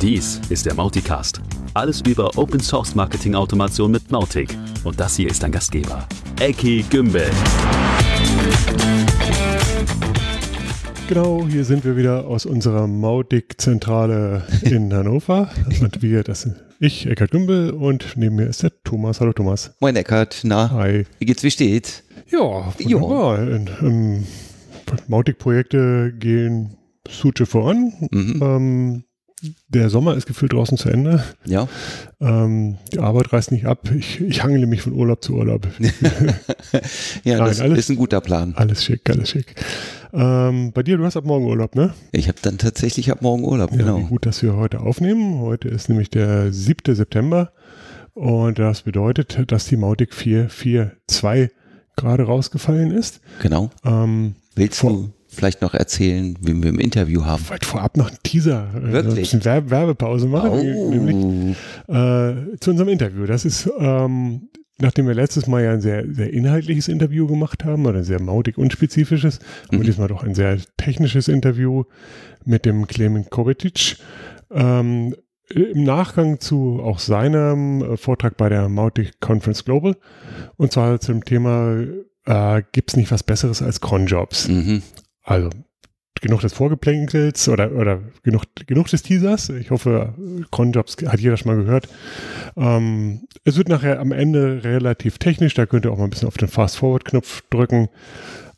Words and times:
Dies 0.00 0.40
ist 0.48 0.64
der 0.64 0.74
Mauticast. 0.74 1.40
Alles 1.74 2.02
über 2.02 2.30
Open 2.38 2.60
Source 2.60 2.94
Marketing 2.94 3.34
Automation 3.34 3.90
mit 3.90 4.12
Mautic. 4.12 4.56
Und 4.84 5.00
das 5.00 5.16
hier 5.16 5.28
ist 5.28 5.42
dein 5.42 5.50
Gastgeber, 5.50 6.06
Eki 6.38 6.84
Gümbel. 6.88 7.28
Genau, 11.08 11.44
hier 11.48 11.64
sind 11.64 11.84
wir 11.84 11.96
wieder 11.96 12.28
aus 12.28 12.46
unserer 12.46 12.86
Mautic-Zentrale 12.86 14.44
in 14.62 14.94
Hannover. 14.94 15.50
Und 15.80 16.00
wir, 16.00 16.22
das 16.22 16.42
sind 16.42 16.54
ich, 16.78 17.06
Eckhard 17.08 17.32
Gümbel, 17.32 17.72
und 17.72 18.16
neben 18.16 18.36
mir 18.36 18.46
ist 18.46 18.62
der 18.62 18.70
Thomas. 18.84 19.20
Hallo 19.20 19.32
Thomas. 19.32 19.74
Moin 19.80 19.96
Eckart, 19.96 20.42
na, 20.44 20.70
Hi. 20.70 21.06
wie 21.18 21.26
geht's, 21.26 21.42
wie 21.42 21.50
steht's? 21.50 22.04
Ja, 22.30 22.72
wunderbar. 22.78 23.40
Ähm, 23.82 24.24
Mautic-Projekte 25.08 26.12
gehen 26.16 26.76
Suche 27.08 27.46
voran. 27.46 27.92
Mhm. 28.12 28.40
Ähm, 28.42 29.04
der 29.68 29.88
Sommer 29.90 30.14
ist 30.16 30.26
gefühlt 30.26 30.52
draußen 30.52 30.76
zu 30.78 30.88
Ende. 30.88 31.22
Ja, 31.44 31.68
Ähm, 32.20 32.78
die 32.92 32.98
Arbeit 32.98 33.32
reißt 33.32 33.52
nicht 33.52 33.66
ab. 33.66 33.90
Ich, 33.96 34.20
ich 34.20 34.42
hangele 34.42 34.66
mich 34.66 34.82
von 34.82 34.92
Urlaub 34.92 35.22
zu 35.22 35.34
Urlaub. 35.34 35.66
ja, 37.24 37.38
Nein, 37.38 37.46
das 37.48 37.60
alles- 37.60 37.78
ist 37.78 37.90
ein 37.90 37.96
guter 37.96 38.20
Plan. 38.20 38.54
alles 38.56 38.84
schick, 38.84 39.08
alles 39.10 39.30
schick. 39.30 39.54
Ähm, 40.12 40.72
bei 40.72 40.82
dir, 40.82 40.96
du 40.96 41.04
hast 41.04 41.16
ab 41.16 41.24
morgen 41.24 41.44
Urlaub, 41.46 41.74
ne? 41.74 41.92
Ich 42.12 42.28
habe 42.28 42.38
dann 42.42 42.58
tatsächlich 42.58 43.10
ab 43.12 43.22
morgen 43.22 43.44
Urlaub, 43.44 43.70
Ja, 43.72 43.76
genau. 43.78 44.00
gut, 44.00 44.26
dass 44.26 44.42
wir 44.42 44.56
heute 44.56 44.80
aufnehmen. 44.80 45.40
Heute 45.40 45.68
ist 45.68 45.88
nämlich 45.88 46.10
der 46.10 46.52
7. 46.52 46.94
September 46.94 47.52
und 48.14 48.58
das 48.58 48.82
bedeutet, 48.82 49.38
dass 49.52 49.66
die 49.66 49.76
Mautic 49.76 50.14
442 50.14 51.50
gerade 51.96 52.22
rausgefallen 52.24 52.90
ist. 52.90 53.20
Genau. 53.42 53.70
Ähm, 53.84 54.34
Willst 54.54 54.82
du 54.82 55.10
vielleicht 55.38 55.62
noch 55.62 55.72
erzählen, 55.74 56.36
wen 56.42 56.62
wir 56.62 56.70
im 56.70 56.78
Interview 56.80 57.24
haben? 57.24 57.48
wollte 57.48 57.66
vorab 57.66 57.96
noch 57.96 58.08
einen 58.08 58.18
Teaser, 58.22 58.70
äh, 58.76 58.92
Wirklich? 58.92 59.14
ein 59.14 59.16
bisschen 59.20 59.44
Werbe 59.44 59.70
Werbepause 59.70 60.26
machen, 60.26 60.60
nämlich 60.90 61.16
Oh, 61.16 61.92
äh, 61.92 62.56
zu 62.60 62.70
unserem 62.70 62.88
Interview. 62.88 63.24
Das 63.26 63.44
ist, 63.44 63.70
ähm, 63.78 64.48
nachdem 64.80 65.06
wir 65.06 65.14
letztes 65.14 65.46
Mal 65.46 65.62
ja 65.64 65.72
ein 65.72 65.80
sehr, 65.80 66.04
sehr 66.12 66.32
inhaltliches 66.32 66.88
Interview 66.88 67.26
gemacht 67.26 67.64
haben 67.64 67.86
oder 67.86 67.98
ein 67.98 68.04
sehr 68.04 68.20
mautig 68.20 68.58
unspezifisches, 68.58 69.38
haben 69.38 69.72
wir 69.72 69.78
Mhm. 69.78 69.82
diesmal 69.84 70.08
doch 70.08 70.24
ein 70.24 70.34
sehr 70.34 70.58
technisches 70.76 71.28
Interview 71.28 71.84
mit 72.44 72.64
dem 72.64 72.86
Clement 72.86 73.30
Kovacic. 73.30 73.96
Ähm, 74.50 75.14
Im 75.50 75.82
Nachgang 75.84 76.40
zu 76.40 76.80
auch 76.82 76.98
seinem 76.98 77.80
äh, 77.82 77.96
Vortrag 77.96 78.36
bei 78.36 78.50
der 78.50 78.68
Mautic 78.68 79.18
Conference 79.20 79.64
Global 79.64 79.96
und 80.56 80.72
zwar 80.72 81.00
zum 81.00 81.24
Thema, 81.24 81.84
äh, 82.26 82.62
gibt 82.72 82.90
es 82.90 82.96
nicht 82.98 83.10
was 83.10 83.22
Besseres 83.22 83.62
als 83.62 83.80
Cronjobs? 83.80 84.48
mhm. 84.48 84.82
Also 85.28 85.50
genug 86.20 86.40
des 86.40 86.52
Vorgeplänkels 86.52 87.48
oder, 87.48 87.70
oder 87.72 88.00
genug, 88.24 88.42
genug 88.66 88.88
des 88.88 89.02
Teasers. 89.04 89.50
Ich 89.50 89.70
hoffe, 89.70 90.14
Cronjobs 90.50 90.96
hat 91.06 91.20
jeder 91.20 91.36
schon 91.36 91.54
mal 91.54 91.62
gehört. 91.62 91.88
Ähm, 92.56 93.28
es 93.44 93.56
wird 93.56 93.68
nachher 93.68 94.00
am 94.00 94.10
Ende 94.10 94.64
relativ 94.64 95.18
technisch. 95.18 95.54
Da 95.54 95.66
könnt 95.66 95.84
ihr 95.84 95.92
auch 95.92 95.98
mal 95.98 96.04
ein 96.04 96.10
bisschen 96.10 96.26
auf 96.26 96.36
den 96.36 96.48
Fast-Forward-Knopf 96.48 97.42
drücken. 97.50 97.88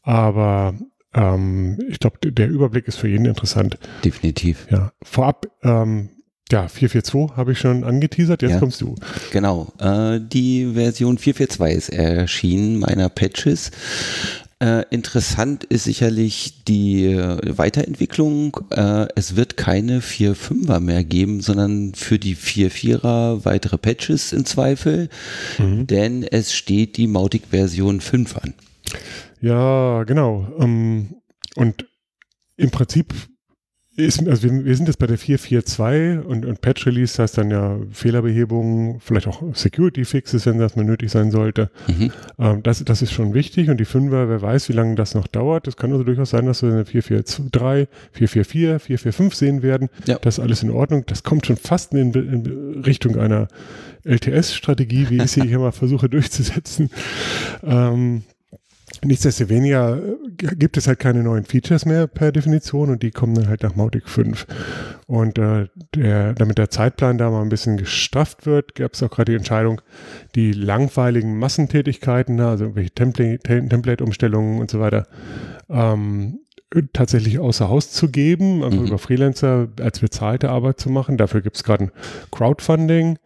Aber 0.02 0.74
ähm, 1.12 1.78
ich 1.88 1.98
glaube, 1.98 2.16
der 2.30 2.48
Überblick 2.48 2.88
ist 2.88 2.96
für 2.96 3.08
jeden 3.08 3.26
interessant. 3.26 3.78
Definitiv. 4.04 4.66
Ja, 4.70 4.92
vorab, 5.02 5.46
ähm, 5.62 6.08
ja, 6.50 6.66
442 6.66 7.36
habe 7.36 7.52
ich 7.52 7.58
schon 7.58 7.84
angeteasert. 7.84 8.40
Jetzt 8.40 8.52
Ja. 8.52 8.58
kommst 8.58 8.80
du. 8.80 8.94
Genau. 9.32 9.70
Äh, 9.78 10.18
die 10.20 10.72
Version 10.72 11.18
442 11.18 11.76
ist 11.76 11.88
erschienen, 11.90 12.78
meiner 12.78 13.08
Patches. 13.10 13.70
Äh, 14.62 14.84
interessant 14.90 15.64
ist 15.64 15.84
sicherlich 15.84 16.64
die 16.64 17.06
äh, 17.06 17.38
Weiterentwicklung. 17.56 18.58
Äh, 18.70 19.06
es 19.16 19.34
wird 19.34 19.56
keine 19.56 20.00
4.5er 20.00 20.80
mehr 20.80 21.02
geben, 21.02 21.40
sondern 21.40 21.94
für 21.94 22.18
die 22.18 22.36
4.4er 22.36 23.46
weitere 23.46 23.78
Patches 23.78 24.32
im 24.34 24.44
Zweifel, 24.44 25.08
Mhm. 25.58 25.86
denn 25.86 26.22
es 26.24 26.52
steht 26.54 26.98
die 26.98 27.06
Mautic 27.06 27.44
Version 27.50 28.02
5 28.02 28.36
an. 28.36 28.54
Ja, 29.40 30.04
genau. 30.04 30.46
Ähm, 30.58 31.14
und 31.56 31.86
im 32.58 32.70
Prinzip 32.70 33.14
ist, 34.00 34.26
also 34.26 34.42
wir, 34.42 34.64
wir 34.64 34.76
sind 34.76 34.86
jetzt 34.86 34.98
bei 34.98 35.06
der 35.06 35.18
442 35.18 36.26
und, 36.26 36.46
und 36.46 36.60
Patch 36.60 36.86
Release 36.86 37.22
heißt 37.22 37.38
dann 37.38 37.50
ja 37.50 37.78
Fehlerbehebung, 37.92 39.00
vielleicht 39.00 39.26
auch 39.26 39.42
Security 39.54 40.04
Fixes, 40.04 40.46
wenn 40.46 40.58
das 40.58 40.76
mal 40.76 40.84
nötig 40.84 41.10
sein 41.10 41.30
sollte. 41.30 41.70
Mhm. 41.88 42.12
Ähm, 42.38 42.62
das, 42.62 42.84
das 42.84 43.02
ist 43.02 43.12
schon 43.12 43.34
wichtig 43.34 43.70
und 43.70 43.78
die 43.78 43.86
5er, 43.86 44.28
wer 44.28 44.42
weiß, 44.42 44.68
wie 44.68 44.72
lange 44.72 44.94
das 44.94 45.14
noch 45.14 45.26
dauert. 45.26 45.68
Es 45.68 45.76
kann 45.76 45.92
also 45.92 46.04
durchaus 46.04 46.30
sein, 46.30 46.46
dass 46.46 46.62
wir 46.62 46.72
eine 46.72 46.84
443, 46.84 47.88
444, 48.12 48.86
445 48.86 49.38
sehen 49.38 49.62
werden. 49.62 49.88
Ja. 50.06 50.18
Das 50.20 50.38
ist 50.38 50.44
alles 50.44 50.62
in 50.62 50.70
Ordnung. 50.70 51.04
Das 51.06 51.22
kommt 51.22 51.46
schon 51.46 51.56
fast 51.56 51.92
in, 51.92 52.12
in 52.12 52.82
Richtung 52.84 53.16
einer 53.16 53.48
LTS-Strategie, 54.04 55.10
wie 55.10 55.22
ich 55.22 55.30
sie 55.30 55.42
hier 55.46 55.58
mal 55.58 55.72
versuche 55.72 56.08
durchzusetzen. 56.08 56.90
Ähm, 57.62 58.22
Nichtsdestoweniger 59.04 59.96
äh, 59.98 60.54
gibt 60.56 60.76
es 60.76 60.86
halt 60.86 60.98
keine 60.98 61.22
neuen 61.22 61.44
Features 61.44 61.86
mehr 61.86 62.06
per 62.06 62.32
Definition 62.32 62.90
und 62.90 63.02
die 63.02 63.10
kommen 63.10 63.34
dann 63.34 63.48
halt 63.48 63.62
nach 63.62 63.74
Mautic 63.76 64.08
5. 64.08 64.46
Und 65.06 65.38
äh, 65.38 65.68
der, 65.94 66.34
damit 66.34 66.58
der 66.58 66.70
Zeitplan 66.70 67.18
da 67.18 67.30
mal 67.30 67.42
ein 67.42 67.48
bisschen 67.48 67.76
gestrafft 67.76 68.46
wird, 68.46 68.74
gab 68.74 68.94
es 68.94 69.02
auch 69.02 69.10
gerade 69.10 69.32
die 69.32 69.36
Entscheidung, 69.36 69.80
die 70.34 70.52
langweiligen 70.52 71.38
Massentätigkeiten, 71.38 72.36
ne, 72.36 72.48
also 72.48 72.64
irgendwelche 72.64 72.90
Template- 72.94 73.38
Tem- 73.42 73.68
Template-Umstellungen 73.68 74.60
und 74.60 74.70
so 74.70 74.80
weiter, 74.80 75.06
ähm, 75.68 76.40
tatsächlich 76.92 77.38
außer 77.40 77.68
Haus 77.68 77.90
zu 77.90 78.08
geben, 78.10 78.62
einfach 78.62 78.80
Mhm. 78.80 78.86
über 78.86 78.98
Freelancer 78.98 79.68
als 79.80 79.98
bezahlte 80.00 80.50
Arbeit 80.50 80.78
zu 80.78 80.88
machen. 80.90 81.16
Dafür 81.16 81.40
gibt 81.40 81.56
es 81.56 81.64
gerade 81.64 81.84
ein 81.84 81.90
Crowdfunding, 82.30 83.18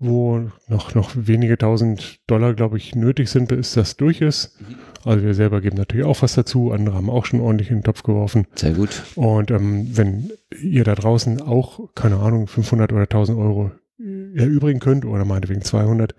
wo 0.00 0.50
noch, 0.66 0.94
noch 0.94 1.12
wenige 1.14 1.56
tausend 1.58 2.18
Dollar, 2.26 2.54
glaube 2.54 2.78
ich, 2.78 2.94
nötig 2.94 3.28
sind, 3.28 3.48
bis 3.48 3.74
das 3.74 3.96
durch 3.96 4.20
ist. 4.20 4.58
Also 5.04 5.24
wir 5.24 5.34
selber 5.34 5.60
geben 5.60 5.76
natürlich 5.76 6.06
auch 6.06 6.20
was 6.22 6.34
dazu, 6.34 6.72
andere 6.72 6.96
haben 6.96 7.08
auch 7.08 7.26
schon 7.26 7.40
ordentlich 7.40 7.70
in 7.70 7.78
den 7.78 7.84
Topf 7.84 8.02
geworfen. 8.02 8.46
Sehr 8.54 8.72
gut. 8.72 9.02
Und 9.14 9.50
ähm, 9.50 9.96
wenn 9.96 10.30
ihr 10.60 10.84
da 10.84 10.94
draußen 10.94 11.40
auch, 11.40 11.94
keine 11.94 12.16
Ahnung, 12.16 12.48
500 12.48 12.92
oder 12.92 13.02
1000 13.02 13.38
Euro 13.38 13.70
erübrigen 14.34 14.80
könnt 14.80 15.04
oder 15.04 15.24
meinetwegen 15.24 15.62
200, 15.62 16.14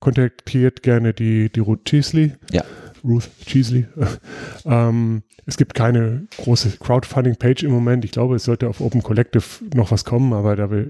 kontaktiert 0.00 0.82
gerne 0.82 1.12
die, 1.12 1.50
die 1.50 1.60
Ruth 1.60 1.84
Cheesley. 1.84 2.32
Ja. 2.50 2.64
Ruth 3.04 3.28
Cheesley. 3.44 3.86
ähm, 4.64 5.22
es 5.44 5.56
gibt 5.56 5.74
keine 5.74 6.26
große 6.38 6.78
Crowdfunding-Page 6.78 7.64
im 7.64 7.72
Moment. 7.72 8.04
Ich 8.04 8.10
glaube, 8.10 8.36
es 8.36 8.44
sollte 8.44 8.68
auf 8.68 8.80
Open 8.80 9.02
Collective 9.02 9.44
noch 9.74 9.90
was 9.90 10.04
kommen, 10.04 10.32
aber 10.32 10.56
da 10.56 10.70
wir, 10.70 10.86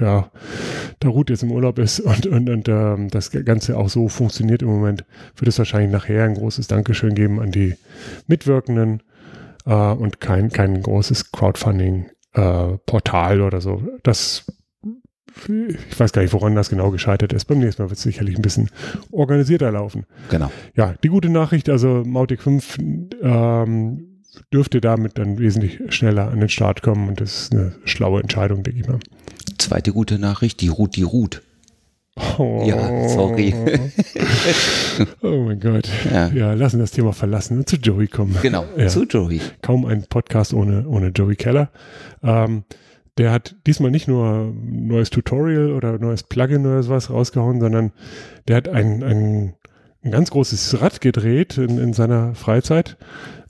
ja, 0.00 0.30
da 0.98 1.08
Ruth 1.08 1.30
jetzt 1.30 1.42
im 1.42 1.52
Urlaub 1.52 1.78
ist 1.78 2.00
und, 2.10 2.26
und, 2.26 2.50
und 2.50 2.68
ähm, 2.68 3.08
das 3.10 3.30
Ganze 3.30 3.76
auch 3.76 3.88
so 3.88 4.08
funktioniert 4.08 4.62
im 4.62 4.68
Moment, 4.68 5.04
wird 5.36 5.48
es 5.48 5.58
wahrscheinlich 5.58 5.92
nachher 5.92 6.24
ein 6.24 6.34
großes 6.34 6.66
Dankeschön 6.66 7.14
geben 7.14 7.40
an 7.40 7.50
die 7.50 7.74
Mitwirkenden 8.26 9.02
äh, 9.66 9.72
und 9.72 10.20
kein, 10.20 10.50
kein 10.50 10.82
großes 10.82 11.32
Crowdfunding-Portal 11.32 13.40
oder 13.40 13.60
so. 13.60 13.82
Das, 14.02 14.44
ich 15.48 15.98
weiß 15.98 16.12
gar 16.12 16.22
nicht, 16.22 16.32
woran 16.32 16.54
das 16.54 16.70
genau 16.70 16.90
gescheitert 16.90 17.32
ist. 17.32 17.46
Beim 17.46 17.60
nächsten 17.60 17.82
Mal 17.82 17.90
wird 17.90 17.98
es 17.98 18.02
sicherlich 18.02 18.36
ein 18.36 18.42
bisschen 18.42 18.70
organisierter 19.10 19.70
laufen. 19.70 20.06
Genau. 20.30 20.50
Ja, 20.74 20.94
die 21.02 21.08
gute 21.08 21.28
Nachricht, 21.28 21.68
also 21.68 22.02
Mautic 22.04 22.42
5 22.42 22.78
ähm, 23.22 24.10
dürfte 24.52 24.80
damit 24.80 25.18
dann 25.18 25.38
wesentlich 25.38 25.80
schneller 25.88 26.30
an 26.30 26.40
den 26.40 26.48
Start 26.48 26.82
kommen 26.82 27.08
und 27.08 27.20
das 27.20 27.42
ist 27.42 27.52
eine 27.52 27.74
schlaue 27.84 28.20
Entscheidung, 28.20 28.62
denke 28.62 28.80
ich 28.80 28.86
mal. 28.86 29.00
Zweite 29.60 29.92
gute 29.92 30.18
Nachricht, 30.18 30.60
die 30.60 30.68
Ruth, 30.68 30.96
die 30.96 31.02
Ruth. 31.02 31.42
Oh. 32.38 32.64
Ja, 32.66 33.08
sorry. 33.08 33.54
oh 35.22 35.44
mein 35.44 35.60
Gott. 35.60 35.88
Ja. 36.10 36.28
Ja, 36.28 36.52
lassen 36.54 36.78
das 36.80 36.90
Thema 36.90 37.12
verlassen 37.12 37.58
und 37.58 37.68
zu 37.68 37.76
Joey 37.76 38.08
kommen. 38.08 38.36
Genau, 38.42 38.64
Ja. 38.76 38.88
zu 38.88 39.04
Joey. 39.04 39.40
kaum 39.62 39.86
ein 39.86 40.04
Podcast 40.08 40.52
ohne, 40.52 40.86
ohne 40.88 41.08
Joey 41.08 41.36
Keller. 41.36 41.70
Ähm, 42.22 42.64
der 43.18 43.32
hat 43.32 43.54
diesmal 43.66 43.90
nicht 43.90 44.08
nur 44.08 44.26
ein 44.50 44.86
neues 44.86 45.10
Tutorial 45.10 45.72
oder 45.72 45.94
ein 45.94 46.00
neues 46.00 46.22
Plugin 46.22 46.66
oder 46.66 46.82
sowas 46.82 47.10
rausgehauen, 47.10 47.60
sondern 47.60 47.92
der 48.48 48.56
hat 48.56 48.68
ein, 48.68 49.02
ein, 49.02 49.54
ein 50.02 50.10
ganz 50.10 50.30
großes 50.30 50.80
Rad 50.80 51.00
gedreht 51.00 51.58
in, 51.58 51.78
in 51.78 51.92
seiner 51.92 52.34
Freizeit 52.34 52.96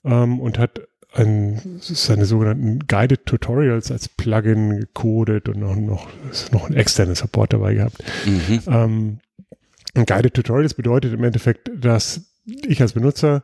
ähm, 0.04 0.40
und 0.40 0.58
hat 0.58 0.80
ein, 1.12 1.80
seine 1.80 2.24
sogenannten 2.24 2.86
Guided 2.86 3.26
Tutorials 3.26 3.90
als 3.90 4.08
Plugin 4.08 4.80
gecodet 4.80 5.48
und 5.48 5.58
noch, 5.58 5.76
noch, 5.76 6.08
noch 6.52 6.70
ein 6.70 6.76
externes 6.76 7.18
Support 7.18 7.52
dabei 7.52 7.74
gehabt. 7.74 7.96
Mhm. 8.26 8.60
Ähm, 8.66 9.18
Guided 10.06 10.34
Tutorials 10.34 10.74
bedeutet 10.74 11.12
im 11.12 11.24
Endeffekt, 11.24 11.70
dass 11.74 12.22
ich 12.44 12.80
als 12.80 12.92
Benutzer 12.92 13.42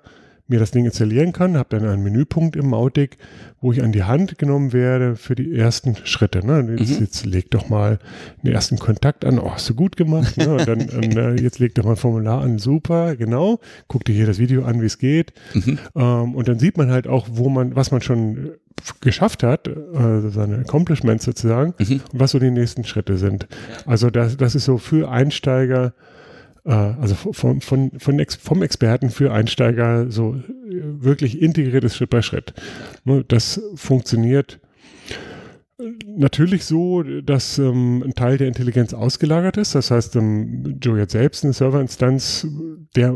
mir 0.48 0.60
das 0.60 0.70
Ding 0.70 0.84
installieren 0.84 1.32
kann, 1.32 1.56
habe 1.56 1.76
dann 1.76 1.88
einen 1.88 2.02
Menüpunkt 2.02 2.54
im 2.54 2.70
Mautic, 2.70 3.18
wo 3.60 3.72
ich 3.72 3.82
an 3.82 3.90
die 3.90 4.04
Hand 4.04 4.38
genommen 4.38 4.72
werde 4.72 5.16
für 5.16 5.34
die 5.34 5.56
ersten 5.56 5.96
Schritte. 6.04 6.46
Ne? 6.46 6.76
Jetzt, 6.78 7.00
mhm. 7.00 7.04
jetzt 7.04 7.26
leg 7.26 7.50
doch 7.50 7.68
mal 7.68 7.98
den 8.42 8.52
ersten 8.52 8.78
Kontakt 8.78 9.24
an, 9.24 9.40
oh, 9.40 9.50
hast 9.50 9.68
du 9.68 9.74
gut 9.74 9.96
gemacht. 9.96 10.36
Ne? 10.36 10.48
Und 10.48 10.68
dann 10.68 10.80
und, 10.88 11.16
äh, 11.16 11.34
jetzt 11.34 11.58
leg 11.58 11.74
doch 11.74 11.84
mal 11.84 11.92
ein 11.92 11.96
Formular 11.96 12.42
an, 12.42 12.58
super, 12.58 13.16
genau. 13.16 13.58
Guck 13.88 14.04
dir 14.04 14.14
hier 14.14 14.26
das 14.26 14.38
Video 14.38 14.64
an, 14.64 14.80
wie 14.80 14.86
es 14.86 14.98
geht. 14.98 15.32
Mhm. 15.54 15.78
Ähm, 15.96 16.34
und 16.34 16.46
dann 16.46 16.58
sieht 16.58 16.78
man 16.78 16.90
halt 16.90 17.08
auch, 17.08 17.26
wo 17.30 17.48
man, 17.48 17.74
was 17.74 17.90
man 17.90 18.00
schon 18.00 18.50
geschafft 19.00 19.42
hat, 19.42 19.68
also 19.94 20.28
seine 20.28 20.58
Accomplishments 20.58 21.24
sozusagen, 21.24 21.74
mhm. 21.78 22.00
und 22.12 22.20
was 22.20 22.30
so 22.32 22.38
die 22.38 22.50
nächsten 22.50 22.84
Schritte 22.84 23.16
sind. 23.16 23.48
Also 23.84 24.10
das, 24.10 24.36
das 24.36 24.54
ist 24.54 24.66
so 24.66 24.78
für 24.78 25.10
Einsteiger 25.10 25.92
äh, 26.66 26.72
also 26.72 27.14
von, 27.14 27.60
von, 27.60 27.92
von 27.98 28.18
Ex, 28.18 28.34
vom 28.34 28.62
Experten 28.62 29.10
für 29.10 29.32
Einsteiger 29.32 30.10
so 30.10 30.34
äh, 30.34 30.42
wirklich 30.68 31.40
integriertes 31.40 31.96
Schritt 31.96 32.10
bei 32.10 32.22
Schritt. 32.22 32.54
Ne, 33.04 33.24
das 33.26 33.60
funktioniert 33.76 34.58
äh, 35.78 35.84
natürlich 36.06 36.64
so, 36.64 37.02
dass 37.02 37.58
ähm, 37.58 38.02
ein 38.04 38.14
Teil 38.14 38.36
der 38.36 38.48
Intelligenz 38.48 38.94
ausgelagert 38.94 39.56
ist. 39.56 39.74
Das 39.74 39.90
heißt, 39.90 40.16
ähm, 40.16 40.78
Joe 40.82 41.00
hat 41.00 41.10
selbst 41.10 41.44
eine 41.44 41.52
Serverinstanz, 41.52 42.46
der, 42.96 43.14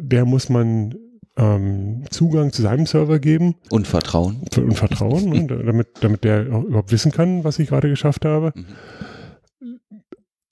der 0.00 0.26
muss 0.26 0.50
man 0.50 0.94
ähm, 1.36 2.04
Zugang 2.10 2.52
zu 2.52 2.60
seinem 2.60 2.84
Server 2.84 3.18
geben. 3.18 3.54
Und 3.70 3.86
Vertrauen. 3.86 4.42
Und 4.56 4.74
Vertrauen, 4.74 5.30
ne, 5.30 5.46
damit, 5.64 5.88
damit 6.00 6.24
der 6.24 6.46
überhaupt 6.46 6.92
wissen 6.92 7.12
kann, 7.12 7.44
was 7.44 7.58
ich 7.58 7.68
gerade 7.68 7.88
geschafft 7.88 8.26
habe. 8.26 8.52
Mhm 8.54 8.66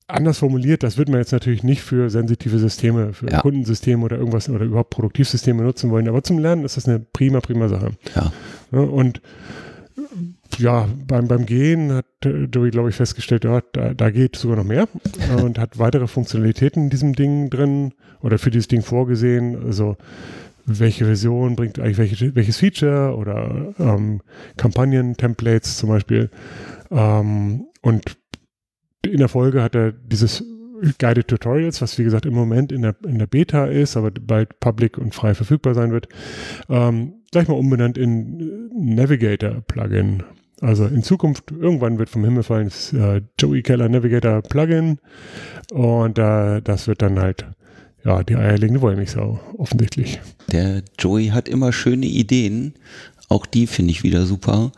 anders 0.08 0.38
formuliert, 0.38 0.82
das 0.82 0.96
wird 0.96 1.08
man 1.08 1.18
jetzt 1.18 1.32
natürlich 1.32 1.62
nicht 1.62 1.82
für 1.82 2.10
sensitive 2.10 2.58
Systeme, 2.58 3.12
für 3.12 3.30
ja. 3.30 3.40
Kundensysteme 3.40 4.04
oder 4.04 4.16
irgendwas 4.16 4.48
oder 4.48 4.64
überhaupt 4.64 4.90
Produktivsysteme 4.90 5.62
nutzen 5.62 5.90
wollen. 5.90 6.08
Aber 6.08 6.22
zum 6.22 6.38
Lernen 6.38 6.64
ist 6.64 6.76
das 6.76 6.88
eine 6.88 6.98
prima, 6.98 7.40
prima 7.40 7.68
Sache. 7.68 7.92
Ja. 8.14 8.32
und 8.80 9.20
ja, 10.56 10.88
beim, 11.06 11.28
beim 11.28 11.46
Gehen 11.46 11.92
hat 11.92 12.06
Joey, 12.24 12.70
glaube 12.70 12.88
ich, 12.88 12.96
festgestellt, 12.96 13.44
ja, 13.44 13.60
da, 13.72 13.94
da 13.94 14.10
geht 14.10 14.36
sogar 14.36 14.56
noch 14.56 14.64
mehr 14.64 14.88
und 15.42 15.58
hat 15.58 15.78
weitere 15.78 16.06
Funktionalitäten 16.06 16.84
in 16.84 16.90
diesem 16.90 17.14
Ding 17.14 17.50
drin 17.50 17.92
oder 18.22 18.38
für 18.38 18.50
dieses 18.50 18.68
Ding 18.68 18.82
vorgesehen. 18.82 19.62
Also 19.64 19.96
welche 20.64 21.04
Version 21.04 21.56
bringt 21.56 21.78
eigentlich 21.78 21.98
welche, 21.98 22.34
welches 22.34 22.58
Feature 22.58 23.16
oder 23.16 23.74
ähm, 23.78 24.20
Kampagnen-Templates 24.56 25.78
zum 25.78 25.90
Beispiel. 25.90 26.30
Ähm, 26.90 27.66
und 27.82 28.16
in 29.04 29.18
der 29.18 29.28
Folge 29.28 29.62
hat 29.62 29.74
er 29.74 29.92
dieses 29.92 30.44
Guided 30.98 31.28
Tutorials, 31.28 31.82
was 31.82 31.98
wie 31.98 32.04
gesagt 32.04 32.26
im 32.26 32.34
Moment 32.34 32.72
in 32.72 32.82
der, 32.82 32.94
in 33.04 33.18
der 33.18 33.26
Beta 33.26 33.66
ist, 33.66 33.96
aber 33.96 34.10
bald 34.10 34.60
public 34.60 34.98
und 34.98 35.14
frei 35.14 35.34
verfügbar 35.34 35.74
sein 35.74 35.90
wird, 35.90 36.08
ähm, 36.68 37.14
gleich 37.32 37.48
mal 37.48 37.54
umbenannt 37.54 37.98
in 37.98 38.70
Navigator 38.72 39.60
Plugin. 39.66 40.22
Also 40.60 40.86
in 40.86 41.02
Zukunft, 41.02 41.52
irgendwann 41.52 41.98
wird 41.98 42.10
vom 42.10 42.24
Himmel 42.24 42.42
fallen, 42.42 42.66
das 42.66 42.92
äh, 42.92 43.22
Joey 43.38 43.62
Keller 43.62 43.88
Navigator 43.88 44.42
Plugin 44.42 44.98
und 45.72 46.18
äh, 46.18 46.60
das 46.62 46.88
wird 46.88 47.02
dann 47.02 47.18
halt 47.20 47.46
ja, 48.04 48.22
die 48.22 48.36
eierlegende 48.36 48.80
Wollmilchsau, 48.80 49.40
offensichtlich. 49.58 50.20
Der 50.52 50.82
Joey 50.98 51.28
hat 51.28 51.48
immer 51.48 51.72
schöne 51.72 52.06
Ideen. 52.06 52.74
Auch 53.28 53.44
die 53.44 53.66
finde 53.66 53.90
ich 53.90 54.02
wieder 54.02 54.24
super. 54.24 54.72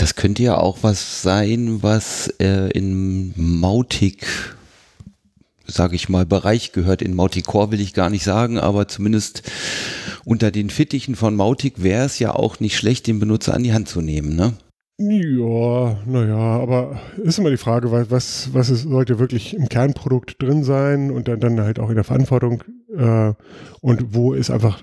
Das 0.00 0.14
könnte 0.14 0.42
ja 0.42 0.56
auch 0.56 0.78
was 0.80 1.20
sein, 1.20 1.82
was 1.82 2.28
äh, 2.40 2.70
in 2.70 3.34
Mautic, 3.36 4.26
sage 5.66 5.94
ich 5.94 6.08
mal, 6.08 6.24
Bereich 6.24 6.72
gehört. 6.72 7.02
In 7.02 7.14
Mautic 7.14 7.44
Core 7.44 7.70
will 7.70 7.82
ich 7.82 7.92
gar 7.92 8.08
nicht 8.08 8.24
sagen, 8.24 8.58
aber 8.58 8.88
zumindest 8.88 9.42
unter 10.24 10.50
den 10.50 10.70
Fittichen 10.70 11.16
von 11.16 11.36
Mautic 11.36 11.82
wäre 11.82 12.06
es 12.06 12.18
ja 12.18 12.34
auch 12.34 12.60
nicht 12.60 12.78
schlecht, 12.78 13.08
den 13.08 13.20
Benutzer 13.20 13.52
an 13.52 13.62
die 13.62 13.74
Hand 13.74 13.90
zu 13.90 14.00
nehmen, 14.00 14.34
ne? 14.34 14.54
Ja, 14.96 15.98
naja, 16.06 16.36
aber 16.38 16.98
ist 17.22 17.38
immer 17.38 17.50
die 17.50 17.58
Frage, 17.58 17.90
was, 17.90 18.54
was 18.54 18.70
ist, 18.70 18.84
sollte 18.84 19.18
wirklich 19.18 19.54
im 19.54 19.68
Kernprodukt 19.68 20.40
drin 20.40 20.64
sein 20.64 21.10
und 21.10 21.28
dann, 21.28 21.40
dann 21.40 21.60
halt 21.60 21.78
auch 21.78 21.90
in 21.90 21.96
der 21.96 22.04
Verantwortung 22.04 22.64
äh, 22.96 23.34
und 23.82 24.14
wo 24.14 24.32
ist 24.32 24.50
einfach 24.50 24.82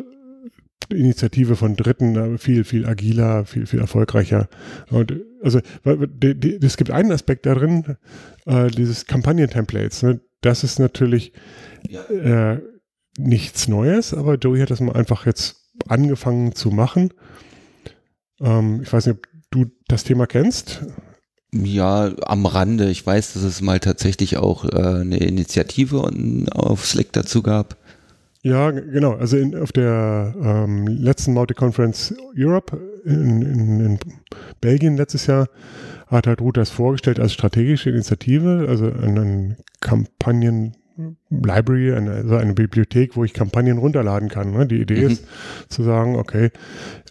Initiative 0.91 1.55
von 1.55 1.75
Dritten 1.75 2.15
äh, 2.15 2.37
viel, 2.37 2.63
viel 2.63 2.85
agiler, 2.85 3.45
viel, 3.45 3.65
viel 3.65 3.79
erfolgreicher. 3.79 4.47
Und 4.89 5.13
also 5.41 5.59
es 5.83 6.77
gibt 6.77 6.91
einen 6.91 7.11
Aspekt 7.11 7.45
darin, 7.45 7.97
äh, 8.45 8.67
dieses 8.67 9.05
Kampagnen-Templates. 9.05 10.03
Ne? 10.03 10.21
Das 10.41 10.63
ist 10.63 10.79
natürlich 10.79 11.33
ja. 11.87 12.03
äh, 12.09 12.61
nichts 13.17 13.67
Neues, 13.67 14.13
aber 14.13 14.35
Joey 14.35 14.59
hat 14.59 14.71
das 14.71 14.79
mal 14.79 14.95
einfach 14.95 15.25
jetzt 15.25 15.57
angefangen 15.87 16.55
zu 16.55 16.71
machen. 16.71 17.13
Ähm, 18.39 18.81
ich 18.83 18.91
weiß 18.91 19.07
nicht, 19.07 19.17
ob 19.17 19.27
du 19.51 19.65
das 19.87 20.03
Thema 20.03 20.27
kennst. 20.27 20.81
Ja, 21.53 22.11
am 22.25 22.45
Rande. 22.45 22.89
Ich 22.89 23.05
weiß, 23.05 23.33
dass 23.33 23.43
es 23.43 23.61
mal 23.61 23.79
tatsächlich 23.79 24.37
auch 24.37 24.65
äh, 24.65 25.01
eine 25.01 25.17
Initiative 25.17 26.11
auf 26.51 26.85
Slack 26.85 27.13
dazu 27.13 27.41
gab. 27.41 27.77
Ja, 28.43 28.71
genau. 28.71 29.13
Also 29.13 29.37
in, 29.37 29.55
auf 29.55 29.71
der 29.71 30.33
ähm, 30.41 30.87
letzten 30.87 31.33
Multi-Conference 31.33 32.13
Europe 32.37 32.77
in, 33.05 33.41
in, 33.41 33.79
in, 33.79 33.99
Belgien 34.61 34.97
letztes 34.97 35.27
Jahr 35.27 35.47
hat 36.07 36.27
halt 36.27 36.41
Ruth 36.41 36.57
das 36.57 36.69
vorgestellt 36.69 37.19
als 37.19 37.33
strategische 37.33 37.89
Initiative, 37.89 38.65
also 38.69 38.91
eine 38.91 39.57
Kampagnen 39.81 40.75
Library, 41.29 41.93
eine, 41.93 42.11
also 42.11 42.35
eine 42.35 42.53
Bibliothek, 42.53 43.15
wo 43.15 43.23
ich 43.23 43.33
Kampagnen 43.33 43.77
runterladen 43.77 44.29
kann. 44.29 44.51
Ne? 44.51 44.67
Die 44.67 44.81
Idee 44.81 45.05
mhm. 45.05 45.11
ist 45.11 45.25
zu 45.69 45.83
sagen, 45.83 46.15
okay, 46.15 46.51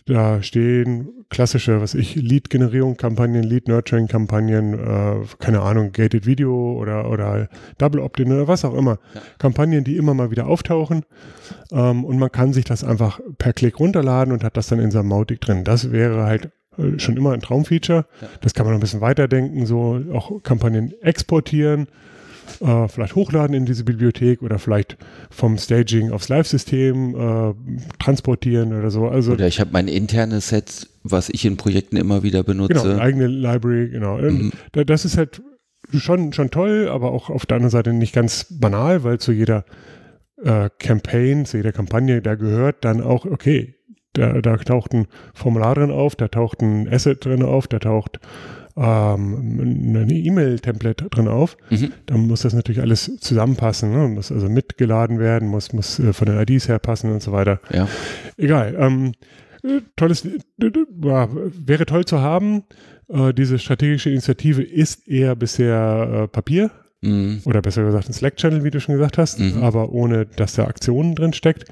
da 0.06 0.42
stehen 0.42 1.08
klassische, 1.28 1.80
was 1.80 1.94
ich, 1.94 2.14
Lead-Generierung-Kampagnen, 2.14 3.42
Lead-Nurturing-Kampagnen, 3.42 4.74
äh, 4.74 5.26
keine 5.38 5.60
Ahnung, 5.62 5.92
Gated 5.92 6.26
Video 6.26 6.74
oder, 6.78 7.10
oder 7.10 7.48
Double 7.78 8.00
Opt-in 8.00 8.32
oder 8.32 8.46
was 8.46 8.64
auch 8.64 8.74
immer. 8.74 8.98
Ja. 9.14 9.22
Kampagnen, 9.38 9.82
die 9.82 9.96
immer 9.96 10.14
mal 10.14 10.30
wieder 10.30 10.46
auftauchen 10.46 11.04
ähm, 11.72 12.04
und 12.04 12.18
man 12.18 12.30
kann 12.30 12.52
sich 12.52 12.64
das 12.64 12.84
einfach 12.84 13.20
per 13.38 13.52
Klick 13.52 13.80
runterladen 13.80 14.32
und 14.32 14.44
hat 14.44 14.56
das 14.56 14.68
dann 14.68 14.78
in 14.78 14.90
seinem 14.90 15.08
Mautic 15.08 15.40
drin. 15.40 15.64
Das 15.64 15.90
wäre 15.90 16.24
halt 16.24 16.50
äh, 16.78 16.98
schon 16.98 17.16
immer 17.16 17.32
ein 17.32 17.40
Traumfeature. 17.40 18.06
Ja. 18.20 18.28
Das 18.40 18.54
kann 18.54 18.64
man 18.64 18.74
noch 18.74 18.78
ein 18.78 18.82
bisschen 18.82 19.00
weiterdenken, 19.00 19.66
so 19.66 20.00
auch 20.12 20.42
Kampagnen 20.42 20.94
exportieren 21.02 21.88
äh, 22.60 22.88
vielleicht 22.88 23.14
hochladen 23.14 23.54
in 23.54 23.66
diese 23.66 23.84
Bibliothek 23.84 24.42
oder 24.42 24.58
vielleicht 24.58 24.96
vom 25.30 25.58
Staging 25.58 26.12
aufs 26.12 26.28
Live-System 26.28 27.14
äh, 27.14 27.54
transportieren 27.98 28.72
oder 28.72 28.90
so. 28.90 29.08
Also, 29.08 29.32
oder 29.32 29.46
ich 29.46 29.60
habe 29.60 29.70
mein 29.72 29.88
internes 29.88 30.48
Set, 30.48 30.88
was 31.02 31.28
ich 31.28 31.44
in 31.44 31.56
Projekten 31.56 31.96
immer 31.96 32.22
wieder 32.22 32.42
benutze. 32.42 32.74
Genau, 32.74 32.98
eigene 32.98 33.26
Library, 33.26 33.88
genau. 33.90 34.18
Mhm. 34.18 34.52
Das 34.72 35.04
ist 35.04 35.16
halt 35.16 35.42
schon, 35.92 36.32
schon 36.32 36.50
toll, 36.50 36.88
aber 36.90 37.12
auch 37.12 37.30
auf 37.30 37.46
der 37.46 37.56
anderen 37.56 37.70
Seite 37.70 37.92
nicht 37.92 38.14
ganz 38.14 38.46
banal, 38.50 39.04
weil 39.04 39.18
zu 39.18 39.32
jeder 39.32 39.64
äh, 40.42 40.70
Campaign, 40.78 41.46
zu 41.46 41.56
jeder 41.56 41.72
Kampagne, 41.72 42.22
da 42.22 42.34
gehört 42.34 42.84
dann 42.84 43.00
auch, 43.00 43.24
okay, 43.24 43.74
da, 44.12 44.40
da 44.40 44.56
taucht 44.56 44.94
ein 44.94 45.06
Formular 45.34 45.74
drin 45.74 45.90
auf, 45.90 46.16
da 46.16 46.28
taucht 46.28 46.62
ein 46.62 46.88
Asset 46.92 47.24
drin 47.24 47.42
auf, 47.42 47.68
da 47.68 47.78
taucht 47.78 48.18
ähm, 48.76 49.94
eine 49.96 50.12
E-Mail-Template 50.12 51.08
drin 51.08 51.28
auf. 51.28 51.56
Mhm. 51.70 51.92
Dann 52.06 52.26
muss 52.26 52.42
das 52.42 52.52
natürlich 52.52 52.80
alles 52.80 53.16
zusammenpassen. 53.18 53.90
Ne? 53.90 54.08
Muss 54.08 54.30
also 54.30 54.48
mitgeladen 54.48 55.18
werden, 55.18 55.48
muss, 55.48 55.72
muss 55.72 55.98
äh, 55.98 56.12
von 56.12 56.26
den 56.26 56.38
IDs 56.38 56.68
her 56.68 56.78
passen 56.78 57.10
und 57.10 57.22
so 57.22 57.32
weiter. 57.32 57.60
Ja. 57.72 57.88
Egal. 58.36 58.76
Ähm, 58.78 59.12
tolles, 59.96 60.28
ja, 60.58 61.28
wäre 61.30 61.86
toll 61.86 62.04
zu 62.04 62.20
haben. 62.20 62.64
Äh, 63.08 63.32
diese 63.32 63.58
strategische 63.58 64.10
Initiative 64.10 64.62
ist 64.62 65.08
eher 65.08 65.34
bisher 65.36 66.24
äh, 66.24 66.28
Papier. 66.28 66.70
Mhm. 67.02 67.42
Oder 67.44 67.62
besser 67.62 67.84
gesagt 67.84 68.08
ein 68.08 68.12
Slack-Channel, 68.12 68.64
wie 68.64 68.70
du 68.70 68.80
schon 68.80 68.94
gesagt 68.94 69.18
hast, 69.18 69.38
mhm. 69.38 69.62
aber 69.62 69.90
ohne, 69.92 70.26
dass 70.26 70.54
da 70.54 70.64
Aktionen 70.64 71.14
drin 71.14 71.32
steckt. 71.32 71.64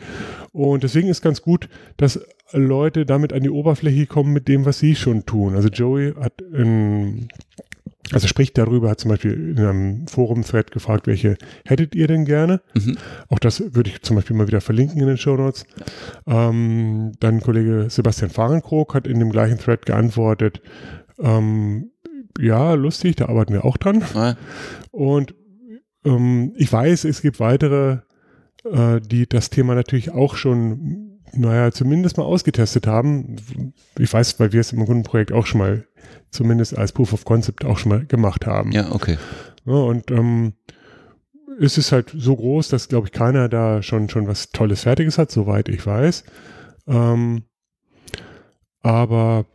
Und 0.53 0.83
deswegen 0.85 1.09
ist 1.09 1.23
ganz 1.23 1.43
gut, 1.43 1.69
dass 1.97 2.21
Leute 2.53 3.07
damit 3.07 3.33
an 3.33 3.43
die 3.43 3.51
Oberfläche 3.51 4.07
kommen 4.07 4.33
mit 4.33 4.49
dem, 4.49 4.65
was 4.65 4.79
sie 4.79 4.95
schon 4.95 5.25
tun. 5.27 5.57
Also 5.57 5.69
Joey 5.69 6.15
hat 6.15 6.41
in, 6.41 7.29
also 8.13 8.29
spricht 8.29 8.57
darüber, 8.59 8.91
hat 8.91 9.01
zum 9.01 9.11
Beispiel 9.11 9.33
in 9.33 9.59
einem 9.59 10.07
Forum-Thread 10.07 10.71
gefragt, 10.71 11.07
welche 11.07 11.37
hättet 11.65 11.95
ihr 11.95 12.07
denn 12.07 12.27
gerne? 12.27 12.61
Mhm. 12.75 12.99
Auch 13.29 13.39
das 13.39 13.75
würde 13.75 13.91
ich 13.91 14.03
zum 14.03 14.17
Beispiel 14.17 14.37
mal 14.37 14.47
wieder 14.47 14.61
verlinken 14.61 15.01
in 15.01 15.09
den 15.09 15.17
Show 15.17 15.37
Notes. 15.37 15.65
Ähm, 16.27 17.13
dann 17.19 17.41
Kollege 17.41 17.87
Sebastian 17.89 18.31
Fahrenkrog 18.31 18.95
hat 18.95 19.07
in 19.07 19.19
dem 19.19 19.31
gleichen 19.31 19.59
Thread 19.59 19.87
geantwortet, 19.87 20.61
ähm, 21.19 21.91
ja, 22.39 22.75
lustig, 22.75 23.17
da 23.17 23.27
arbeiten 23.27 23.53
wir 23.53 23.65
auch 23.65 23.77
dran. 23.77 24.03
Ja. 24.15 24.37
Und 24.91 25.35
ähm, 26.05 26.53
ich 26.57 26.73
weiß, 26.73 27.05
es 27.05 27.23
gibt 27.23 27.41
weitere, 27.41 27.99
äh, 28.65 29.01
die 29.01 29.29
das 29.29 29.51
Thema 29.51 29.75
natürlich 29.75 30.11
auch 30.11 30.37
schon 30.37 31.15
naja, 31.37 31.71
zumindest 31.73 32.17
mal 32.17 32.25
ausgetestet 32.25 32.87
haben. 32.87 33.37
Ich 33.99 34.13
weiß, 34.13 34.39
weil 34.41 34.53
wir 34.53 34.61
es 34.61 34.73
im 34.73 34.85
Kundenprojekt 34.85 35.33
auch 35.33 35.47
schon 35.47 35.59
mal, 35.59 35.87
zumindest 36.31 36.77
als 36.77 36.93
Proof 36.93 37.13
of 37.13 37.25
Concept 37.25 37.65
auch 37.65 37.79
schon 37.79 37.91
mal 37.91 38.07
gemacht 38.07 38.47
haben. 38.47 38.73
Ja, 38.73 38.93
okay. 38.93 39.19
Ja, 39.65 39.75
und 39.75 40.11
ähm, 40.11 40.55
es 41.61 41.79
ist 41.79 41.93
halt 41.93 42.13
so 42.17 42.37
groß, 42.37 42.69
dass, 42.69 42.89
glaube 42.89 43.07
ich, 43.07 43.13
keiner 43.13 43.49
da 43.49 43.83
schon, 43.83 44.09
schon 44.09 44.27
was 44.27 44.51
Tolles 44.51 44.83
Fertiges 44.83 45.19
hat, 45.19 45.31
soweit 45.31 45.69
ich 45.69 45.87
weiß. 45.87 46.25
Ähm, 46.87 47.45
aber 48.83 49.47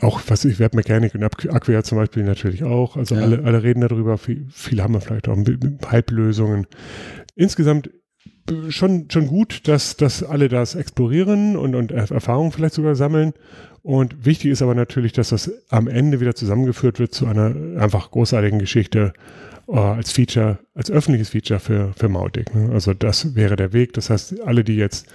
auch 0.00 0.20
was 0.28 0.44
ich 0.44 0.58
Web 0.58 0.74
Mechanic 0.74 1.14
und 1.14 1.22
Acquia 1.22 1.82
zum 1.82 1.98
Beispiel 1.98 2.24
natürlich 2.24 2.64
auch. 2.64 2.96
Also 2.96 3.14
ja. 3.14 3.22
alle, 3.22 3.44
alle 3.44 3.62
reden 3.62 3.80
darüber. 3.80 4.18
Viel, 4.18 4.46
viele 4.50 4.82
haben 4.82 4.94
wir 4.94 5.00
vielleicht 5.00 5.28
auch 5.28 5.36
Halblösungen. 5.86 6.66
Insgesamt 7.34 7.90
äh, 8.50 8.70
schon, 8.70 9.10
schon 9.10 9.26
gut, 9.26 9.68
dass, 9.68 9.96
dass 9.96 10.22
alle 10.22 10.48
das 10.48 10.74
explorieren 10.74 11.56
und, 11.56 11.74
und 11.74 11.92
Erfahrungen 11.92 12.52
vielleicht 12.52 12.74
sogar 12.74 12.94
sammeln. 12.94 13.32
Und 13.82 14.24
wichtig 14.24 14.50
ist 14.50 14.62
aber 14.62 14.74
natürlich, 14.74 15.12
dass 15.12 15.28
das 15.28 15.50
am 15.68 15.88
Ende 15.88 16.20
wieder 16.20 16.34
zusammengeführt 16.34 16.98
wird 16.98 17.12
zu 17.12 17.26
einer 17.26 17.54
einfach 17.78 18.10
großartigen 18.10 18.58
Geschichte 18.58 19.12
äh, 19.68 19.76
als 19.76 20.12
Feature, 20.12 20.58
als 20.74 20.90
öffentliches 20.90 21.30
Feature 21.30 21.60
für, 21.60 21.92
für 21.94 22.08
Mautic. 22.08 22.54
Ne? 22.54 22.70
Also 22.72 22.94
das 22.94 23.34
wäre 23.34 23.56
der 23.56 23.72
Weg. 23.72 23.92
Das 23.92 24.10
heißt, 24.10 24.40
alle, 24.42 24.64
die 24.64 24.76
jetzt 24.76 25.06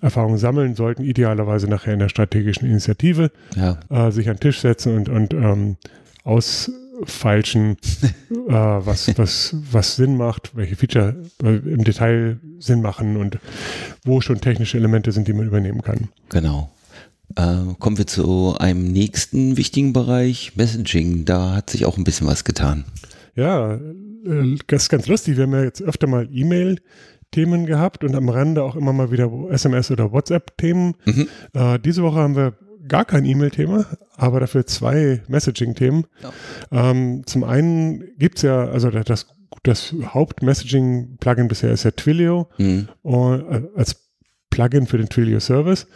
Erfahrungen 0.00 0.38
sammeln 0.38 0.74
sollten, 0.74 1.02
idealerweise 1.02 1.68
nachher 1.68 1.92
in 1.92 1.98
der 1.98 2.08
strategischen 2.08 2.68
Initiative 2.68 3.30
ja. 3.56 3.78
äh, 3.88 4.10
sich 4.10 4.28
an 4.28 4.36
den 4.36 4.40
Tisch 4.40 4.60
setzen 4.60 4.96
und, 4.96 5.08
und 5.08 5.34
ähm, 5.34 5.76
ausfeilschen, 6.24 7.76
äh, 8.30 8.52
was, 8.52 9.16
was, 9.18 9.56
was 9.70 9.96
Sinn 9.96 10.16
macht, 10.16 10.56
welche 10.56 10.76
Feature 10.76 11.16
äh, 11.42 11.56
im 11.56 11.84
Detail 11.84 12.38
Sinn 12.58 12.82
machen 12.82 13.16
und 13.16 13.38
wo 14.04 14.20
schon 14.20 14.40
technische 14.40 14.76
Elemente 14.78 15.12
sind, 15.12 15.28
die 15.28 15.32
man 15.32 15.46
übernehmen 15.46 15.82
kann. 15.82 16.08
Genau. 16.30 16.70
Äh, 17.36 17.74
kommen 17.78 17.98
wir 17.98 18.06
zu 18.06 18.56
einem 18.58 18.90
nächsten 18.90 19.56
wichtigen 19.56 19.92
Bereich, 19.92 20.56
Messaging. 20.56 21.24
Da 21.24 21.54
hat 21.54 21.70
sich 21.70 21.86
auch 21.86 21.96
ein 21.96 22.04
bisschen 22.04 22.26
was 22.26 22.44
getan. 22.44 22.84
Ja, 23.36 23.74
äh, 23.74 24.56
das 24.66 24.84
ist 24.84 24.88
ganz 24.88 25.06
lustig. 25.06 25.36
Wir 25.36 25.44
haben 25.44 25.52
ja 25.52 25.62
jetzt 25.62 25.82
öfter 25.82 26.06
mal 26.06 26.28
E-Mail 26.32 26.80
Themen 27.30 27.66
gehabt 27.66 28.04
und 28.04 28.14
am 28.14 28.28
Rande 28.28 28.62
auch 28.62 28.76
immer 28.76 28.92
mal 28.92 29.10
wieder 29.10 29.30
SMS 29.50 29.90
oder 29.90 30.12
WhatsApp-Themen. 30.12 30.94
Mhm. 31.04 31.28
Äh, 31.52 31.78
diese 31.78 32.02
Woche 32.02 32.16
haben 32.16 32.36
wir 32.36 32.54
gar 32.88 33.04
kein 33.04 33.24
E-Mail-Thema, 33.24 33.86
aber 34.16 34.40
dafür 34.40 34.66
zwei 34.66 35.22
Messaging-Themen. 35.28 36.06
Ja. 36.22 36.90
Ähm, 36.90 37.22
zum 37.26 37.44
einen 37.44 38.16
gibt 38.18 38.38
es 38.38 38.42
ja, 38.42 38.66
also 38.66 38.90
das, 38.90 39.26
das 39.62 39.94
Haupt-Messaging-Plugin 40.14 41.48
bisher 41.48 41.70
ist 41.70 41.84
ja 41.84 41.92
Twilio 41.92 42.48
mhm. 42.58 42.88
und, 43.02 43.40
äh, 43.40 43.62
als 43.76 44.08
Plugin 44.50 44.86
für 44.86 44.98
den 44.98 45.08
Twilio-Service 45.08 45.86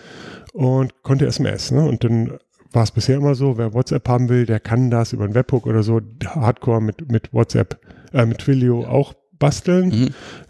und 0.53 1.03
konnte 1.03 1.27
SMS. 1.27 1.73
Ne? 1.73 1.85
Und 1.85 2.05
dann 2.05 2.39
war 2.73 2.85
es 2.85 2.93
bisher 2.93 3.17
immer 3.17 3.35
so, 3.35 3.59
wer 3.59 3.75
WhatsApp 3.75 4.09
haben 4.09 4.29
will, 4.29 4.47
der 4.47 4.61
kann 4.61 4.91
das 4.91 5.13
über 5.13 5.25
einen 5.25 5.35
Webhook 5.35 5.67
oder 5.67 5.83
so 5.83 6.01
hardcore 6.25 6.81
mit, 6.81 7.11
mit 7.11 7.33
WhatsApp, 7.33 7.79
äh, 8.13 8.25
mit 8.25 8.39
Twilio 8.39 8.83
ja. 8.83 8.89
auch 8.89 9.15
basteln. 9.39 9.89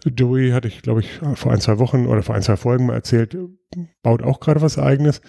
Mhm. 0.05 0.11
Joey 0.15 0.51
hatte 0.51 0.69
ich, 0.69 0.83
glaube 0.83 1.01
ich, 1.01 1.21
vor 1.35 1.53
ein, 1.53 1.61
zwei 1.61 1.79
Wochen 1.79 2.07
oder 2.07 2.23
vor 2.23 2.35
ein, 2.35 2.43
zwei 2.43 2.57
Folgen 2.57 2.87
mal 2.87 2.95
erzählt, 2.95 3.37
baut 4.03 4.23
auch 4.23 4.41
gerade 4.41 4.61
was 4.61 4.79
eigenes. 4.79 5.21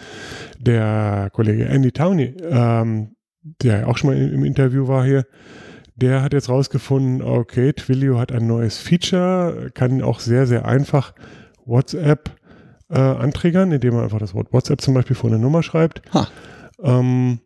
Der 0.60 1.30
Kollege 1.34 1.66
Andy 1.66 1.92
Towney, 1.92 2.36
ähm, 2.50 3.16
der 3.62 3.88
auch 3.88 3.98
schon 3.98 4.12
mal 4.12 4.18
im 4.18 4.44
Interview 4.44 4.88
war 4.88 5.06
hier, 5.06 5.26
der 5.96 6.22
hat 6.22 6.34
jetzt 6.34 6.50
rausgefunden, 6.50 7.22
okay, 7.22 7.72
Twilio 7.72 8.20
hat 8.20 8.32
ein 8.32 8.48
neues 8.48 8.78
Feature, 8.78 9.72
kann 9.74 10.02
auch 10.02 10.20
sehr, 10.20 10.46
sehr 10.46 10.66
einfach 10.66 11.14
WhatsApp 11.66 12.36
äh, 12.90 13.00
anträgern, 13.00 13.72
indem 13.72 13.96
man 13.96 14.04
einfach 14.04 14.20
das 14.20 14.34
Wort 14.34 14.52
WhatsApp 14.52 14.82
zum 14.82 14.94
Beispiel 14.94 15.16
vor 15.16 15.30
eine 15.30 15.40
Nummer 15.40 15.64
schreibt. 15.64 16.02
Ähm, 16.84 17.40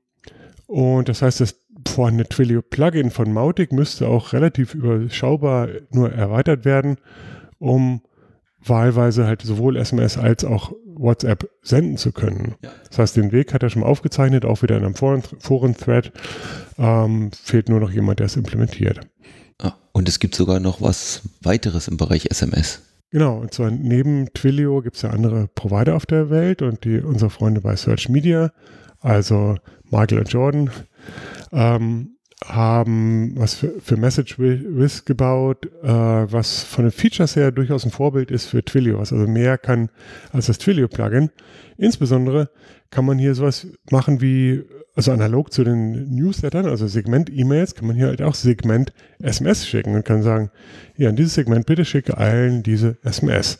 und 0.66 1.10
das 1.10 1.22
heißt, 1.22 1.42
das 1.42 1.59
vorhandene 1.88 2.28
Twilio-Plugin 2.28 3.12
von 3.12 3.32
Mautic 3.32 3.72
müsste 3.72 4.08
auch 4.08 4.34
relativ 4.34 4.76
überschaubar 4.76 5.70
nur 5.92 6.12
erweitert 6.12 6.66
werden, 6.66 6.98
um 7.58 8.02
wahlweise 8.64 9.26
halt 9.26 9.42
sowohl 9.42 9.78
SMS 9.78 10.18
als 10.18 10.44
auch 10.44 10.74
WhatsApp 10.86 11.50
senden 11.62 11.98
zu 11.98 12.12
können. 12.12 12.56
Ja. 12.62 12.72
Das 12.90 13.00
heißt, 13.00 13.16
den 13.16 13.32
Weg 13.32 13.54
hat 13.54 13.64
er 13.64 13.70
schon 13.70 13.82
mal 13.82 13.88
aufgezeichnet, 13.88 14.44
auch 14.46 14.62
wieder 14.62 14.78
in 14.78 14.84
einem 14.84 14.96
Foren-Thread. 14.96 16.12
Ähm, 16.78 17.32
fehlt 17.32 17.70
nur 17.70 17.80
noch 17.80 17.92
jemand, 17.92 18.20
der 18.20 18.26
es 18.26 18.36
implementiert. 18.36 19.00
Ah, 19.62 19.74
und 19.94 20.10
es 20.10 20.20
gibt 20.20 20.36
sogar 20.36 20.60
noch 20.60 20.82
was 20.82 21.22
weiteres 21.42 21.88
im 21.88 21.98
Bereich 21.98 22.30
SMS. 22.30 22.82
Genau, 23.12 23.38
und 23.38 23.54
zwar 23.54 23.72
neben 23.72 24.32
Twilio 24.34 24.82
gibt 24.82 24.98
es 24.98 25.02
ja 25.02 25.10
andere 25.10 25.48
Provider 25.56 25.96
auf 25.96 26.06
der 26.06 26.30
Welt 26.30 26.62
und 26.62 26.84
die 26.84 27.00
unsere 27.00 27.32
Freunde 27.32 27.62
bei 27.62 27.76
Search 27.76 28.08
Media, 28.08 28.52
also 29.00 29.56
Michael 29.90 30.20
und 30.20 30.32
Jordan, 30.32 30.70
ähm, 31.52 32.16
haben 32.46 33.34
was 33.36 33.56
für, 33.56 33.80
für 33.82 33.98
Message 33.98 34.40
With 34.40 35.04
gebaut, 35.06 35.66
äh, 35.84 35.88
was 35.88 36.64
von 36.64 36.86
den 36.86 36.92
Features 36.92 37.36
her 37.36 37.52
durchaus 37.52 37.86
ein 37.86 37.92
Vorbild 37.92 38.32
ist 38.32 38.46
für 38.46 38.64
Twilio, 38.64 39.00
was 39.00 39.12
also 39.12 39.28
mehr 39.28 39.58
kann 39.58 39.90
als 40.32 40.46
das 40.46 40.58
Twilio-Plugin. 40.58 41.30
Insbesondere 41.78 42.50
kann 42.92 43.06
man 43.06 43.20
hier 43.20 43.36
sowas 43.36 43.68
machen 43.92 44.22
wie, 44.22 44.64
also 44.96 45.12
analog 45.12 45.52
zu 45.52 45.64
den 45.64 46.16
Newslettern, 46.16 46.66
also 46.66 46.88
Segment-E-Mails, 46.88 47.76
kann 47.76 47.88
man 47.88 47.96
hier 47.96 48.08
halt 48.08 48.22
auch 48.22 48.36
Segment-SMS 48.36 49.68
schicken 49.68 49.96
und 49.96 50.06
kann 50.06 50.24
sagen, 50.24 50.50
ja, 50.96 51.10
in 51.10 51.16
dieses 51.18 51.34
Segment 51.34 51.66
bitte 51.66 51.84
schicke 51.84 52.18
allen 52.18 52.64
diese 52.64 52.98
SMS. 53.04 53.58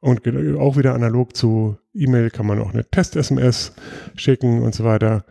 Und 0.00 0.26
auch 0.58 0.76
wieder 0.76 0.94
analog 0.94 1.36
zu 1.36 1.78
E-Mail 1.94 2.30
kann 2.30 2.46
man 2.46 2.58
auch 2.58 2.72
eine 2.74 2.84
Test-SMS 2.84 3.72
schicken 4.16 4.62
und 4.62 4.74
so 4.74 4.84
weiter. 4.84 5.24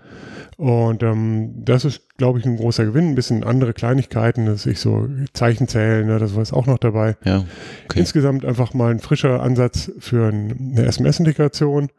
Und 0.62 1.02
ähm, 1.02 1.54
das 1.66 1.86
ist, 1.86 2.02
glaube 2.18 2.38
ich, 2.38 2.46
ein 2.46 2.56
großer 2.56 2.86
Gewinn. 2.86 3.08
Ein 3.08 3.16
bisschen 3.16 3.44
andere 3.44 3.74
Kleinigkeiten, 3.74 4.46
dass 4.46 4.68
ich 4.68 4.80
so 4.80 5.10
Zeichen 5.34 5.68
zählen, 5.68 6.06
ne, 6.06 6.20
das 6.20 6.34
war 6.34 6.44
jetzt 6.44 6.54
auch 6.54 6.68
noch 6.68 6.78
dabei. 6.78 7.18
Ja, 7.26 7.46
okay. 7.86 8.02
Insgesamt 8.02 8.46
einfach 8.46 8.76
mal 8.76 8.92
ein 8.92 9.00
frischer 9.00 9.42
Ansatz 9.42 9.92
für 9.98 10.28
eine 10.28 10.86
SMS-Integration 10.86 11.90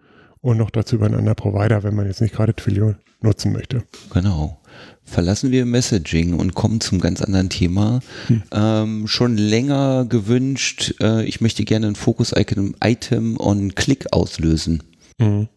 und 0.43 0.59
noch 0.59 0.71
dazu 0.71 0.95
über 0.95 1.07
einen 1.07 1.17
anderen 1.17 1.35
Provider, 1.35 1.83
wenn 1.83 1.97
man 1.97 2.07
jetzt 2.07 2.21
nicht 2.21 2.37
gerade 2.37 2.55
Twilio 2.55 2.95
nutzen 3.21 3.53
möchte. 3.53 3.83
Genau. 4.15 4.61
Verlassen 5.03 5.51
wir 5.51 5.67
Messaging 5.67 6.35
und 6.35 6.55
kommen 6.55 6.81
zum 6.81 7.01
ganz 7.01 7.21
anderen 7.21 7.49
Thema. 7.49 7.99
Hm. 8.29 8.43
Ähm, 8.53 9.09
schon 9.09 9.37
länger 9.37 10.05
gewünscht, 10.09 10.95
äh, 11.01 11.25
ich 11.25 11.41
möchte 11.41 11.65
gerne 11.65 11.89
ein 11.89 11.97
Fokus-Item 11.97 13.41
on 13.41 13.75
Click 13.75 14.13
auslösen. 14.13 14.85
Mhm. 15.19 15.49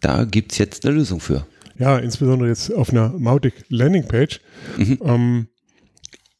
Da 0.00 0.22
gibt 0.22 0.52
es 0.52 0.58
jetzt 0.58 0.86
eine 0.86 0.94
Lösung 0.94 1.18
für. 1.18 1.44
Ja, 1.78 1.98
insbesondere 1.98 2.48
jetzt 2.48 2.72
auf 2.72 2.90
einer 2.90 3.10
Mautic 3.10 3.64
Landingpage. 3.68 4.40
Mhm. 4.76 4.98
Ähm, 5.04 5.46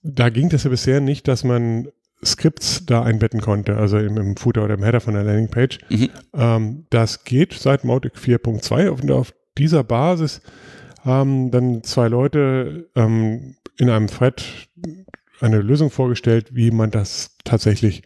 da 0.02 0.30
ging 0.30 0.48
das 0.48 0.64
ja 0.64 0.70
bisher 0.70 1.00
nicht, 1.00 1.28
dass 1.28 1.44
man 1.44 1.88
Skripts 2.24 2.86
da 2.86 3.02
einbetten 3.02 3.40
konnte, 3.40 3.76
also 3.76 3.98
im, 3.98 4.16
im 4.16 4.36
Footer 4.36 4.64
oder 4.64 4.74
im 4.74 4.82
Header 4.84 5.00
von 5.00 5.14
der 5.14 5.24
Landingpage. 5.24 5.78
Mhm. 5.88 6.10
Ähm, 6.34 6.86
das 6.90 7.24
geht 7.24 7.52
seit 7.52 7.84
Mautic 7.84 8.14
4.2 8.16 8.88
und 8.88 9.10
auf 9.10 9.32
dieser 9.58 9.82
Basis 9.84 10.40
haben 11.00 11.50
dann 11.50 11.82
zwei 11.82 12.08
Leute 12.08 12.88
ähm, 12.94 13.56
in 13.76 13.90
einem 13.90 14.06
Thread 14.06 14.68
eine 15.40 15.60
Lösung 15.60 15.90
vorgestellt, 15.90 16.54
wie 16.54 16.70
man 16.70 16.90
das 16.92 17.36
tatsächlich 17.44 18.02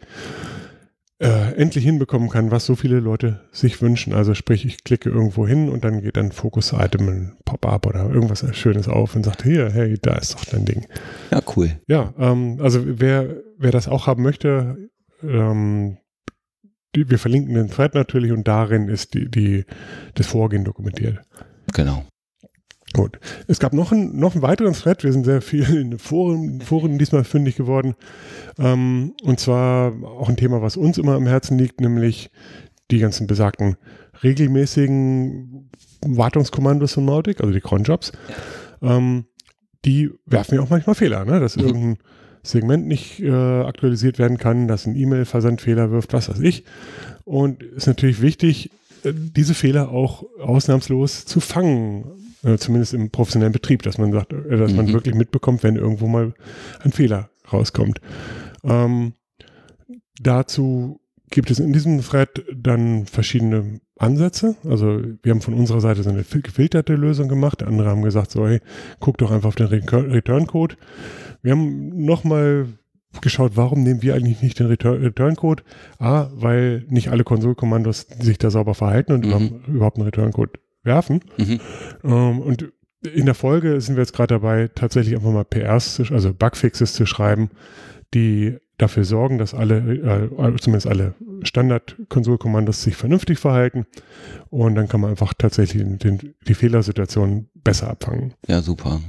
äh, 1.18 1.54
endlich 1.54 1.84
hinbekommen 1.84 2.28
kann, 2.28 2.50
was 2.50 2.66
so 2.66 2.76
viele 2.76 3.00
Leute 3.00 3.40
sich 3.50 3.80
wünschen. 3.80 4.12
Also 4.12 4.34
sprich, 4.34 4.66
ich 4.66 4.84
klicke 4.84 5.08
irgendwo 5.08 5.46
hin 5.46 5.68
und 5.68 5.84
dann 5.84 6.02
geht 6.02 6.16
dann 6.16 6.32
Fokus-Item, 6.32 7.08
ein 7.08 7.36
Pop-up 7.44 7.86
oder 7.86 8.10
irgendwas 8.10 8.44
Schönes 8.56 8.88
auf 8.88 9.16
und 9.16 9.24
sagt, 9.24 9.42
hier, 9.42 9.70
hey, 9.70 9.98
da 10.00 10.14
ist 10.16 10.34
doch 10.34 10.44
dein 10.44 10.64
Ding. 10.64 10.86
Ja, 11.30 11.40
cool. 11.56 11.80
Ja, 11.86 12.12
ähm, 12.18 12.58
also 12.60 12.82
wer, 12.84 13.36
wer 13.58 13.70
das 13.70 13.88
auch 13.88 14.06
haben 14.06 14.22
möchte, 14.22 14.90
ähm, 15.22 15.96
die, 16.94 17.08
wir 17.10 17.18
verlinken 17.18 17.54
den 17.54 17.70
Thread 17.70 17.94
natürlich 17.94 18.32
und 18.32 18.46
darin 18.46 18.88
ist 18.88 19.14
die, 19.14 19.30
die, 19.30 19.64
das 20.14 20.26
Vorgehen 20.26 20.64
dokumentiert. 20.64 21.20
Genau. 21.72 22.04
Gut. 22.92 23.18
Es 23.46 23.58
gab 23.58 23.72
noch, 23.72 23.92
ein, 23.92 24.16
noch 24.16 24.34
einen 24.34 24.42
weiteren 24.42 24.72
Thread. 24.72 25.02
Wir 25.02 25.12
sind 25.12 25.24
sehr 25.24 25.42
viel 25.42 25.64
in 25.76 25.98
Foren, 25.98 26.60
Foren 26.60 26.98
diesmal 26.98 27.24
fündig 27.24 27.56
geworden. 27.56 27.94
Ähm, 28.58 29.14
und 29.22 29.40
zwar 29.40 29.92
auch 30.04 30.28
ein 30.28 30.36
Thema, 30.36 30.62
was 30.62 30.76
uns 30.76 30.98
immer 30.98 31.14
am 31.14 31.26
Herzen 31.26 31.58
liegt, 31.58 31.80
nämlich 31.80 32.30
die 32.90 32.98
ganzen 32.98 33.26
besagten 33.26 33.76
regelmäßigen 34.22 35.68
Wartungskommandos 36.06 36.94
von 36.94 37.04
Mautic, 37.04 37.40
also 37.40 37.52
die 37.52 37.60
Cronjobs. 37.60 38.12
Ähm, 38.80 39.26
die 39.84 40.10
werfen 40.24 40.54
ja 40.54 40.62
auch 40.62 40.70
manchmal 40.70 40.94
Fehler, 40.94 41.24
ne? 41.24 41.40
dass 41.40 41.56
mhm. 41.56 41.64
irgendein 41.64 41.98
Segment 42.42 42.86
nicht 42.86 43.20
äh, 43.20 43.30
aktualisiert 43.30 44.18
werden 44.18 44.38
kann, 44.38 44.68
dass 44.68 44.86
ein 44.86 44.96
E-Mail-Versand 44.96 45.60
Fehler 45.60 45.90
wirft, 45.90 46.12
was 46.12 46.28
weiß 46.28 46.40
ich. 46.40 46.64
Und 47.24 47.62
es 47.62 47.78
ist 47.78 47.86
natürlich 47.88 48.22
wichtig, 48.22 48.70
äh, 49.04 49.12
diese 49.12 49.54
Fehler 49.54 49.90
auch 49.90 50.24
ausnahmslos 50.38 51.24
zu 51.24 51.40
fangen 51.40 52.04
äh, 52.42 52.56
zumindest 52.56 52.94
im 52.94 53.10
professionellen 53.10 53.52
Betrieb, 53.52 53.82
dass 53.82 53.98
man 53.98 54.12
sagt, 54.12 54.32
äh, 54.32 54.56
dass 54.56 54.72
mhm. 54.72 54.76
man 54.76 54.92
wirklich 54.92 55.14
mitbekommt, 55.14 55.62
wenn 55.62 55.76
irgendwo 55.76 56.06
mal 56.06 56.34
ein 56.80 56.92
Fehler 56.92 57.30
rauskommt. 57.52 58.00
Ähm, 58.64 59.14
dazu 60.20 61.00
gibt 61.30 61.50
es 61.50 61.58
in 61.58 61.72
diesem 61.72 62.00
Thread 62.00 62.44
dann 62.54 63.06
verschiedene 63.06 63.80
Ansätze. 63.98 64.56
Also 64.64 65.00
wir 65.22 65.32
haben 65.32 65.40
von 65.40 65.54
unserer 65.54 65.80
Seite 65.80 66.02
so 66.02 66.10
eine 66.10 66.22
gefilterte 66.22 66.94
Lösung 66.94 67.28
gemacht. 67.28 67.62
Andere 67.62 67.88
haben 67.88 68.02
gesagt, 68.02 68.30
so, 68.30 68.46
hey, 68.46 68.60
guck 69.00 69.18
doch 69.18 69.30
einfach 69.30 69.48
auf 69.48 69.56
den 69.56 69.66
Return-Code. 69.66 70.76
Wir 71.42 71.52
haben 71.52 72.04
nochmal 72.04 72.66
geschaut, 73.22 73.52
warum 73.54 73.82
nehmen 73.82 74.02
wir 74.02 74.14
eigentlich 74.14 74.42
nicht 74.42 74.58
den 74.58 74.66
Return-Code? 74.66 75.62
A, 75.98 76.28
weil 76.34 76.84
nicht 76.88 77.08
alle 77.08 77.24
Konsolkommandos 77.24 78.06
sich 78.20 78.38
da 78.38 78.50
sauber 78.50 78.74
verhalten 78.74 79.12
und 79.12 79.24
mhm. 79.24 79.62
überhaupt 79.66 79.96
einen 79.96 80.06
Return-Code 80.06 80.52
werfen. 80.86 81.20
Mhm. 81.36 81.60
Ähm, 82.04 82.40
und 82.40 82.72
in 83.06 83.26
der 83.26 83.34
Folge 83.34 83.80
sind 83.80 83.96
wir 83.96 84.02
jetzt 84.02 84.14
gerade 84.14 84.34
dabei, 84.34 84.68
tatsächlich 84.74 85.14
einfach 85.14 85.30
mal 85.30 85.44
PRs, 85.44 86.10
also 86.10 86.32
Bugfixes 86.32 86.94
zu 86.94 87.06
schreiben, 87.06 87.50
die 88.14 88.56
dafür 88.78 89.04
sorgen, 89.04 89.38
dass 89.38 89.54
alle, 89.54 89.76
äh, 89.78 90.56
zumindest 90.58 90.86
alle 90.86 91.14
Standard-Konsolkommandos 91.42 92.82
sich 92.82 92.96
vernünftig 92.96 93.38
verhalten. 93.38 93.86
Und 94.50 94.74
dann 94.74 94.88
kann 94.88 95.00
man 95.00 95.10
einfach 95.10 95.34
tatsächlich 95.34 95.82
den, 95.98 96.34
die 96.46 96.54
Fehlersituation 96.54 97.48
besser 97.54 97.90
abfangen. 97.90 98.34
Ja, 98.46 98.60
super. 98.60 99.00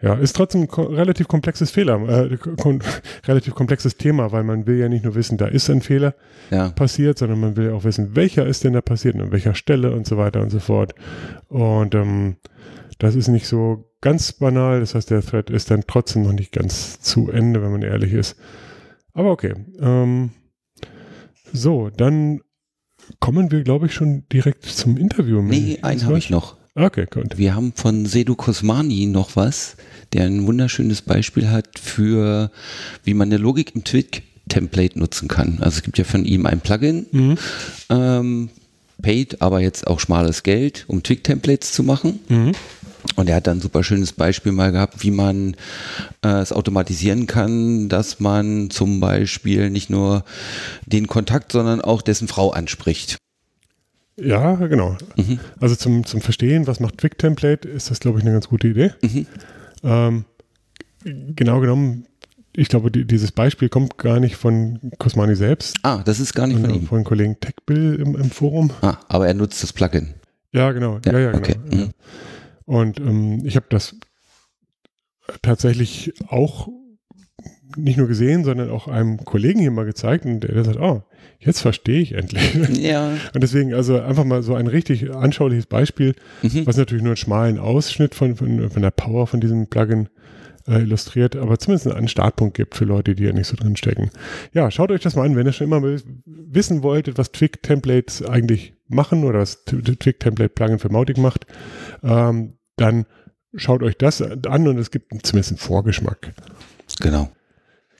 Ja, 0.00 0.14
ist 0.14 0.36
trotzdem 0.36 0.62
ein 0.62 0.68
ko 0.68 0.82
relativ 0.82 1.26
komplexes 1.26 1.72
Fehler, 1.72 2.30
äh, 2.30 2.36
kon 2.36 2.80
relativ 3.26 3.54
komplexes 3.54 3.96
Thema, 3.96 4.30
weil 4.30 4.44
man 4.44 4.66
will 4.66 4.78
ja 4.78 4.88
nicht 4.88 5.04
nur 5.04 5.16
wissen, 5.16 5.38
da 5.38 5.46
ist 5.46 5.68
ein 5.70 5.80
Fehler 5.80 6.14
ja. 6.50 6.68
passiert, 6.68 7.18
sondern 7.18 7.40
man 7.40 7.56
will 7.56 7.66
ja 7.66 7.72
auch 7.72 7.82
wissen, 7.82 8.14
welcher 8.14 8.46
ist 8.46 8.62
denn 8.62 8.74
da 8.74 8.80
passiert 8.80 9.16
und 9.16 9.22
an 9.22 9.32
welcher 9.32 9.54
Stelle 9.54 9.92
und 9.92 10.06
so 10.06 10.16
weiter 10.16 10.40
und 10.40 10.50
so 10.50 10.60
fort. 10.60 10.94
Und 11.48 11.96
ähm, 11.96 12.36
das 12.98 13.16
ist 13.16 13.26
nicht 13.26 13.48
so 13.48 13.90
ganz 14.00 14.32
banal, 14.32 14.80
das 14.80 14.94
heißt, 14.94 15.10
der 15.10 15.22
Thread 15.22 15.50
ist 15.50 15.70
dann 15.70 15.82
trotzdem 15.86 16.22
noch 16.22 16.32
nicht 16.32 16.52
ganz 16.52 17.00
zu 17.00 17.30
Ende, 17.30 17.60
wenn 17.62 17.72
man 17.72 17.82
ehrlich 17.82 18.12
ist. 18.12 18.36
Aber 19.14 19.32
okay. 19.32 19.54
Ähm, 19.80 20.30
so, 21.52 21.90
dann 21.90 22.40
kommen 23.18 23.50
wir, 23.50 23.64
glaube 23.64 23.86
ich, 23.86 23.94
schon 23.94 24.28
direkt 24.28 24.64
zum 24.64 24.96
Interview. 24.96 25.42
Nee, 25.42 25.78
einen 25.82 26.04
habe 26.04 26.18
ich 26.18 26.30
noch. 26.30 26.57
Okay, 26.78 27.06
gut. 27.10 27.36
Wir 27.36 27.56
haben 27.56 27.72
von 27.74 28.06
Sedu 28.06 28.36
Kosmani 28.36 29.06
noch 29.06 29.34
was, 29.34 29.76
der 30.12 30.26
ein 30.26 30.46
wunderschönes 30.46 31.02
Beispiel 31.02 31.50
hat 31.50 31.76
für, 31.76 32.52
wie 33.02 33.14
man 33.14 33.28
eine 33.28 33.36
Logik 33.36 33.74
im 33.74 33.82
Twig-Template 33.82 34.96
nutzen 34.96 35.26
kann. 35.26 35.58
Also 35.60 35.78
es 35.78 35.82
gibt 35.82 35.98
ja 35.98 36.04
von 36.04 36.24
ihm 36.24 36.46
ein 36.46 36.60
Plugin, 36.60 37.06
mhm. 37.10 37.38
ähm, 37.90 38.50
paid, 39.02 39.42
aber 39.42 39.60
jetzt 39.60 39.88
auch 39.88 39.98
schmales 39.98 40.44
Geld, 40.44 40.84
um 40.86 41.02
Twig-Templates 41.02 41.72
zu 41.72 41.82
machen. 41.82 42.20
Mhm. 42.28 42.52
Und 43.16 43.28
er 43.28 43.36
hat 43.36 43.48
dann 43.48 43.58
ein 43.58 43.60
super 43.60 43.82
schönes 43.82 44.12
Beispiel 44.12 44.52
mal 44.52 44.70
gehabt, 44.70 45.02
wie 45.02 45.10
man 45.10 45.56
äh, 46.22 46.28
es 46.28 46.52
automatisieren 46.52 47.26
kann, 47.26 47.88
dass 47.88 48.20
man 48.20 48.70
zum 48.70 49.00
Beispiel 49.00 49.70
nicht 49.70 49.90
nur 49.90 50.24
den 50.86 51.08
Kontakt, 51.08 51.50
sondern 51.50 51.80
auch 51.80 52.02
dessen 52.02 52.28
Frau 52.28 52.50
anspricht. 52.50 53.16
Ja, 54.20 54.54
genau. 54.54 54.96
Mhm. 55.16 55.38
Also 55.60 55.76
zum, 55.76 56.04
zum 56.04 56.20
Verstehen, 56.20 56.66
was 56.66 56.80
macht 56.80 56.98
Twig 56.98 57.18
Template, 57.18 57.68
ist 57.68 57.90
das, 57.90 58.00
glaube 58.00 58.18
ich, 58.18 58.24
eine 58.24 58.32
ganz 58.32 58.48
gute 58.48 58.68
Idee. 58.68 58.92
Mhm. 59.02 59.26
Ähm, 59.84 60.24
genau 61.04 61.60
genommen, 61.60 62.06
ich 62.52 62.68
glaube, 62.68 62.90
die, 62.90 63.04
dieses 63.04 63.30
Beispiel 63.30 63.68
kommt 63.68 63.98
gar 63.98 64.18
nicht 64.18 64.36
von 64.36 64.80
Cosmani 64.98 65.36
selbst. 65.36 65.76
Ah, 65.82 66.02
das 66.04 66.18
ist 66.18 66.34
gar 66.34 66.48
nicht 66.48 66.60
von 66.60 66.70
ihm. 66.70 66.86
Von 66.86 67.04
Kollegen 67.04 67.38
TechBill 67.38 67.94
im, 67.94 68.16
im 68.16 68.30
Forum. 68.30 68.72
Ah, 68.80 68.96
aber 69.08 69.28
er 69.28 69.34
nutzt 69.34 69.62
das 69.62 69.72
Plugin. 69.72 70.14
Ja, 70.52 70.72
genau. 70.72 70.98
Ja, 71.04 71.12
ja, 71.12 71.18
ja 71.18 71.30
genau. 71.30 71.38
Okay. 71.38 71.56
Mhm. 71.70 71.90
Und 72.64 72.98
ähm, 72.98 73.42
ich 73.44 73.54
habe 73.54 73.66
das 73.70 73.94
tatsächlich 75.42 76.12
auch 76.28 76.68
nicht 77.76 77.98
nur 77.98 78.08
gesehen, 78.08 78.44
sondern 78.44 78.70
auch 78.70 78.88
einem 78.88 79.24
Kollegen 79.24 79.60
hier 79.60 79.70
mal 79.70 79.84
gezeigt 79.84 80.24
und 80.24 80.40
der, 80.40 80.54
der 80.54 80.64
sagt, 80.64 80.80
oh, 80.80 81.02
jetzt 81.38 81.60
verstehe 81.60 82.00
ich 82.00 82.12
endlich. 82.12 82.78
Ja. 82.78 83.10
Und 83.34 83.42
deswegen 83.42 83.74
also 83.74 84.00
einfach 84.00 84.24
mal 84.24 84.42
so 84.42 84.54
ein 84.54 84.66
richtig 84.66 85.14
anschauliches 85.14 85.66
Beispiel, 85.66 86.14
mhm. 86.42 86.66
was 86.66 86.76
natürlich 86.76 87.02
nur 87.02 87.12
einen 87.12 87.16
schmalen 87.16 87.58
Ausschnitt 87.58 88.14
von, 88.14 88.36
von, 88.36 88.70
von 88.70 88.82
der 88.82 88.90
Power 88.90 89.26
von 89.26 89.40
diesem 89.40 89.68
Plugin 89.68 90.08
äh, 90.66 90.80
illustriert, 90.80 91.36
aber 91.36 91.58
zumindest 91.58 91.88
einen 91.88 92.08
Startpunkt 92.08 92.56
gibt 92.56 92.74
für 92.74 92.84
Leute, 92.84 93.14
die 93.14 93.24
ja 93.24 93.32
nicht 93.32 93.46
so 93.46 93.56
drin 93.56 93.76
stecken. 93.76 94.10
Ja, 94.52 94.70
schaut 94.70 94.90
euch 94.90 95.00
das 95.00 95.16
mal 95.16 95.26
an, 95.26 95.36
wenn 95.36 95.46
ihr 95.46 95.52
schon 95.52 95.66
immer 95.66 95.82
wissen 96.26 96.82
wolltet, 96.82 97.18
was 97.18 97.32
Twig-Templates 97.32 98.24
eigentlich 98.24 98.74
machen 98.88 99.24
oder 99.24 99.40
was 99.40 99.64
Twig-Template-Plugin 99.64 100.78
für 100.78 100.90
Mautic 100.90 101.18
macht. 101.18 101.46
Ähm, 102.02 102.54
dann 102.76 103.06
schaut 103.54 103.82
euch 103.82 103.96
das 103.96 104.22
an 104.22 104.68
und 104.68 104.78
es 104.78 104.90
gibt 104.90 105.12
zumindest 105.26 105.52
einen 105.52 105.58
Vorgeschmack. 105.58 106.32
Genau. 107.00 107.30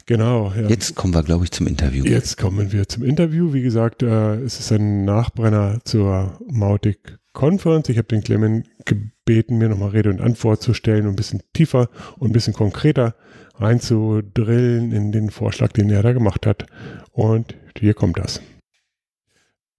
Genau. 0.09 0.55
Ja. 0.57 0.67
Jetzt 0.69 0.95
kommen 0.95 1.12
wir, 1.12 1.23
glaube 1.23 1.45
ich, 1.45 1.50
zum 1.50 1.67
Interview. 1.67 2.03
Jetzt 2.03 2.38
kommen 2.38 2.73
wir 2.73 2.88
zum 2.88 3.05
Interview. 3.05 3.53
Wie 3.53 3.61
gesagt, 3.61 4.03
äh, 4.03 4.37
es 4.37 4.59
ist 4.59 4.73
ein 4.73 5.05
Nachbrenner 5.05 5.81
zur 5.85 6.41
Mautic 6.50 7.19
Conference. 7.35 7.91
Ich 7.91 7.99
habe 7.99 8.09
den 8.09 8.23
Clement 8.23 8.67
gebeten, 8.87 9.59
mir 9.59 9.69
nochmal 9.69 9.91
Rede 9.91 10.09
und 10.09 10.23
Antwort 10.23 10.62
zu 10.62 10.73
stellen 10.73 11.05
und 11.05 11.12
ein 11.12 11.17
bisschen 11.17 11.43
tiefer 11.53 11.90
und 12.16 12.31
ein 12.31 12.33
bisschen 12.33 12.55
konkreter 12.55 13.16
reinzudrillen 13.57 14.92
in 14.92 15.12
den 15.12 15.29
Vorschlag, 15.29 15.73
den 15.73 15.90
er 15.90 16.03
da 16.03 16.14
gemacht 16.14 16.47
hat. 16.47 16.64
Und 17.12 17.55
hier 17.79 17.92
kommt 17.92 18.18
das. 18.18 18.40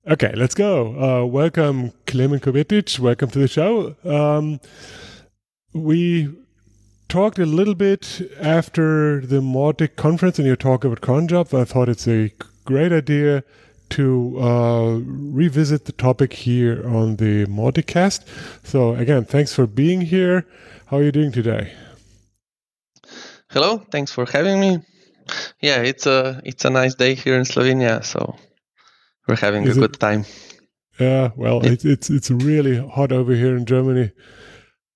Okay, 0.03 0.33
let's 0.35 0.55
go. 0.55 0.93
Uh, 0.95 1.33
welcome, 1.33 1.91
Klemen 2.05 2.39
Kovitic. 2.39 3.01
Welcome 3.01 3.31
to 3.31 3.39
the 3.39 3.47
show. 3.47 3.95
Um, 4.03 4.59
we 5.73 6.29
talked 7.09 7.39
a 7.39 7.45
little 7.45 7.75
bit 7.75 8.21
after 8.39 9.19
the 9.25 9.41
Mautic 9.41 9.95
conference, 9.95 10.37
and 10.39 10.47
your 10.47 10.55
talk 10.55 10.85
about 10.85 11.01
cronjob. 11.01 11.59
I 11.59 11.65
thought 11.65 11.89
it's 11.89 12.07
a 12.07 12.31
great 12.63 12.93
idea 12.93 13.43
to 13.89 14.39
uh, 14.39 14.99
revisit 15.03 15.85
the 15.85 15.91
topic 15.91 16.33
here 16.33 16.87
on 16.87 17.15
the 17.15 17.45
Mauticast. 17.47 18.23
So 18.63 18.93
again, 18.93 19.25
thanks 19.25 19.53
for 19.53 19.65
being 19.65 20.01
here. 20.01 20.45
How 20.85 20.97
are 20.97 21.03
you 21.03 21.11
doing 21.11 21.31
today? 21.31 21.73
Hello, 23.49 23.79
thanks 23.91 24.11
for 24.11 24.25
having 24.31 24.59
me. 24.59 24.79
Yeah, 25.61 25.81
it's 25.81 26.05
a 26.05 26.41
it's 26.45 26.65
a 26.65 26.69
nice 26.69 26.95
day 26.95 27.15
here 27.15 27.35
in 27.35 27.43
Slovenia, 27.43 28.03
so 28.03 28.35
we're 29.27 29.35
having 29.35 29.63
Is 29.63 29.77
a 29.77 29.79
good 29.79 29.99
time. 29.99 30.25
Yeah, 30.99 31.31
well. 31.35 31.65
It's, 31.65 31.85
it's 31.85 32.09
it's 32.09 32.29
really 32.29 32.77
hot 32.77 33.11
over 33.11 33.33
here 33.33 33.55
in 33.55 33.65
Germany. 33.65 34.11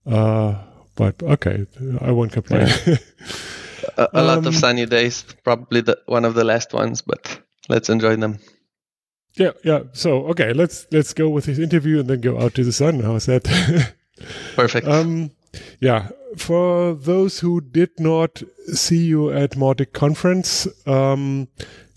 Uh, 0.05 0.55
but 0.95 1.21
okay, 1.23 1.65
I 2.01 2.11
won't 2.11 2.31
complain. 2.31 2.67
Yeah. 2.85 2.97
a, 3.97 4.03
a 4.13 4.19
um, 4.19 4.27
lot 4.27 4.37
of 4.39 4.47
um, 4.47 4.53
sunny 4.53 4.85
days, 4.85 5.23
probably 5.43 5.81
the, 5.81 5.99
one 6.05 6.25
of 6.25 6.33
the 6.33 6.43
last 6.43 6.73
ones, 6.73 7.01
but 7.01 7.39
let's 7.69 7.89
enjoy 7.89 8.15
them. 8.15 8.39
Yeah, 9.35 9.51
yeah. 9.63 9.81
So 9.93 10.27
okay, 10.27 10.53
let's 10.53 10.85
let's 10.91 11.13
go 11.13 11.29
with 11.29 11.45
this 11.45 11.59
interview 11.59 11.99
and 11.99 12.09
then 12.09 12.21
go 12.21 12.39
out 12.39 12.53
to 12.55 12.63
the 12.63 12.71
sun. 12.71 12.99
How's 12.99 13.25
that? 13.25 13.43
Perfect. 14.55 14.87
Um, 14.87 15.31
yeah. 15.79 16.09
For 16.37 16.95
those 16.95 17.39
who 17.39 17.61
did 17.61 17.91
not 17.99 18.41
see 18.73 19.05
you 19.05 19.31
at 19.31 19.51
Mautic 19.51 19.93
conference, 19.93 20.67
um, 20.87 21.47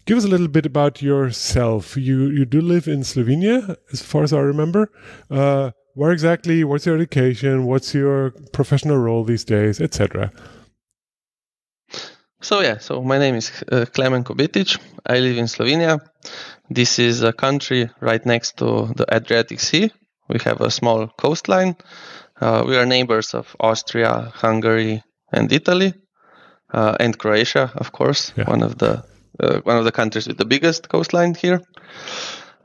give 0.05 0.19
us 0.19 0.25
a 0.25 0.29
little 0.29 0.49
bit 0.49 0.67
about 0.67 1.03
yourself. 1.03 1.97
You 1.97 2.27
you 2.27 2.45
do 2.47 2.61
live 2.61 2.89
in 2.89 3.01
Slovenia, 3.01 3.77
as 3.93 4.01
far 4.03 4.23
as 4.23 4.33
I 4.33 4.41
remember. 4.41 4.91
Uh, 5.31 5.73
where 5.97 6.13
exactly? 6.13 6.63
What's 6.63 6.85
your 6.85 6.97
education? 6.97 7.65
What's 7.65 7.95
your 7.95 8.33
professional 8.53 8.99
role 8.99 9.25
these 9.25 9.45
days, 9.45 9.81
etc. 9.81 10.31
So 12.43 12.61
yeah, 12.61 12.79
so 12.79 13.03
my 13.03 13.19
name 13.19 13.35
is 13.35 13.51
uh, 13.73 13.87
Klemen 13.87 14.23
Kobetič. 14.23 14.79
I 15.07 15.21
live 15.21 15.39
in 15.39 15.47
Slovenia. 15.47 16.01
This 16.69 16.99
is 16.99 17.23
a 17.23 17.33
country 17.33 17.89
right 18.01 18.25
next 18.27 18.59
to 18.59 18.93
the 18.95 19.07
Adriatic 19.11 19.59
Sea. 19.59 19.91
We 20.29 20.39
have 20.45 20.61
a 20.61 20.71
small 20.71 21.09
coastline. 21.09 21.77
Uh, 22.39 22.65
we 22.67 22.77
are 22.77 22.85
neighbors 22.85 23.33
of 23.33 23.57
Austria, 23.59 24.31
Hungary, 24.35 25.03
and 25.33 25.51
Italy, 25.51 25.95
uh, 26.75 26.95
and 27.01 27.19
Croatia, 27.19 27.73
of 27.75 27.93
course, 27.93 28.35
yeah. 28.37 28.51
one 28.51 28.63
of 28.63 28.77
the 28.77 29.03
uh, 29.41 29.61
one 29.61 29.79
of 29.79 29.85
the 29.85 29.93
countries 29.93 30.27
with 30.29 30.37
the 30.37 30.45
biggest 30.45 30.91
coastline 30.91 31.35
here. 31.35 31.63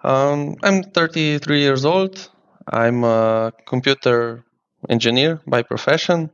Um, 0.04 0.58
I'm 0.64 0.84
33 0.84 1.60
years 1.60 1.86
old. 1.86 2.30
I'm 2.72 3.04
a 3.04 3.54
computer 3.68 4.44
engineer 4.90 5.42
by 5.46 5.62
profession. 5.64 6.32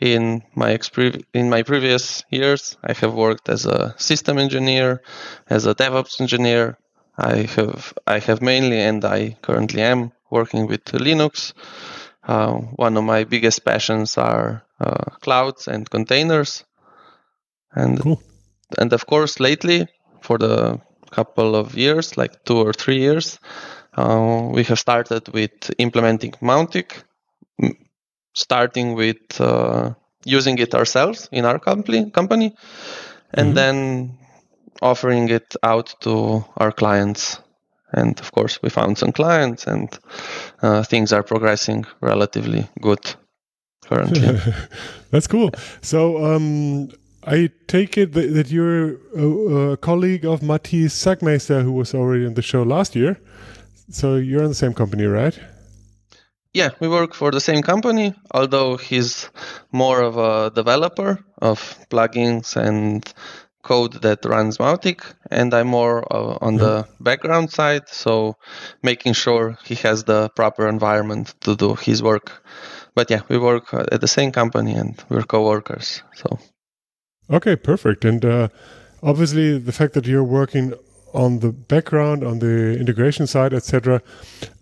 In 0.00 0.42
my 0.54 0.70
exp- 0.76 1.24
in 1.34 1.50
my 1.50 1.62
previous 1.62 2.24
years, 2.30 2.76
I 2.82 2.92
have 2.94 3.14
worked 3.14 3.48
as 3.48 3.66
a 3.66 3.94
system 3.98 4.38
engineer, 4.38 5.02
as 5.48 5.66
a 5.66 5.74
DevOps 5.74 6.20
engineer. 6.20 6.78
I 7.16 7.48
have 7.56 7.94
I 8.06 8.18
have 8.20 8.42
mainly 8.42 8.80
and 8.80 9.04
I 9.04 9.36
currently 9.42 9.82
am 9.82 10.12
working 10.30 10.66
with 10.68 10.84
Linux. 10.86 11.52
Uh, 12.24 12.54
one 12.76 12.96
of 12.96 13.04
my 13.04 13.24
biggest 13.24 13.64
passions 13.64 14.18
are 14.18 14.64
uh, 14.80 15.04
clouds 15.20 15.68
and 15.68 15.88
containers, 15.90 16.64
and 17.74 17.98
cool 18.00 18.22
and 18.78 18.92
of 18.92 19.06
course, 19.06 19.40
lately, 19.40 19.88
for 20.22 20.38
the 20.38 20.80
couple 21.10 21.56
of 21.56 21.76
years, 21.76 22.16
like 22.18 22.44
two 22.44 22.58
or 22.58 22.72
three 22.72 22.98
years, 23.00 23.38
uh, 23.98 24.48
we 24.52 24.62
have 24.64 24.78
started 24.78 25.28
with 25.28 25.70
implementing 25.78 26.32
Mautic, 26.40 27.02
starting 28.34 28.94
with 28.94 29.40
uh, 29.40 29.94
using 30.24 30.58
it 30.58 30.74
ourselves 30.74 31.28
in 31.32 31.44
our 31.44 31.58
company, 31.58 32.10
company 32.10 32.54
and 33.34 33.48
mm-hmm. 33.48 33.54
then 33.54 34.18
offering 34.80 35.28
it 35.28 35.56
out 35.62 35.94
to 36.00 36.44
our 36.56 36.72
clients. 36.72 37.40
And 37.92 38.20
of 38.20 38.30
course, 38.32 38.60
we 38.62 38.68
found 38.68 38.98
some 38.98 39.12
clients, 39.12 39.66
and 39.66 39.88
uh, 40.60 40.82
things 40.82 41.12
are 41.12 41.22
progressing 41.22 41.86
relatively 42.02 42.68
good 42.82 43.00
currently. 43.86 44.38
That's 45.10 45.26
cool. 45.26 45.50
So, 45.80 46.22
um, 46.22 46.90
I 47.26 47.50
take 47.66 47.96
it 47.96 48.12
that, 48.12 48.34
that 48.34 48.50
you're 48.50 48.96
a, 49.16 49.72
a, 49.72 49.76
colleague 49.78 50.26
of 50.26 50.40
Matic 50.40 50.90
Zagmajster, 50.90 51.62
who 51.62 51.72
was 51.72 51.94
already 51.94 52.26
on 52.26 52.34
the 52.34 52.42
show 52.42 52.62
last 52.62 52.94
year. 52.94 53.18
So 53.90 54.16
you're 54.16 54.42
in 54.42 54.48
the 54.48 54.54
same 54.54 54.74
company, 54.74 55.04
right? 55.04 55.38
Yeah, 56.54 56.70
we 56.80 56.88
work 56.88 57.14
for 57.14 57.30
the 57.30 57.40
same 57.40 57.62
company, 57.62 58.14
although 58.32 58.76
he's 58.76 59.30
more 59.70 60.00
of 60.00 60.16
a 60.16 60.50
developer 60.50 61.18
of 61.40 61.78
plugins 61.90 62.56
and 62.56 63.04
code 63.62 64.00
that 64.02 64.24
runs 64.24 64.58
Mautic, 64.58 65.00
and 65.30 65.52
I'm 65.52 65.68
more 65.68 66.10
uh, 66.10 66.38
on 66.40 66.56
the 66.56 66.86
background 67.00 67.50
side, 67.50 67.88
so 67.88 68.36
making 68.82 69.12
sure 69.12 69.58
he 69.64 69.74
has 69.76 70.04
the 70.04 70.30
proper 70.30 70.66
environment 70.68 71.34
to 71.40 71.54
do 71.54 71.74
his 71.74 72.02
work. 72.02 72.42
But 72.94 73.10
yeah, 73.10 73.22
we 73.28 73.38
work 73.38 73.74
at 73.74 74.00
the 74.00 74.08
same 74.08 74.32
company 74.32 74.72
and 74.72 75.00
we're 75.08 75.22
co-workers. 75.22 76.02
So 76.14 76.38
Okay, 77.30 77.56
perfect. 77.56 78.04
And 78.04 78.24
uh, 78.24 78.48
obviously, 79.02 79.58
the 79.58 79.72
fact 79.72 79.94
that 79.94 80.06
you're 80.06 80.24
working 80.24 80.72
on 81.14 81.40
the 81.40 81.52
background, 81.52 82.24
on 82.24 82.38
the 82.38 82.78
integration 82.78 83.26
side, 83.26 83.52
etc., 83.52 84.02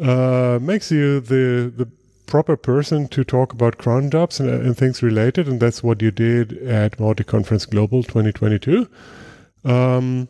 uh, 0.00 0.58
makes 0.60 0.90
you 0.90 1.20
the 1.20 1.72
the 1.74 1.88
proper 2.26 2.56
person 2.56 3.06
to 3.08 3.22
talk 3.22 3.52
about 3.52 3.78
cron 3.78 4.10
jobs 4.10 4.40
and, 4.40 4.50
and, 4.50 4.76
things 4.76 5.00
related, 5.00 5.46
and 5.46 5.60
that's 5.60 5.82
what 5.82 6.02
you 6.02 6.10
did 6.10 6.58
at 6.64 6.98
Mautic 6.98 7.26
Conference 7.26 7.64
Global 7.64 8.02
2022, 8.02 8.88
um, 9.64 10.28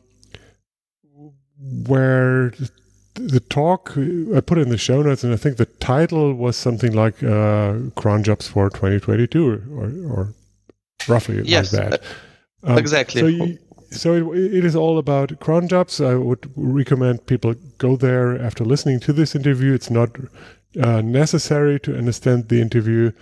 where 1.87 2.53
the 3.15 3.41
talk 3.41 3.93
I 3.97 4.41
put 4.41 4.59
in 4.59 4.69
the 4.69 4.79
show 4.79 5.03
notes, 5.03 5.25
and 5.25 5.33
I 5.33 5.37
think 5.37 5.57
the 5.57 5.67
title 5.67 6.35
was 6.35 6.57
something 6.57 6.93
like 6.93 7.23
uh, 7.23 7.75
"Cron 7.95 8.23
Jobs 8.23 8.47
for 8.47 8.69
2022" 8.69 9.49
or, 9.73 10.13
or 10.13 10.35
roughly 11.09 11.43
yes. 11.45 11.73
like 11.73 11.91
that. 11.91 12.03
Um, 12.63 12.79
exactly. 12.79 13.21
So, 13.21 13.27
you, 13.27 13.59
so 13.97 14.33
it, 14.33 14.39
it 14.39 14.65
is 14.65 14.77
all 14.77 14.99
about 14.99 15.39
cron 15.41 15.69
jobs. 15.69 16.01
I 16.01 16.15
would 16.15 16.51
recommend 16.57 17.27
people 17.27 17.55
go 17.79 17.97
there 17.97 18.41
after 18.41 18.65
listening 18.65 19.01
to 19.01 19.13
this 19.13 19.35
interview. 19.35 19.73
It's 19.75 19.91
not 19.91 20.11
uh, 20.81 21.01
necessary 21.01 21.81
to 21.81 21.97
understand 21.97 22.49
the 22.49 22.61
interview, 22.61 23.13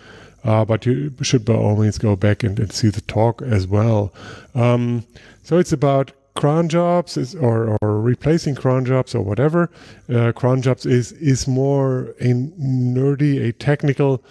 uh, 0.45 0.65
but 0.65 0.87
you 0.87 1.13
should 1.23 1.45
by 1.45 1.55
all 1.55 1.77
means 1.77 1.99
go 1.99 2.17
back 2.17 2.43
and, 2.43 2.59
and 2.59 2.73
see 2.73 2.89
the 2.89 3.01
talk 3.03 3.43
as 3.43 3.67
well. 3.67 4.13
Um, 4.55 5.05
so 5.43 5.59
it's 5.59 5.73
about 5.73 6.13
cron 6.35 6.68
jobs 6.68 7.16
is, 7.16 7.35
or, 7.35 7.79
or 7.81 8.01
replacing 8.01 8.55
cron 8.55 8.85
jobs 8.85 9.14
or 9.14 9.23
whatever. 9.23 9.70
Uh, 10.12 10.33
cron 10.33 10.62
jobs 10.62 10.85
is 10.85 11.12
is 11.12 11.47
more 11.47 12.14
a 12.20 12.33
nerdy, 12.33 13.40
a 13.40 13.53
technical 13.53 14.23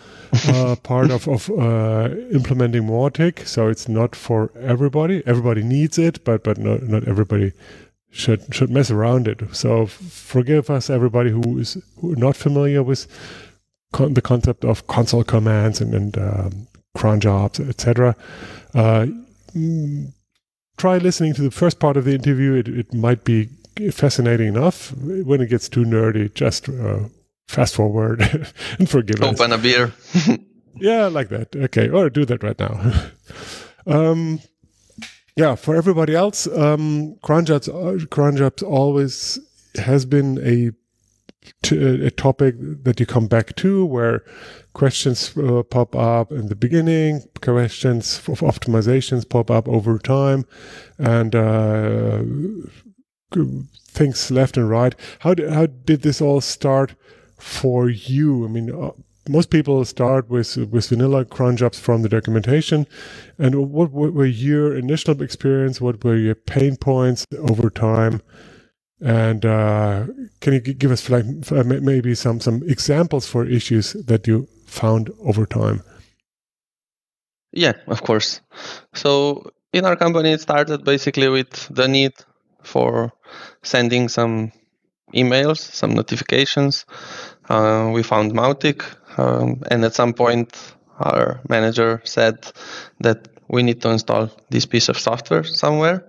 uh, 0.50 0.76
part 0.84 1.12
of, 1.12 1.28
of 1.28 1.50
uh, 1.52 2.10
implementing 2.32 2.84
Mautic. 2.84 3.48
So 3.48 3.68
it's 3.70 3.88
not 3.88 4.16
for 4.16 4.52
everybody. 4.60 5.24
Everybody 5.26 5.63
needs 5.63 5.98
it, 5.98 6.24
but 6.24 6.44
but 6.44 6.58
not, 6.58 6.84
not 6.84 7.08
everybody 7.08 7.54
should 8.12 8.54
should 8.54 8.70
mess 8.70 8.92
around 8.92 9.28
it. 9.28 9.42
So 9.54 9.86
forgive 9.86 10.70
us, 10.70 10.89
everybody 10.89 11.32
who 11.32 11.58
is 11.58 11.78
who 12.00 12.16
not 12.16 12.36
familiar 12.36 12.84
with 12.84 13.08
con- 13.94 14.13
the 14.13 14.22
concept 14.22 14.66
of 14.66 14.88
console 14.88 15.24
commands 15.24 15.80
and, 15.80 15.94
and 15.94 16.18
um, 16.18 16.68
cron 16.96 17.20
jobs, 17.22 17.60
etc. 17.60 18.16
Try 20.78 20.98
listening 20.98 21.34
to 21.36 21.42
the 21.42 21.52
first 21.52 21.80
part 21.80 21.98
of 21.98 22.06
the 22.06 22.14
interview. 22.14 22.54
It, 22.54 22.68
it 22.68 22.94
might 22.94 23.24
be 23.24 23.50
fascinating 23.92 24.48
enough. 24.48 24.92
When 24.98 25.42
it 25.42 25.48
gets 25.48 25.70
too 25.70 25.84
nerdy, 25.84 26.34
just 26.34 26.70
uh, 26.70 27.00
fast 27.48 27.76
forward 27.76 28.22
and 28.80 28.90
forgive 28.90 29.18
Open 29.22 29.34
us. 29.34 29.40
Open 29.40 29.54
a 29.54 29.58
beer. 29.58 29.94
yeah, 30.76 31.08
like 31.08 31.30
that. 31.30 31.56
Okay, 31.56 31.90
or 31.90 32.10
do 32.10 32.26
that 32.26 32.44
right 32.44 32.60
now. 32.60 32.94
um, 33.88 34.40
yeah, 35.36 35.56
for 35.56 35.76
everybody 35.76 36.16
else, 36.16 36.48
um, 36.48 37.16
cronjobs, 37.24 37.70
uh, 37.70 38.66
always 38.66 39.40
has 39.76 40.06
been 40.06 40.38
a 40.44 40.72
a 41.72 42.12
topic 42.12 42.56
that 42.84 43.00
you 43.00 43.06
come 43.06 43.28
back 43.28 43.56
to 43.58 43.86
where 43.86 44.24
questions 44.74 45.36
uh, 45.38 45.64
pop 45.64 45.96
up 45.96 46.32
in 46.32 46.48
the 46.48 46.56
beginning, 46.56 47.22
questions 47.42 48.18
of 48.28 48.40
optimizations 48.42 49.28
pop 49.28 49.50
up 49.52 49.68
over 49.68 49.98
time, 50.00 50.46
and 50.98 51.36
uh, 51.36 52.24
things 53.88 54.32
left 54.32 54.58
and 54.58 54.70
right. 54.70 54.96
How 55.20 55.34
did, 55.34 55.52
how 55.52 55.68
did 55.68 56.02
this 56.02 56.22
all 56.22 56.42
start 56.42 56.96
for 57.38 57.90
you? 57.90 58.46
I 58.46 58.48
mean, 58.48 58.72
uh, 58.72 58.92
most 59.30 59.50
people 59.50 59.86
start 59.86 60.30
with 60.30 60.58
with 60.58 60.90
vanilla 60.90 61.24
cron 61.24 61.56
jobs 61.56 61.80
from 61.80 62.02
the 62.02 62.10
documentation. 62.10 62.86
And 63.38 63.72
what, 63.72 63.92
what 63.92 64.14
were 64.14 64.26
your 64.26 64.76
initial 64.76 65.22
experience? 65.22 65.80
What 65.80 66.04
were 66.04 66.18
your 66.18 66.36
pain 66.36 66.76
points 66.76 67.26
over 67.38 67.70
time? 67.70 68.22
And 69.04 69.46
uh, 69.46 70.06
can 70.39 70.54
you 70.54 70.62
give 70.62 70.92
us 70.92 71.10
like 71.10 71.26
maybe 71.66 72.16
some 72.16 72.39
some 72.39 72.63
examples 72.63 73.28
for 73.28 73.46
issues 73.46 73.94
that 73.94 74.28
you 74.28 74.48
found 74.66 75.12
over 75.20 75.46
time? 75.46 75.84
Yeah, 77.52 77.74
of 77.88 78.02
course. 78.02 78.39
So 78.94 79.52
in 79.74 79.86
our 79.86 79.98
company, 79.98 80.32
it 80.32 80.42
started 80.42 80.86
basically 80.86 81.28
with 81.28 81.68
the 81.68 81.88
need 81.88 82.13
for 82.63 83.12
sending 83.62 84.08
some 84.08 84.54
emails, 85.13 85.58
some 85.60 85.94
notifications. 85.94 86.86
Uh, 87.50 87.92
we 87.94 88.04
found 88.04 88.32
Mautic, 88.32 88.84
um, 89.20 89.62
and 89.70 89.84
at 89.84 89.94
some 89.94 90.13
point, 90.13 90.76
our 91.00 91.42
manager 91.50 92.02
said 92.06 92.48
that 93.02 93.28
we 93.50 93.63
need 93.63 93.82
to 93.82 93.89
install 93.89 94.32
this 94.50 94.66
piece 94.66 94.88
of 94.88 94.98
software 94.98 95.44
somewhere. 95.44 96.06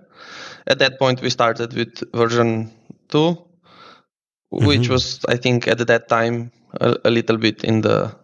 At 0.65 0.79
that 0.79 0.97
point, 0.97 1.21
we 1.21 1.29
started 1.29 1.73
with 1.73 2.01
version 2.13 2.71
2, 3.09 3.17
mm-hmm. 3.17 4.65
which 4.65 4.89
was, 4.89 5.25
I 5.27 5.37
think, 5.37 5.67
at 5.67 5.85
that 5.87 6.07
time 6.07 6.51
a, 6.79 6.97
a, 7.05 7.09
little 7.09 7.37
bit 7.37 7.63
in 7.63 7.81
the 7.81 8.15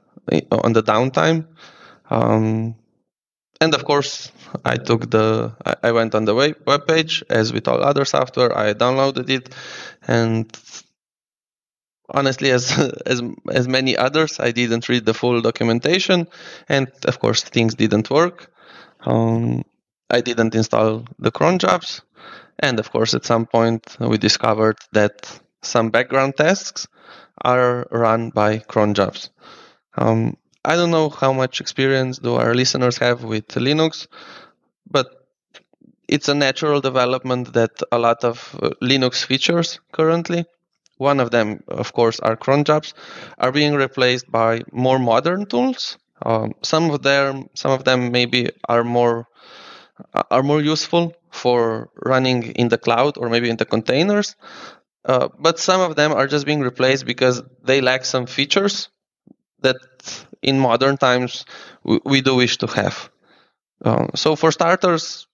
on 0.52 0.74
the 0.74 0.84
downtime. 0.84 1.48
Um, 2.10 2.76
and 3.60 3.76
of 3.76 3.86
course, 3.86 4.32
I 4.66 4.78
took 4.78 5.10
the 5.10 5.54
I 5.84 5.92
went 5.92 6.16
on 6.16 6.26
the 6.26 6.36
web 6.36 6.88
page 6.88 7.24
as 7.30 7.54
with 7.54 7.68
all 7.68 7.84
other 7.84 8.06
software. 8.06 8.58
I 8.58 8.74
downloaded 8.74 9.30
it, 9.30 9.54
and 10.08 10.46
honestly, 12.10 12.52
as 12.52 12.78
as 13.06 13.22
as 13.52 13.68
many 13.68 13.96
others, 13.98 14.40
I 14.40 14.52
didn't 14.52 14.90
read 14.90 15.06
the 15.06 15.14
full 15.14 15.42
documentation, 15.42 16.28
and 16.68 16.92
of 17.06 17.20
course, 17.20 17.44
things 17.44 17.76
didn't 17.76 18.10
work. 18.10 18.52
Um, 19.06 19.64
I 20.10 20.22
didn't 20.22 20.56
install 20.56 21.06
the 21.20 21.32
cron 21.32 21.58
jobs, 21.58 22.02
and 22.62 22.80
of 22.80 22.92
course, 22.92 23.14
at 23.14 23.26
some 23.26 23.46
point, 23.46 23.98
we 24.00 24.18
discovered 24.18 24.78
that 24.94 25.40
some 25.62 25.90
background 25.90 26.38
tasks 26.38 26.88
are 27.44 27.88
run 27.92 28.30
by 28.30 28.60
cron 28.60 28.94
jobs. 28.94 29.30
Um, 29.98 30.38
I 30.66 30.76
don't 30.76 30.92
know 30.92 31.10
how 31.10 31.34
much 31.34 31.62
experience 31.62 32.20
do 32.20 32.36
our 32.36 32.54
listeners 32.56 32.98
have 33.00 33.24
with 33.24 33.48
Linux, 33.50 34.08
but 34.90 35.08
it's 36.08 36.30
a 36.30 36.36
natural 36.36 36.82
development 36.82 37.54
that 37.54 37.72
a 37.92 37.98
lot 38.00 38.24
of 38.24 38.56
uh, 38.62 38.70
Linux 38.82 39.24
features 39.26 39.80
currently, 39.92 40.46
one 40.98 41.20
of 41.20 41.32
them, 41.32 41.64
of 41.68 41.94
course, 41.94 42.20
are 42.20 42.36
cron 42.38 42.64
jobs, 42.64 42.94
are 43.40 43.52
being 43.52 43.76
replaced 43.76 44.32
by 44.32 44.62
more 44.72 45.00
modern 45.00 45.46
tools. 45.46 45.98
Um, 46.26 46.54
some 46.64 46.92
of 46.92 47.02
them, 47.04 47.50
some 47.56 47.72
of 47.72 47.84
them 47.86 48.12
maybe 48.12 48.50
are 48.70 48.84
more 48.84 49.28
are 50.14 50.44
more 50.44 50.62
useful 50.62 51.14
for 51.32 51.90
running 52.06 52.44
in 52.44 52.68
the 52.70 52.78
cloud 52.78 53.18
or 53.18 53.30
maybe 53.30 53.50
in 53.50 53.58
the 53.58 53.66
containers. 53.66 54.36
Uh, 55.04 55.30
but 55.40 55.60
some 55.60 55.82
of 55.82 55.96
them 55.96 56.12
are 56.12 56.28
just 56.28 56.46
being 56.46 56.62
replaced 56.62 57.06
because 57.06 57.42
they 57.64 57.82
lack 57.82 58.06
some 58.06 58.26
features 58.26 58.90
that 59.62 59.78
in 60.42 60.60
modern 60.60 60.98
times 60.98 61.46
we, 61.84 62.00
we 62.06 62.22
do 62.22 62.36
wish 62.36 62.58
to 62.58 62.68
have. 62.68 63.10
Uh, 63.84 64.08
so 64.16 64.36
for 64.36 64.52
starters, 64.52 65.28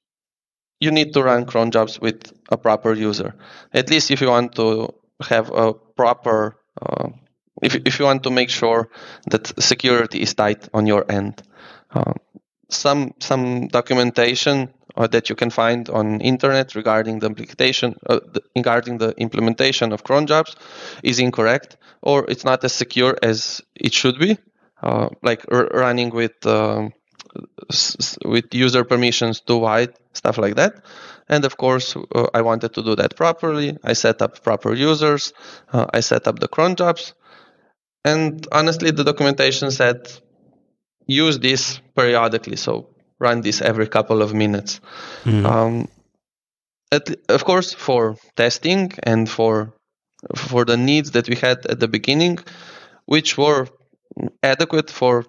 you 0.80 0.92
need 0.92 1.14
to 1.14 1.24
run 1.24 1.46
cron 1.46 1.72
jobs 1.72 2.00
with 2.00 2.32
a 2.50 2.58
proper 2.58 2.94
user. 2.94 3.36
At 3.74 3.90
least 3.90 4.12
if 4.12 4.22
you 4.22 4.30
want 4.30 4.56
to 4.56 4.94
have 5.22 5.50
a 5.50 5.74
proper, 5.74 6.58
uh, 6.82 7.10
if, 7.62 7.76
if 7.76 8.00
you 8.00 8.06
want 8.06 8.24
to 8.24 8.30
make 8.30 8.50
sure 8.50 8.90
that 9.30 9.52
security 9.62 10.22
is 10.22 10.34
tight 10.34 10.70
on 10.74 10.86
your 10.86 11.10
end. 11.12 11.42
Uh, 11.92 12.14
some 12.70 13.14
some 13.20 13.68
documentation 13.68 14.70
uh, 14.96 15.08
that 15.08 15.30
you 15.30 15.36
can 15.36 15.50
find 15.50 15.90
on 15.90 16.22
internet 16.22 16.76
regarding 16.76 17.20
the 17.20 17.28
implementation 17.28 17.96
uh, 18.08 18.20
the, 18.34 18.42
regarding 18.56 18.98
the 18.98 19.14
implementation 19.18 19.94
of 19.94 20.04
cron 20.04 20.28
jobs 20.28 20.56
is 21.04 21.20
incorrect 21.20 21.78
or 22.02 22.26
it's 22.30 22.44
not 22.46 22.64
as 22.64 22.74
secure 22.74 23.18
as 23.24 23.62
it 23.76 23.94
should 23.94 24.20
be. 24.20 24.38
Uh, 24.84 25.10
like 25.24 25.44
r- 25.52 25.70
running 25.74 26.12
with 26.12 26.46
um, 26.46 26.94
s- 27.72 28.18
with 28.26 28.54
user 28.54 28.84
permissions 28.84 29.42
too 29.42 29.58
wide 29.58 29.94
stuff 30.14 30.38
like 30.38 30.56
that. 30.56 30.74
And 31.30 31.46
of 31.46 31.58
course 31.58 31.96
uh, 31.96 32.28
i 32.34 32.42
wanted 32.42 32.74
to 32.74 32.84
do 32.84 32.96
that 32.96 33.16
properly. 33.16 33.78
I 33.84 33.94
set 33.94 34.22
up 34.22 34.44
proper 34.44 34.74
users. 34.74 35.34
Uh, 35.74 35.86
i 35.94 36.00
set 36.02 36.28
up 36.28 36.40
the 36.40 36.48
cron 36.48 36.76
jobs. 36.76 37.14
And 38.06 38.48
honestly 38.52 38.92
the 38.92 39.04
documentation 39.04 39.72
said 39.72 40.12
use 41.08 41.40
this 41.40 41.80
periodically 41.96 42.58
so 42.58 42.90
run 43.20 43.42
this 43.42 43.62
every 43.62 43.88
couple 43.88 44.22
of 44.22 44.34
minutes. 44.34 44.80
Mm-hmm. 45.24 45.46
Um, 45.46 45.88
at, 46.92 47.10
of 47.30 47.44
course, 47.44 47.74
for 47.74 48.18
testing 48.36 48.92
and 49.04 49.30
for 49.30 49.74
for 50.36 50.66
the 50.66 50.78
needs 50.78 51.12
that 51.12 51.30
we 51.30 51.36
had 51.36 51.66
at 51.68 51.80
the 51.80 51.88
beginning, 51.88 52.40
which 53.06 53.38
were 53.38 53.68
adequate 54.42 54.90
for 54.90 55.26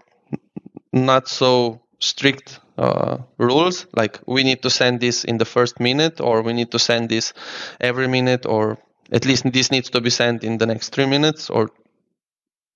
not 0.92 1.28
so 1.28 1.80
strict 2.00 2.60
uh, 2.78 3.18
rules 3.38 3.86
like 3.94 4.20
we 4.26 4.44
need 4.44 4.62
to 4.62 4.70
send 4.70 5.00
this 5.00 5.24
in 5.24 5.36
the 5.36 5.44
first 5.44 5.80
minute 5.80 6.20
or 6.20 6.42
we 6.42 6.52
need 6.52 6.70
to 6.70 6.78
send 6.78 7.08
this 7.08 7.32
every 7.80 8.06
minute 8.06 8.46
or 8.46 8.78
at 9.10 9.24
least 9.24 9.44
this 9.52 9.70
needs 9.70 9.90
to 9.90 10.00
be 10.00 10.10
sent 10.10 10.44
in 10.44 10.58
the 10.58 10.66
next 10.66 10.90
three 10.94 11.06
minutes 11.06 11.50
or 11.50 11.70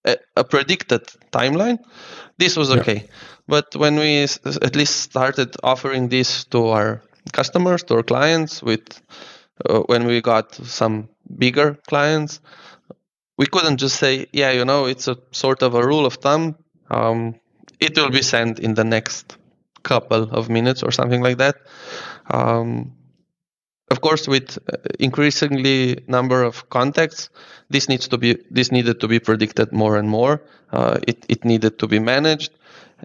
a, 0.05 0.17
a 0.37 0.45
predicted 0.45 1.03
timeline 1.33 1.79
this 2.38 2.57
was 2.57 2.71
okay 2.71 2.97
yeah. 3.05 3.12
but 3.49 3.75
when 3.77 3.97
we 3.97 4.23
at 4.23 4.77
least 4.77 5.01
started 5.01 5.55
offering 5.62 6.09
this 6.09 6.45
to 6.45 6.69
our 6.69 7.03
customers 7.33 7.83
to 7.83 7.95
our 7.97 8.03
clients 8.03 8.62
with 8.62 9.01
uh, 9.69 9.81
when 9.87 10.07
we 10.07 10.21
got 10.21 10.55
some 10.55 11.09
bigger 11.38 11.75
clients 11.88 12.41
we 13.38 13.47
couldn't 13.47 13.79
just 13.79 13.97
say 13.97 14.27
yeah 14.33 14.51
you 14.51 14.65
know 14.65 14.87
it's 14.87 15.09
a 15.09 15.17
sort 15.31 15.62
of 15.62 15.75
a 15.75 15.87
rule 15.87 16.07
of 16.07 16.15
thumb 16.15 16.57
um, 16.91 17.35
it 17.81 17.97
will 17.97 18.11
be 18.11 18.23
sent 18.23 18.61
in 18.61 18.75
the 18.75 18.85
next 18.85 19.37
couple 19.83 20.23
of 20.31 20.49
minutes 20.49 20.83
or 20.83 20.93
something 20.93 21.21
like 21.21 21.38
that. 21.38 21.57
Um, 22.31 22.93
course, 24.03 24.29
with 24.29 24.59
uh, 24.71 24.77
increasingly 24.99 26.05
number 26.07 26.43
of 26.43 26.69
contacts, 26.69 27.31
this 27.71 27.88
needs 27.88 28.09
to 28.09 28.19
be 28.19 28.38
this 28.51 28.71
needed 28.71 29.01
to 29.01 29.09
be 29.09 29.19
predicted 29.19 29.73
more 29.73 29.97
and 29.97 30.09
more. 30.09 30.43
Uh, 30.71 30.99
it 31.09 31.25
it 31.29 31.45
needed 31.45 31.79
to 31.79 31.87
be 31.88 31.99
managed, 31.99 32.53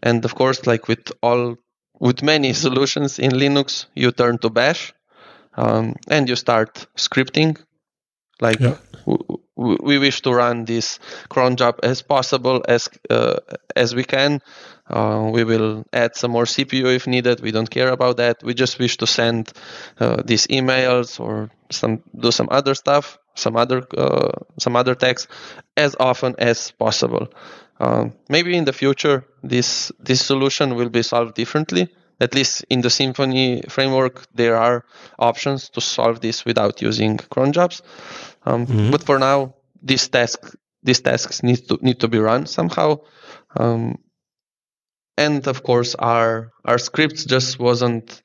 and 0.03 0.25
of 0.25 0.35
course, 0.35 0.67
like 0.67 0.87
with 0.87 1.11
all 1.21 1.55
with 1.99 2.21
many 2.21 2.53
solutions 2.65 3.19
in 3.19 3.31
Linux, 3.31 3.85
you 3.95 4.11
turn 4.11 4.37
to 4.39 4.49
Bash, 4.49 4.93
um, 5.55 5.95
and 6.09 6.27
you 6.27 6.35
start 6.35 6.87
scripting. 6.97 7.57
Like 8.41 8.59
yeah. 8.59 8.77
w- 9.05 9.39
w- 9.57 9.79
we 9.81 9.97
wish 9.97 10.21
to 10.21 10.33
run 10.33 10.65
this 10.65 10.99
cron 11.29 11.55
job 11.55 11.79
as 11.81 12.01
possible 12.01 12.63
as 12.67 12.89
uh, 13.09 13.39
as 13.75 13.95
we 13.95 14.03
can 14.03 14.41
uh, 14.89 15.29
we 15.31 15.43
will 15.43 15.85
add 15.91 16.15
some 16.15 16.31
more 16.31 16.45
CPU 16.45 16.95
if 16.95 17.07
needed. 17.07 17.41
We 17.41 17.51
don't 17.51 17.69
care 17.69 17.89
about 17.89 18.17
that. 18.17 18.41
We 18.43 18.53
just 18.53 18.79
wish 18.79 18.97
to 18.97 19.07
send 19.07 19.51
uh, 19.99 20.21
these 20.23 20.47
emails 20.47 21.19
or 21.19 21.49
some 21.69 22.03
do 22.17 22.31
some 22.31 22.47
other 22.51 22.73
stuff, 22.73 23.17
some 23.35 23.57
other 23.57 23.85
uh, 23.97 24.31
some 24.59 24.75
other 24.75 24.95
text 24.95 25.27
as 25.75 25.95
often 25.99 26.35
as 26.37 26.71
possible. 26.71 27.27
Um, 27.79 28.13
maybe 28.29 28.55
in 28.55 28.65
the 28.65 28.73
future 28.73 29.25
this 29.43 29.91
this 29.99 30.25
solution 30.25 30.75
will 30.75 30.89
be 30.89 31.03
solved 31.03 31.35
differently. 31.35 31.89
At 32.19 32.33
least 32.33 32.65
in 32.69 32.81
the 32.81 32.89
Symfony 32.89 33.69
framework, 33.69 34.25
there 34.33 34.55
are 34.55 34.85
options 35.19 35.69
to 35.69 35.81
solve 35.81 36.19
this 36.19 36.45
without 36.45 36.81
using 36.81 37.17
cron 37.17 37.53
jobs. 37.53 37.83
Um, 38.43 38.65
mm-hmm. 38.65 38.89
But 38.89 39.03
for 39.03 39.19
now, 39.19 39.53
these 39.83 40.07
tasks 40.07 40.55
these 40.81 41.01
tasks 41.01 41.43
need 41.43 41.67
to 41.67 41.77
need 41.81 41.99
to 41.99 42.07
be 42.07 42.17
run 42.17 42.45
somehow. 42.45 43.01
Um, 43.55 43.99
and 45.17 45.47
of 45.47 45.63
course 45.63 45.95
our 45.95 46.51
our 46.65 46.77
scripts 46.77 47.25
just 47.25 47.59
wasn't 47.59 48.21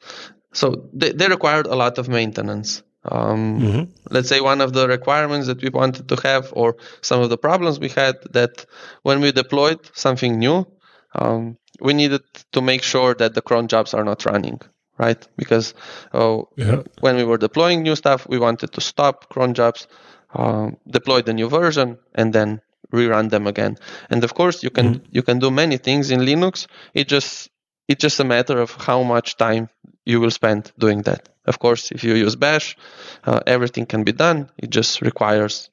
so 0.53 0.89
they, 0.93 1.13
they 1.13 1.29
required 1.29 1.67
a 1.67 1.75
lot 1.75 1.99
of 1.99 2.09
maintenance 2.09 2.83
um, 3.05 3.61
mm-hmm. 3.61 3.83
let's 4.11 4.29
say 4.29 4.41
one 4.41 4.61
of 4.61 4.75
the 4.75 4.87
requirements 4.87 5.49
that 5.49 5.61
we 5.61 5.71
wanted 5.71 6.09
to 6.09 6.17
have 6.23 6.53
or 6.55 6.77
some 7.01 7.21
of 7.21 7.31
the 7.31 7.39
problems 7.39 7.81
we 7.81 7.89
had 7.89 8.17
that 8.31 8.65
when 9.03 9.21
we 9.21 9.33
deployed 9.33 9.91
something 9.95 10.39
new 10.39 10.67
um, 11.15 11.57
we 11.81 11.93
needed 11.93 12.23
to 12.53 12.61
make 12.61 12.83
sure 12.83 13.15
that 13.15 13.35
the 13.35 13.43
cron 13.43 13.67
jobs 13.67 13.93
are 13.95 14.05
not 14.05 14.25
running 14.27 14.61
right 14.99 15.27
because 15.37 15.75
uh, 16.13 16.43
yeah. 16.57 16.83
when 17.01 17.17
we 17.17 17.25
were 17.25 17.39
deploying 17.39 17.83
new 17.83 17.97
stuff 17.97 18.29
we 18.29 18.39
wanted 18.39 18.71
to 18.73 18.81
stop 18.81 19.29
cron 19.31 19.55
jobs 19.55 19.89
um, 20.35 20.77
deploy 20.89 21.23
the 21.23 21.35
new 21.35 21.49
version 21.49 21.99
and 22.15 22.33
then 22.33 22.61
rerun 22.93 23.31
them 23.31 23.47
again. 23.47 23.77
And 24.11 24.25
of 24.25 24.35
course, 24.35 24.63
you 24.63 24.71
can 24.71 24.95
mm-hmm. 24.95 25.07
you 25.11 25.23
can 25.23 25.39
do 25.39 25.51
many 25.51 25.77
things 25.79 26.11
in 26.11 26.21
Linux. 26.21 26.67
It 26.95 27.09
just 27.09 27.51
it's 27.89 28.01
just 28.01 28.21
a 28.21 28.25
matter 28.25 28.61
of 28.61 28.71
how 28.73 29.03
much 29.03 29.37
time 29.37 29.69
you 30.05 30.21
will 30.21 30.31
spend 30.31 30.73
doing 30.79 31.03
that. 31.03 31.29
Of 31.45 31.59
course, 31.59 31.91
if 31.91 32.05
you 32.05 32.15
use 32.15 32.37
Bash, 32.37 32.77
uh, 33.25 33.41
everything 33.47 33.87
can 33.87 34.05
be 34.05 34.13
done. 34.13 34.51
It 34.59 34.71
just 34.71 35.03
requires 35.03 35.71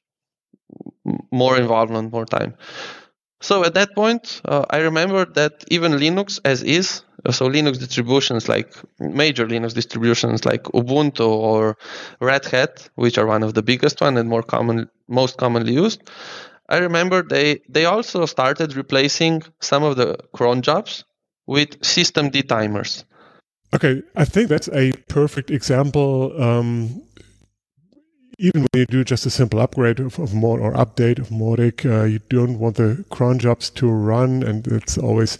more 1.30 1.56
involvement, 1.56 2.12
more 2.12 2.26
time. 2.26 2.54
So 3.40 3.64
at 3.64 3.74
that 3.74 3.94
point, 3.94 4.42
uh, 4.44 4.66
I 4.68 4.78
remember 4.78 5.24
that 5.24 5.64
even 5.68 5.92
Linux 5.92 6.38
as 6.44 6.62
is, 6.62 7.02
so 7.30 7.48
Linux 7.48 7.78
distributions 7.78 8.48
like 8.48 8.74
major 8.98 9.46
Linux 9.46 9.74
distributions 9.74 10.44
like 10.44 10.64
Ubuntu 10.64 11.26
or 11.26 11.78
Red 12.20 12.44
Hat, 12.46 12.88
which 12.96 13.16
are 13.16 13.26
one 13.26 13.42
of 13.42 13.54
the 13.54 13.62
biggest 13.62 14.00
one 14.00 14.18
and 14.18 14.28
more 14.28 14.42
common, 14.42 14.90
most 15.08 15.38
commonly 15.38 15.72
used, 15.72 16.02
I 16.70 16.78
remember 16.78 17.22
they 17.22 17.60
they 17.68 17.84
also 17.84 18.26
started 18.26 18.76
replacing 18.76 19.42
some 19.60 19.82
of 19.82 19.96
the 19.96 20.16
cron 20.32 20.62
jobs 20.62 21.04
with 21.46 21.80
systemd 21.80 22.48
timers. 22.48 23.04
Okay, 23.74 24.02
I 24.16 24.24
think 24.24 24.48
that's 24.48 24.68
a 24.68 24.92
perfect 25.08 25.50
example. 25.50 26.32
Um, 26.40 27.02
even 28.38 28.62
when 28.62 28.80
you 28.80 28.86
do 28.86 29.04
just 29.04 29.26
a 29.26 29.30
simple 29.30 29.60
upgrade 29.60 30.00
of, 30.00 30.18
of 30.18 30.32
Mod 30.32 30.60
or 30.60 30.72
update 30.72 31.18
of 31.18 31.28
Mautic, 31.28 31.84
uh, 31.84 32.04
you 32.04 32.20
don't 32.30 32.58
want 32.58 32.76
the 32.76 33.04
cron 33.10 33.38
jobs 33.38 33.68
to 33.70 33.88
run, 33.88 34.42
and 34.42 34.66
it's 34.68 34.96
always 34.96 35.38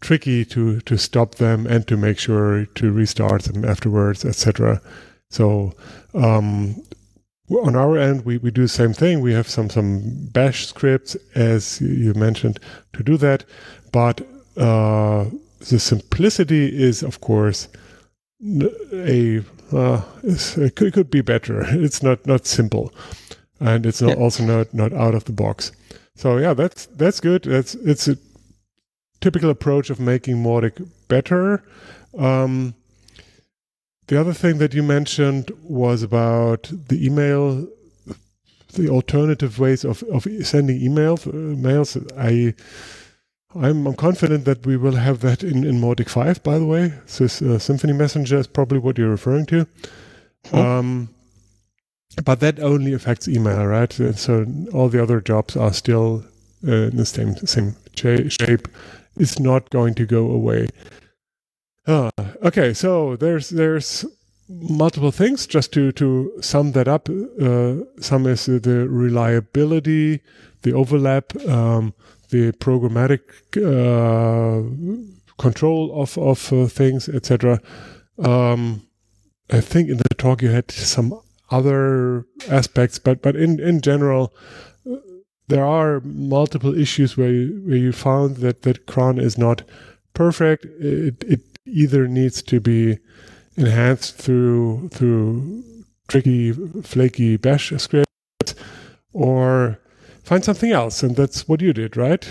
tricky 0.00 0.44
to 0.44 0.80
to 0.80 0.98
stop 0.98 1.36
them 1.36 1.66
and 1.66 1.86
to 1.86 1.96
make 1.96 2.18
sure 2.18 2.66
to 2.66 2.92
restart 2.92 3.44
them 3.44 3.64
afterwards, 3.64 4.24
etc. 4.24 4.80
So 5.30 5.72
um, 6.14 6.82
on 7.58 7.76
our 7.76 7.96
end, 7.98 8.24
we, 8.24 8.38
we 8.38 8.50
do 8.50 8.62
the 8.62 8.68
same 8.68 8.92
thing. 8.92 9.20
We 9.20 9.32
have 9.32 9.48
some 9.48 9.70
some 9.70 10.28
bash 10.32 10.66
scripts, 10.66 11.16
as 11.34 11.80
you 11.80 12.14
mentioned, 12.14 12.58
to 12.94 13.02
do 13.02 13.16
that. 13.18 13.44
But 13.92 14.20
uh, 14.56 15.26
the 15.58 15.78
simplicity 15.78 16.82
is, 16.82 17.02
of 17.02 17.20
course, 17.20 17.68
a 18.92 19.42
uh, 19.72 20.02
it 20.22 20.76
could, 20.76 20.88
it 20.88 20.92
could 20.92 21.10
be 21.10 21.22
better. 21.22 21.64
It's 21.84 22.02
not 22.02 22.26
not 22.26 22.46
simple, 22.46 22.92
and 23.60 23.86
it's 23.86 24.02
not, 24.02 24.16
yeah. 24.16 24.22
also 24.22 24.44
not 24.44 24.74
not 24.74 24.92
out 24.92 25.14
of 25.14 25.24
the 25.24 25.32
box. 25.32 25.72
So 26.16 26.38
yeah, 26.38 26.54
that's 26.54 26.86
that's 26.86 27.20
good. 27.20 27.42
That's 27.42 27.74
it's 27.74 28.08
a 28.08 28.16
typical 29.20 29.50
approach 29.50 29.90
of 29.90 29.98
making 29.98 30.36
Mautic 30.36 30.88
better. 31.08 31.64
Um, 32.16 32.74
the 34.06 34.20
other 34.20 34.32
thing 34.32 34.58
that 34.58 34.74
you 34.74 34.82
mentioned 34.82 35.50
was 35.62 36.02
about 36.02 36.70
the 36.88 37.04
email, 37.04 37.66
the 38.74 38.88
alternative 38.88 39.58
ways 39.58 39.84
of, 39.84 40.02
of 40.04 40.26
sending 40.42 40.80
emails. 40.80 41.26
Uh, 41.26 41.56
mails. 41.56 41.96
I, 42.18 42.54
I'm, 43.54 43.86
I'm 43.86 43.94
confident 43.94 44.44
that 44.44 44.66
we 44.66 44.76
will 44.76 44.96
have 44.96 45.20
that 45.20 45.42
in, 45.42 45.64
in 45.64 45.80
Mautic 45.80 46.08
5, 46.08 46.42
by 46.42 46.58
the 46.58 46.66
way. 46.66 46.92
This 47.18 47.40
uh, 47.40 47.58
Symfony 47.58 47.96
Messenger 47.96 48.38
is 48.38 48.46
probably 48.46 48.78
what 48.78 48.98
you're 48.98 49.10
referring 49.10 49.46
to. 49.46 49.66
Oh. 50.52 50.78
Um, 50.78 51.08
but 52.24 52.40
that 52.40 52.60
only 52.60 52.92
affects 52.92 53.26
email, 53.26 53.66
right? 53.66 53.98
And 53.98 54.18
so 54.18 54.46
all 54.72 54.88
the 54.88 55.02
other 55.02 55.20
jobs 55.20 55.56
are 55.56 55.72
still 55.72 56.24
uh, 56.66 56.72
in 56.72 56.96
the 56.96 57.06
same, 57.06 57.36
same 57.36 57.76
shape. 57.96 58.68
It's 59.16 59.38
not 59.38 59.70
going 59.70 59.94
to 59.94 60.06
go 60.06 60.30
away. 60.30 60.68
Uh, 61.86 62.10
okay, 62.42 62.72
so 62.72 63.16
there's 63.16 63.50
there's 63.50 64.04
multiple 64.48 65.10
things. 65.10 65.46
Just 65.46 65.72
to 65.72 65.92
to 65.92 66.32
sum 66.40 66.72
that 66.72 66.88
up, 66.88 67.08
uh, 67.08 67.74
some 68.00 68.26
is 68.26 68.46
the 68.46 68.88
reliability, 68.88 70.20
the 70.62 70.72
overlap, 70.72 71.36
um, 71.46 71.92
the 72.30 72.52
programmatic 72.52 73.20
uh, 73.56 74.62
control 75.38 76.00
of 76.00 76.16
of 76.16 76.52
uh, 76.52 76.66
things, 76.66 77.08
etc. 77.08 77.60
Um, 78.18 78.86
I 79.50 79.60
think 79.60 79.90
in 79.90 79.98
the 79.98 80.14
talk 80.16 80.40
you 80.40 80.50
had 80.50 80.70
some 80.70 81.20
other 81.50 82.24
aspects, 82.48 82.98
but 82.98 83.20
but 83.20 83.36
in 83.36 83.60
in 83.60 83.82
general, 83.82 84.32
uh, 84.90 84.96
there 85.48 85.66
are 85.66 86.00
multiple 86.00 86.74
issues 86.78 87.18
where 87.18 87.30
you, 87.30 87.62
where 87.66 87.76
you 87.76 87.92
found 87.92 88.38
that 88.38 88.62
that 88.62 88.86
cron 88.86 89.18
is 89.18 89.36
not 89.36 89.62
perfect. 90.14 90.64
It, 90.80 91.22
it 91.24 91.40
either 91.66 92.06
needs 92.06 92.42
to 92.42 92.60
be 92.60 92.98
enhanced 93.56 94.16
through 94.16 94.88
through 94.90 95.64
tricky, 96.08 96.52
flaky 96.82 97.36
bash 97.36 97.72
script, 97.78 98.54
or 99.12 99.78
find 100.22 100.44
something 100.44 100.72
else, 100.72 101.02
and 101.02 101.16
that's 101.16 101.48
what 101.48 101.60
you 101.60 101.72
did, 101.72 101.96
right? 101.96 102.28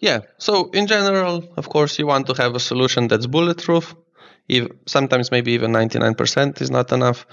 Yeah. 0.00 0.20
So 0.38 0.70
in 0.70 0.86
general, 0.86 1.44
of 1.56 1.68
course, 1.68 1.98
you 1.98 2.06
want 2.06 2.26
to 2.28 2.34
have 2.34 2.54
a 2.54 2.60
solution 2.60 3.08
that's 3.08 3.26
bulletproof. 3.26 3.94
If, 4.48 4.68
sometimes 4.86 5.30
maybe 5.30 5.52
even 5.52 5.72
99% 5.72 6.62
is 6.62 6.70
not 6.70 6.90
enough. 6.90 7.26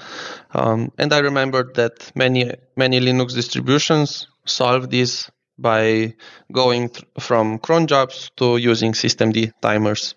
Um, 0.54 0.92
and 0.98 1.14
I 1.14 1.20
remembered 1.20 1.76
that 1.76 2.12
many 2.14 2.52
many 2.76 3.00
Linux 3.00 3.34
distributions 3.34 4.28
solve 4.46 4.90
this 4.90 5.32
by 5.58 6.14
going 6.52 6.90
th- 6.90 7.06
from 7.20 7.60
cron 7.60 7.88
jobs 7.88 8.32
to 8.38 8.58
using 8.58 8.94
systemd 8.94 9.52
timers. 9.62 10.16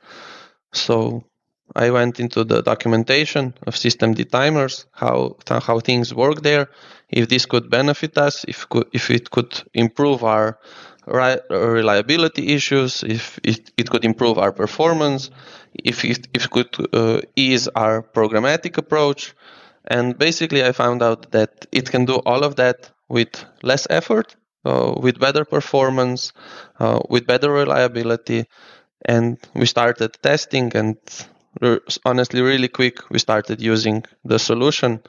So 0.73 1.25
I 1.77 1.91
went 1.91 2.19
into 2.21 2.45
the 2.45 2.63
documentation 2.63 3.55
of 3.67 3.75
systemd 3.75 4.31
timers, 4.31 4.87
how 4.93 5.37
how 5.49 5.81
things 5.81 6.15
work 6.15 6.43
there, 6.43 6.69
if 7.09 7.29
this 7.29 7.47
could 7.47 7.71
benefit 7.71 8.19
us, 8.19 8.45
if 8.49 8.69
could, 8.69 8.89
if 8.93 9.11
it 9.11 9.31
could 9.31 9.63
improve 9.75 10.25
our 10.25 10.59
reliability 11.07 12.49
issues, 12.55 13.03
if 13.03 13.39
it, 13.43 13.71
it 13.77 13.91
could 13.91 14.05
improve 14.05 14.39
our 14.39 14.53
performance, 14.53 15.31
if 15.73 16.05
it, 16.05 16.29
if 16.35 16.45
it 16.45 16.51
could 16.51 16.95
uh, 16.95 17.21
ease 17.37 17.69
our 17.69 18.03
programmatic 18.03 18.77
approach. 18.77 19.35
And 19.87 20.19
basically, 20.19 20.63
I 20.65 20.73
found 20.73 21.03
out 21.03 21.31
that 21.33 21.67
it 21.73 21.91
can 21.91 22.05
do 22.05 22.17
all 22.27 22.45
of 22.45 22.57
that 22.57 22.91
with 23.09 23.45
less 23.63 23.87
effort, 23.89 24.37
uh, 24.65 24.95
with 24.99 25.19
better 25.19 25.45
performance, 25.45 26.33
uh, 26.79 27.01
with 27.09 27.27
better 27.27 27.51
reliability. 27.51 28.47
And 29.05 29.39
we 29.55 29.67
started 29.67 30.17
testing, 30.23 30.75
and 30.75 30.97
honestly, 32.05 32.43
really 32.43 32.69
quick, 32.69 33.09
we 33.11 33.19
started 33.19 33.61
using 33.61 34.05
the 34.25 34.39
solution 34.39 35.01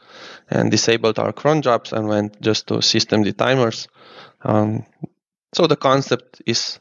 and 0.49 0.71
disabled 0.71 1.19
our 1.19 1.33
cron 1.33 1.61
jobs 1.61 1.93
and 1.93 2.07
went 2.07 2.41
just 2.41 2.67
to 2.67 2.75
systemd 2.75 3.35
timers. 3.37 3.87
Um, 4.41 4.85
so 5.53 5.67
the 5.67 5.75
concept 5.75 6.41
is 6.45 6.79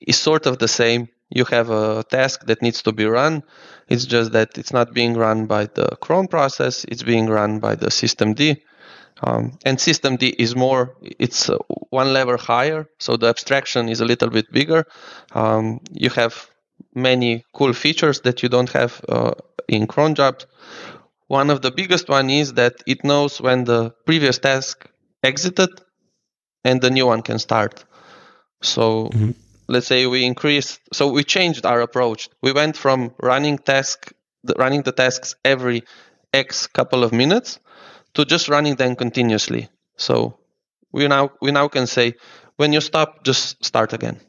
is 0.00 0.16
sort 0.16 0.46
of 0.46 0.58
the 0.58 0.68
same. 0.68 1.08
You 1.30 1.44
have 1.46 1.70
a 1.70 2.04
task 2.04 2.46
that 2.46 2.62
needs 2.62 2.82
to 2.82 2.92
be 2.92 3.04
run. 3.04 3.42
It's 3.88 4.06
just 4.06 4.32
that 4.32 4.56
it's 4.56 4.72
not 4.72 4.94
being 4.94 5.14
run 5.14 5.46
by 5.46 5.66
the 5.66 5.96
cron 6.00 6.28
process. 6.28 6.84
It's 6.84 7.02
being 7.02 7.26
run 7.26 7.60
by 7.60 7.74
the 7.74 7.88
systemd. 7.88 8.60
Um, 9.22 9.58
and 9.64 9.78
systemd 9.78 10.34
is 10.38 10.54
more, 10.54 10.94
it's 11.02 11.50
uh, 11.50 11.58
one 11.90 12.12
level 12.12 12.36
higher, 12.36 12.88
so 12.98 13.16
the 13.16 13.26
abstraction 13.26 13.88
is 13.88 14.00
a 14.00 14.04
little 14.04 14.30
bit 14.30 14.50
bigger. 14.52 14.86
Um, 15.32 15.80
you 15.92 16.10
have 16.10 16.48
many 16.94 17.44
cool 17.52 17.72
features 17.72 18.20
that 18.20 18.42
you 18.42 18.48
don't 18.48 18.70
have 18.70 19.00
uh, 19.08 19.32
in 19.66 19.86
cron 19.86 20.14
jobs. 20.14 20.46
One 21.26 21.50
of 21.50 21.62
the 21.62 21.70
biggest 21.70 22.08
one 22.08 22.30
is 22.30 22.54
that 22.54 22.74
it 22.86 23.04
knows 23.04 23.40
when 23.40 23.64
the 23.64 23.90
previous 24.06 24.38
task 24.38 24.88
exited 25.22 25.70
and 26.64 26.80
the 26.80 26.90
new 26.90 27.06
one 27.06 27.22
can 27.22 27.38
start. 27.38 27.84
So 28.62 29.08
mm-hmm. 29.08 29.32
let's 29.66 29.86
say 29.86 30.06
we 30.06 30.24
increased, 30.24 30.80
so 30.92 31.08
we 31.08 31.24
changed 31.24 31.66
our 31.66 31.80
approach. 31.80 32.28
We 32.40 32.52
went 32.52 32.76
from 32.76 33.14
running 33.20 33.58
task, 33.58 34.12
running 34.56 34.82
the 34.82 34.92
tasks 34.92 35.34
every 35.44 35.82
X 36.32 36.66
couple 36.66 37.04
of 37.04 37.12
minutes 37.12 37.58
to 38.14 38.24
just 38.24 38.48
running 38.48 38.76
them 38.76 38.96
continuously. 38.96 39.68
So 39.96 40.38
we 40.92 41.08
now 41.08 41.30
we 41.40 41.50
now 41.50 41.68
can 41.68 41.86
say 41.86 42.14
when 42.56 42.72
you 42.72 42.80
stop, 42.80 43.24
just 43.24 43.64
start 43.64 43.92
again, 43.92 44.20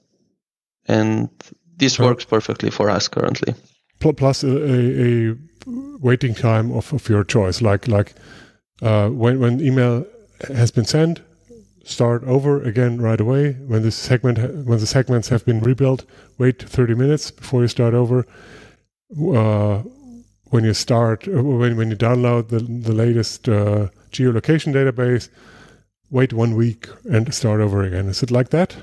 and 0.87 1.29
this 1.77 1.99
works 1.99 2.25
perfectly 2.25 2.69
for 2.69 2.89
us 2.89 3.07
currently. 3.07 3.55
Plus 3.99 4.43
a, 4.43 4.47
a, 4.47 5.31
a 5.31 5.35
waiting 5.99 6.35
time 6.35 6.71
of, 6.71 6.93
of 6.93 7.09
your 7.09 7.23
choice, 7.23 7.61
like 7.61 7.87
like 7.87 8.13
uh, 8.81 9.09
when 9.09 9.39
when 9.39 9.59
email 9.59 10.05
has 10.47 10.71
been 10.71 10.85
sent, 10.85 11.21
start 11.83 12.23
over 12.23 12.61
again 12.63 13.01
right 13.01 13.19
away. 13.19 13.53
When 13.53 13.81
the 13.81 13.91
segment 13.91 14.37
when 14.65 14.79
the 14.79 14.87
segments 14.87 15.29
have 15.29 15.45
been 15.45 15.59
rebuilt, 15.59 16.05
wait 16.37 16.61
30 16.61 16.95
minutes 16.95 17.31
before 17.31 17.61
you 17.61 17.67
start 17.67 17.93
over. 17.93 18.25
Uh, 19.11 19.81
when 20.49 20.63
you 20.63 20.73
start 20.73 21.27
uh, 21.27 21.43
when 21.43 21.77
when 21.77 21.89
you 21.89 21.95
download 21.95 22.49
the 22.49 22.59
the 22.59 22.93
latest 22.93 23.47
uh, 23.49 23.87
geolocation 24.11 24.73
database, 24.73 25.29
wait 26.09 26.33
one 26.33 26.55
week 26.55 26.87
and 27.05 27.33
start 27.33 27.61
over 27.61 27.83
again. 27.83 28.07
Is 28.07 28.23
it 28.23 28.31
like 28.31 28.49
that? 28.49 28.75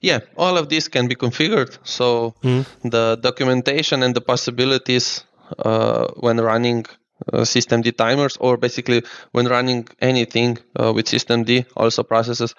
Yeah, 0.00 0.20
all 0.36 0.56
of 0.56 0.68
this 0.68 0.88
can 0.88 1.08
be 1.08 1.14
configured. 1.14 1.78
So 1.82 2.34
mm. 2.42 2.64
the 2.82 3.16
documentation 3.20 4.02
and 4.02 4.14
the 4.14 4.20
possibilities 4.20 5.24
uh, 5.58 6.08
when 6.16 6.40
running 6.40 6.86
uh, 7.32 7.38
systemd 7.44 7.96
timers 7.96 8.36
or 8.38 8.56
basically 8.56 9.02
when 9.32 9.46
running 9.46 9.86
anything 10.00 10.58
uh, 10.78 10.92
with 10.92 11.06
systemd 11.06 11.64
also 11.76 12.02
processes 12.02 12.54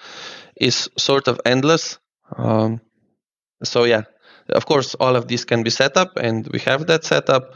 is 0.56 0.90
sort 0.98 1.28
of 1.28 1.40
endless 1.46 2.00
um, 2.38 2.80
so 3.64 3.84
yeah 3.84 4.04
of 4.50 4.66
course 4.66 4.96
all 4.96 5.16
of 5.16 5.28
this 5.28 5.46
can 5.46 5.64
be 5.64 5.70
set 5.70 5.98
up 5.98 6.18
and 6.18 6.48
we 6.48 6.60
have 6.60 6.88
that 6.88 7.04
set 7.04 7.30
up 7.30 7.54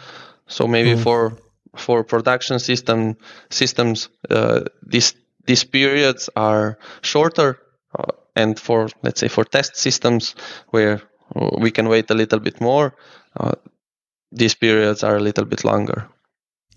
so 0.50 0.68
maybe 0.68 0.96
mm. 0.96 1.04
for 1.04 1.38
for 1.78 2.04
production 2.04 2.60
system 2.60 3.16
systems 3.50 4.10
uh, 4.30 4.60
these 4.92 5.14
these 5.46 5.64
periods 5.64 6.30
are 6.36 6.78
shorter 7.02 7.58
uh, 7.98 8.12
and 8.36 8.60
for 8.60 8.90
let's 9.04 9.20
say 9.20 9.30
for 9.30 9.46
test 9.46 9.78
systems 9.78 10.36
where 10.72 11.02
we 11.62 11.72
can 11.72 11.88
wait 11.88 12.12
a 12.12 12.14
little 12.14 12.40
bit 12.40 12.60
more 12.60 12.94
uh, 13.40 13.54
these 14.32 14.56
periods 14.56 15.04
are 15.04 15.16
a 15.16 15.22
little 15.22 15.46
bit 15.46 15.64
longer 15.64 16.10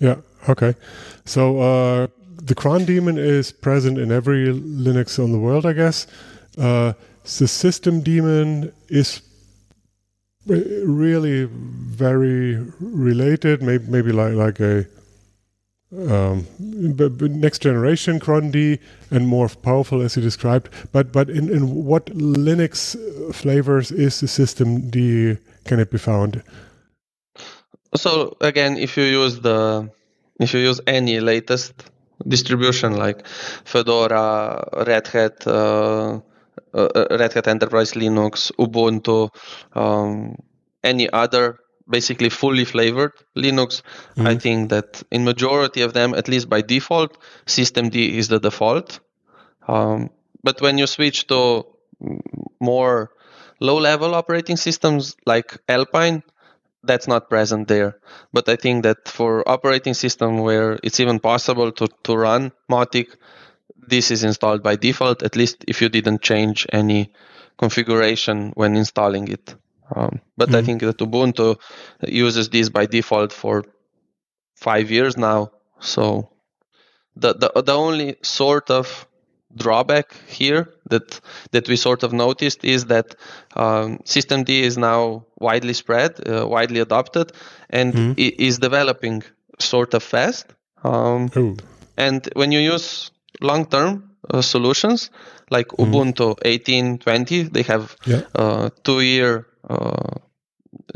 yeah. 0.03 0.17
Okay. 0.49 0.75
So 1.25 1.61
uh, 1.61 2.09
the 2.43 2.57
cron 2.57 2.85
daemon 2.85 3.19
is 3.19 3.53
present 3.53 3.99
in 3.99 4.11
every 4.11 4.47
Linux 4.49 5.23
on 5.23 5.31
the 5.31 5.39
world, 5.39 5.65
I 5.65 5.73
guess. 5.73 6.09
Uh, 6.59 6.95
the 7.39 7.47
system 7.47 8.03
daemon 8.03 8.73
is 8.89 9.23
really 10.47 11.45
very 11.45 12.57
related. 12.81 13.63
Maybe 13.63 13.87
maybe 13.89 14.13
like 14.13 14.35
like 14.35 14.61
a 14.61 14.87
um, 15.93 16.47
next 16.59 17.61
generation 17.61 18.19
cron-D 18.19 18.79
and 19.11 19.29
more 19.29 19.49
powerful 19.49 20.01
as 20.01 20.17
you 20.17 20.23
described. 20.23 20.69
But 20.91 21.13
but 21.13 21.29
in, 21.29 21.51
in 21.51 21.85
what 21.85 22.07
Linux 22.07 22.97
flavors 23.35 23.93
is 23.93 24.21
the 24.21 24.27
systemd? 24.27 25.39
Can 25.65 25.79
it 25.79 25.91
be 25.91 25.99
found? 25.99 26.43
So 27.95 28.37
again, 28.41 28.77
if 28.79 28.97
you 28.97 29.05
use 29.05 29.41
the 29.41 29.91
if 30.41 30.55
you 30.55 30.61
use 30.61 30.81
any 30.87 31.21
latest 31.21 31.75
distribution 32.27 32.97
like 32.97 33.27
Fedora, 33.65 34.67
Red 34.87 35.07
Hat, 35.09 35.47
uh, 35.47 36.21
Red 36.73 37.33
Hat 37.33 37.49
Enterprise 37.49 37.93
Linux, 37.93 38.51
Ubuntu, 38.59 39.31
um, 39.75 40.37
any 40.83 41.11
other 41.11 41.59
basically 41.89 42.31
fully 42.31 42.65
flavored 42.65 43.13
Linux, 43.37 43.83
mm-hmm. 44.17 44.27
I 44.27 44.37
think 44.37 44.71
that 44.71 45.03
in 45.11 45.25
majority 45.25 45.83
of 45.83 45.93
them, 45.93 46.15
at 46.15 46.29
least 46.29 46.49
by 46.49 46.63
default, 46.63 47.19
systemd 47.47 47.95
is 47.95 48.29
the 48.29 48.39
default. 48.39 49.01
Um, 49.69 50.11
but 50.43 50.61
when 50.61 50.79
you 50.79 50.87
switch 50.87 51.27
to 51.27 51.67
more 52.61 53.11
low-level 53.61 54.15
operating 54.15 54.57
systems 54.57 55.17
like 55.27 55.59
Alpine, 55.69 56.23
that's 56.83 57.07
not 57.07 57.31
present 57.31 57.69
there. 57.69 57.99
But 58.33 58.49
I 58.49 58.57
think 58.57 58.83
that 58.83 59.07
for 59.07 59.49
operating 59.49 59.95
system 59.95 60.39
where 60.39 60.81
it's 60.83 60.99
even 60.99 61.21
possible 61.21 61.71
to, 61.73 61.89
to 62.05 62.17
run 62.17 62.53
Mautic, 62.69 63.15
this 63.87 64.11
is 64.11 64.25
installed 64.25 64.63
by 64.63 64.77
default, 64.77 65.23
at 65.23 65.37
least 65.37 65.65
if 65.69 65.83
you 65.83 65.89
didn't 65.89 66.23
change 66.23 66.67
any 66.73 67.13
configuration 67.59 68.53
when 68.55 68.77
installing 68.77 69.29
it. 69.29 69.55
Um, 69.95 70.21
but 70.37 70.49
mm-hmm. 70.49 70.57
I 70.57 70.63
think 70.63 70.81
that 70.83 70.99
Ubuntu 70.99 71.59
uses 72.07 72.49
this 72.49 72.69
by 72.69 72.87
default 72.87 73.33
for 73.33 73.65
five 74.55 74.91
years 74.91 75.17
now. 75.17 75.51
So 75.81 76.31
the, 77.17 77.35
the, 77.35 77.63
the 77.63 77.75
only 77.75 78.17
sort 78.23 78.71
of 78.71 79.07
drawback 79.55 80.15
here 80.29 80.73
that 80.89 81.21
that 81.51 81.69
we 81.69 81.77
sort 81.77 82.03
of 82.03 82.13
noticed 82.13 82.65
is 82.65 82.87
that 82.87 83.15
um, 83.55 83.99
systemd 83.99 84.49
is 84.49 84.79
now 84.79 85.27
widely 85.39 85.75
spread, 85.75 86.27
uh, 86.27 86.49
widely 86.49 86.81
adopted, 86.81 87.33
and 87.69 87.93
mm-hmm. 87.93 88.13
is 88.17 88.59
developing 88.59 89.23
sort 89.59 89.95
of 89.95 90.03
fast. 90.03 90.47
Um, 90.85 91.29
and 91.97 92.29
when 92.35 92.51
you 92.51 92.61
use 92.61 93.12
long-term 93.41 94.11
uh, 94.31 94.43
solutions 94.43 95.11
like 95.51 95.69
mm-hmm. 95.69 95.93
Ubuntu 95.93 96.27
1820, 96.45 97.43
they 97.45 97.63
have 97.63 97.97
yeah. 98.07 98.23
uh, 98.35 98.71
two-year. 98.85 99.47
Uh, 99.69 100.19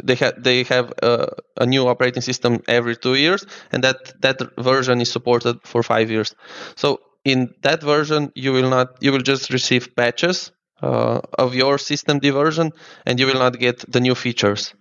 they 0.03 0.15
have 0.15 0.43
they 0.43 0.63
have 0.65 0.93
uh, 1.03 1.27
a 1.57 1.67
new 1.67 1.87
operating 1.87 2.23
system 2.23 2.63
every 2.67 2.97
two 2.97 3.15
years, 3.15 3.47
and 3.73 3.85
that 3.85 4.21
that 4.23 4.41
version 4.59 5.01
is 5.01 5.11
supported 5.11 5.61
for 5.65 5.83
five 5.83 6.11
years. 6.11 6.35
So 6.77 7.01
in 7.27 7.53
that 7.63 7.83
version 7.83 8.31
you 8.35 8.53
will 8.53 8.71
not 8.71 8.97
you 9.01 9.11
will 9.13 9.27
just 9.33 9.51
receive 9.51 9.95
patches 9.97 10.53
uh, 10.81 11.21
of 11.37 11.55
your 11.55 11.77
systemd 11.77 12.33
version 12.33 12.73
and 13.05 13.19
you 13.19 13.27
will 13.27 13.41
not 13.47 13.59
get 13.59 13.85
the 13.91 14.01
new 14.01 14.15
features 14.15 14.75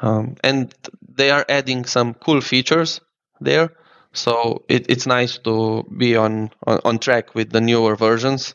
um, 0.00 0.34
and 0.42 0.74
they 1.20 1.30
are 1.30 1.44
adding 1.48 1.84
some 1.84 2.14
cool 2.14 2.40
features 2.40 3.00
there 3.40 3.68
so 4.12 4.64
it, 4.68 4.86
it's 4.88 5.06
nice 5.06 5.38
to 5.38 5.84
be 5.96 6.16
on, 6.16 6.50
on, 6.66 6.80
on 6.84 6.98
track 6.98 7.34
with 7.34 7.50
the 7.50 7.60
newer 7.60 7.96
versions. 7.96 8.54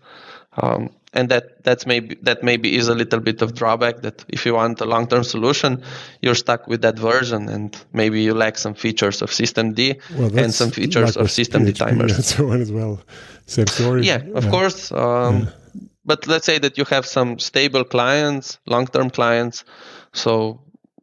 Um, 0.55 0.89
and 1.13 1.29
that 1.29 1.63
that's 1.63 1.85
maybe 1.85 2.15
that 2.23 2.43
maybe 2.43 2.75
is 2.75 2.89
a 2.89 2.93
little 2.93 3.19
bit 3.19 3.41
of 3.41 3.55
drawback 3.55 4.01
that 4.01 4.25
if 4.27 4.45
you 4.45 4.53
want 4.55 4.81
a 4.81 4.85
long-term 4.85 5.23
solution 5.23 5.81
you're 6.21 6.35
stuck 6.35 6.67
with 6.67 6.81
that 6.81 6.99
version 6.99 7.47
and 7.47 7.77
maybe 7.93 8.21
you 8.21 8.33
lack 8.33 8.57
some 8.57 8.73
features 8.73 9.21
of 9.21 9.29
systemd 9.29 9.99
well, 10.17 10.37
and 10.37 10.53
some 10.53 10.69
features 10.69 11.15
of 11.15 11.27
systemd 11.27 11.73
timers. 11.75 12.13
And 12.13 12.25
so 12.25 12.51
on 12.51 12.61
as 12.61 12.71
well. 12.73 12.99
Same 13.45 13.67
story. 13.67 14.05
Yeah 14.05 14.21
of 14.35 14.43
yeah. 14.43 14.51
course 14.51 14.91
um, 14.91 15.43
yeah. 15.43 15.81
but 16.05 16.27
let's 16.27 16.45
say 16.45 16.59
that 16.59 16.77
you 16.77 16.83
have 16.85 17.05
some 17.05 17.39
stable 17.39 17.85
clients 17.85 18.59
long-term 18.65 19.09
clients 19.09 19.63
so 20.11 20.59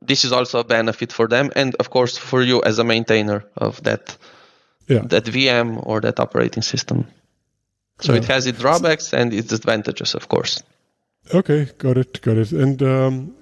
this 0.06 0.24
is 0.24 0.32
also 0.32 0.60
a 0.60 0.64
benefit 0.64 1.12
for 1.12 1.26
them, 1.26 1.50
and 1.56 1.74
of 1.76 1.90
course 1.90 2.16
for 2.18 2.42
you 2.42 2.62
as 2.62 2.78
a 2.78 2.84
maintainer 2.84 3.44
of 3.56 3.82
that 3.84 4.16
Yeah. 4.88 5.00
that 5.06 5.24
VM 5.24 5.80
or 5.86 6.00
that 6.00 6.20
operating 6.20 6.62
system. 6.62 7.06
So 8.00 8.12
it 8.12 8.24
has 8.24 8.46
its 8.46 8.58
drawbacks 8.58 9.14
and 9.14 9.32
its 9.32 9.52
advantages, 9.52 10.14
of 10.14 10.28
course. 10.28 10.62
Okay, 11.32 11.68
got 11.78 11.96
it, 11.96 12.20
got 12.22 12.36
it. 12.36 12.52
And 12.52 12.82
um, 12.82 13.34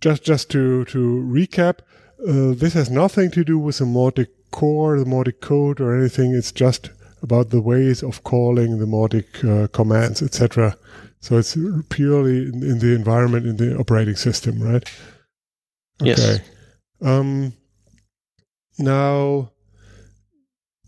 just 0.00 0.24
just 0.24 0.50
to 0.50 0.84
to 0.86 0.98
recap, 1.30 1.80
uh, 2.26 2.54
this 2.54 2.72
has 2.72 2.90
nothing 2.90 3.30
to 3.32 3.44
do 3.44 3.58
with 3.58 3.78
the 3.78 3.84
Mautic 3.84 4.28
core, 4.50 4.98
the 4.98 5.04
Mautic 5.04 5.40
code, 5.40 5.80
or 5.80 5.94
anything. 5.94 6.34
It's 6.34 6.52
just 6.52 6.90
about 7.22 7.50
the 7.50 7.60
ways 7.60 8.02
of 8.02 8.24
calling 8.24 8.78
the 8.78 8.86
Mautic 8.86 9.44
uh, 9.44 9.68
commands, 9.68 10.22
etc. 10.22 10.76
So 11.20 11.38
it's 11.38 11.56
purely 11.88 12.48
in, 12.48 12.62
in 12.62 12.78
the 12.80 12.94
environment, 12.94 13.46
in 13.46 13.56
the 13.56 13.78
operating 13.78 14.16
system, 14.16 14.60
right? 14.60 14.84
Yes. 16.00 16.40
Um, 17.00 17.52
now, 18.78 19.50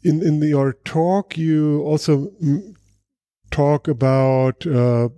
in 0.03 0.23
in 0.23 0.41
your 0.43 0.75
talk, 0.85 1.37
you 1.37 1.83
also 1.83 2.31
talk 3.51 3.89
about 3.89 4.67
uh, 4.67 5.09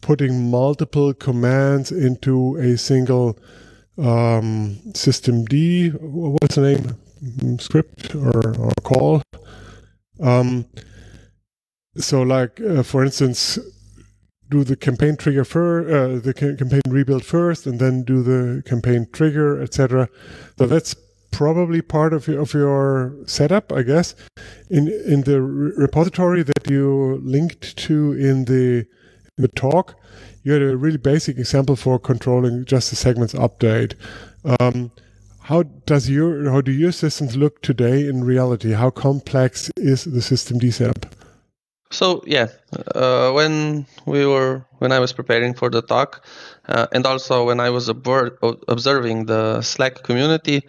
putting 0.00 0.50
multiple 0.50 1.14
commands 1.14 1.90
into 1.90 2.56
a 2.56 2.76
single 2.76 3.38
um, 3.96 4.78
system 4.94 5.44
D. 5.44 5.90
What's 5.90 6.54
the 6.54 6.60
name? 6.62 6.96
Mm, 7.22 7.60
Script 7.60 8.14
or, 8.14 8.56
or 8.56 8.70
call. 8.84 9.22
Um, 10.20 10.66
so, 11.96 12.22
like 12.22 12.60
uh, 12.60 12.82
for 12.82 13.04
instance, 13.04 13.58
do 14.48 14.64
the 14.64 14.76
campaign 14.76 15.16
trigger 15.16 15.44
first, 15.44 15.90
uh, 15.92 16.18
the 16.24 16.32
ca- 16.32 16.56
campaign 16.56 16.80
rebuild 16.88 17.24
first, 17.24 17.66
and 17.66 17.80
then 17.80 18.02
do 18.02 18.22
the 18.22 18.62
campaign 18.64 19.06
trigger, 19.12 19.60
etc. 19.60 20.08
So 20.58 20.66
that's 20.66 20.94
probably 21.30 21.82
part 21.82 22.12
of 22.12 22.26
your, 22.26 22.40
of 22.40 22.54
your 22.54 23.14
setup, 23.26 23.72
I 23.72 23.82
guess. 23.82 24.14
In 24.70 24.88
in 25.06 25.22
the 25.22 25.40
re- 25.40 25.72
repository 25.76 26.42
that 26.42 26.70
you 26.70 27.20
linked 27.22 27.76
to 27.76 28.12
in 28.12 28.44
the 28.44 28.86
in 29.36 29.42
the 29.42 29.48
talk, 29.48 29.94
you 30.42 30.52
had 30.52 30.62
a 30.62 30.76
really 30.76 30.98
basic 30.98 31.38
example 31.38 31.76
for 31.76 31.98
controlling 31.98 32.64
just 32.64 32.90
the 32.90 32.96
segments 32.96 33.34
update. 33.34 33.94
Um, 34.60 34.90
how 35.40 35.62
does 35.62 36.10
your 36.10 36.50
how 36.50 36.60
do 36.60 36.72
your 36.72 36.92
systems 36.92 37.36
look 37.36 37.62
today 37.62 38.06
in 38.06 38.24
reality? 38.24 38.72
How 38.72 38.90
complex 38.90 39.70
is 39.76 40.04
the 40.04 40.22
system 40.22 40.58
D 40.58 40.70
setup? 40.70 41.06
So 41.90 42.22
yeah, 42.26 42.48
uh, 42.94 43.32
when 43.32 43.86
we 44.04 44.26
were 44.26 44.66
when 44.78 44.92
I 44.92 44.98
was 44.98 45.12
preparing 45.12 45.54
for 45.54 45.70
the 45.70 45.80
talk, 45.80 46.24
uh, 46.68 46.86
and 46.92 47.06
also 47.06 47.46
when 47.46 47.60
I 47.60 47.70
was 47.70 47.88
observing 47.88 49.26
the 49.26 49.62
Slack 49.62 50.02
community, 50.02 50.68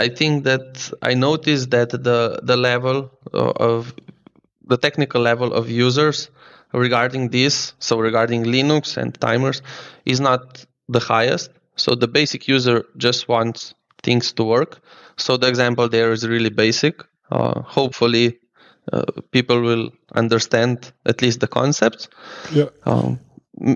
I 0.00 0.08
think 0.08 0.44
that 0.44 0.90
I 1.02 1.12
noticed 1.14 1.70
that 1.70 1.90
the 1.90 2.40
the 2.50 2.56
level 2.56 3.10
uh, 3.34 3.52
of 3.70 3.94
the 4.70 4.78
technical 4.86 5.20
level 5.20 5.52
of 5.52 5.68
users 5.68 6.30
regarding 6.72 7.30
this, 7.30 7.74
so 7.78 7.98
regarding 7.98 8.44
Linux 8.44 8.96
and 8.96 9.14
timers, 9.20 9.62
is 10.04 10.20
not 10.20 10.64
the 10.88 11.00
highest. 11.00 11.50
So 11.76 11.94
the 11.94 12.08
basic 12.08 12.48
user 12.48 12.84
just 12.96 13.28
wants 13.28 13.74
things 14.02 14.32
to 14.34 14.44
work. 14.44 14.80
So 15.16 15.36
the 15.36 15.48
example 15.48 15.88
there 15.88 16.12
is 16.12 16.26
really 16.26 16.50
basic. 16.50 16.94
Uh, 17.30 17.60
hopefully, 17.62 18.38
uh, 18.92 19.04
people 19.32 19.60
will 19.60 19.90
understand 20.14 20.92
at 21.06 21.22
least 21.22 21.40
the 21.40 21.48
concepts. 21.48 22.08
Yeah. 22.52 22.70
Um, 22.86 23.18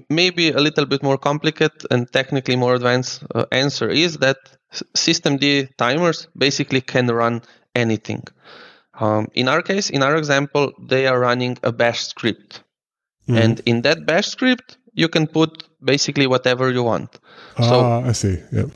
maybe 0.08 0.50
a 0.50 0.60
little 0.60 0.86
bit 0.86 1.02
more 1.02 1.18
complicated 1.18 1.86
and 1.90 2.10
technically 2.12 2.56
more 2.56 2.74
advanced 2.74 3.22
uh, 3.34 3.44
answer 3.52 3.88
is 3.88 4.18
that 4.18 4.38
systemd 4.94 5.68
timers 5.76 6.28
basically 6.36 6.80
can 6.80 7.06
run 7.08 7.42
anything. 7.74 8.22
Um, 9.00 9.28
in 9.34 9.48
our 9.48 9.62
case, 9.62 9.90
in 9.90 10.02
our 10.02 10.16
example, 10.16 10.72
they 10.80 11.06
are 11.06 11.18
running 11.18 11.58
a 11.62 11.72
bash 11.72 12.06
script. 12.06 12.62
Mhm. 13.28 13.38
And 13.42 13.60
in 13.66 13.82
that 13.82 14.06
bash 14.06 14.28
script, 14.28 14.78
you 14.94 15.08
can 15.08 15.26
put 15.26 15.64
basically 15.82 16.26
whatever 16.26 16.70
you 16.70 16.82
want. 16.82 17.10
so 17.58 17.80
ah, 17.80 18.08
I 18.10 18.12
see. 18.12 18.36
Yeah. 18.52 18.68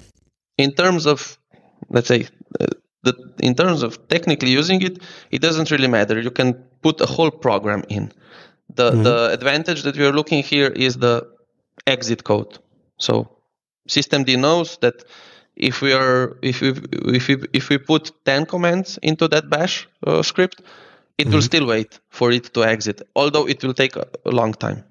in 0.57 0.73
terms 0.73 1.07
of 1.07 1.39
let's 1.89 2.09
say 2.09 2.27
uh, 2.61 2.67
the, 3.03 3.13
in 3.41 3.55
terms 3.55 3.83
of 3.83 3.91
technically 4.09 4.51
using 4.51 4.83
it 4.83 4.95
it 5.31 5.41
doesn't 5.41 5.71
really 5.71 5.89
matter 5.89 6.21
you 6.21 6.31
can 6.31 6.55
put 6.83 7.01
a 7.01 7.07
whole 7.07 7.31
program 7.31 7.83
in 7.89 8.13
the 8.75 8.91
the 9.03 9.31
advantage 9.33 9.83
that 9.83 9.97
we 9.97 10.05
are 10.05 10.13
looking 10.13 10.43
here 10.43 10.69
is 10.69 10.97
the 10.97 11.27
exit 11.87 12.23
code 12.25 12.59
so 12.99 13.29
systemd 13.89 14.37
knows 14.39 14.77
that 14.79 15.05
if 15.57 15.81
we 15.83 15.93
are 15.93 16.37
if 16.43 16.61
we 16.61 16.69
if 17.15 17.29
we 17.29 17.37
if 17.53 17.69
we 17.71 17.79
put 17.79 18.13
10 18.25 18.47
commands 18.47 18.99
into 19.03 19.29
that 19.29 19.49
bash 19.49 19.89
uh, 20.07 20.23
script 20.23 20.61
it 21.19 21.29
will 21.33 21.43
still 21.43 21.67
wait 21.67 21.99
for 22.11 22.31
it 22.31 22.53
to 22.55 22.65
exit 22.65 23.03
although 23.15 23.47
it 23.49 23.63
will 23.65 23.75
take 23.75 23.97
a, 23.97 24.07
a 24.27 24.31
long 24.31 24.53
time 24.55 24.85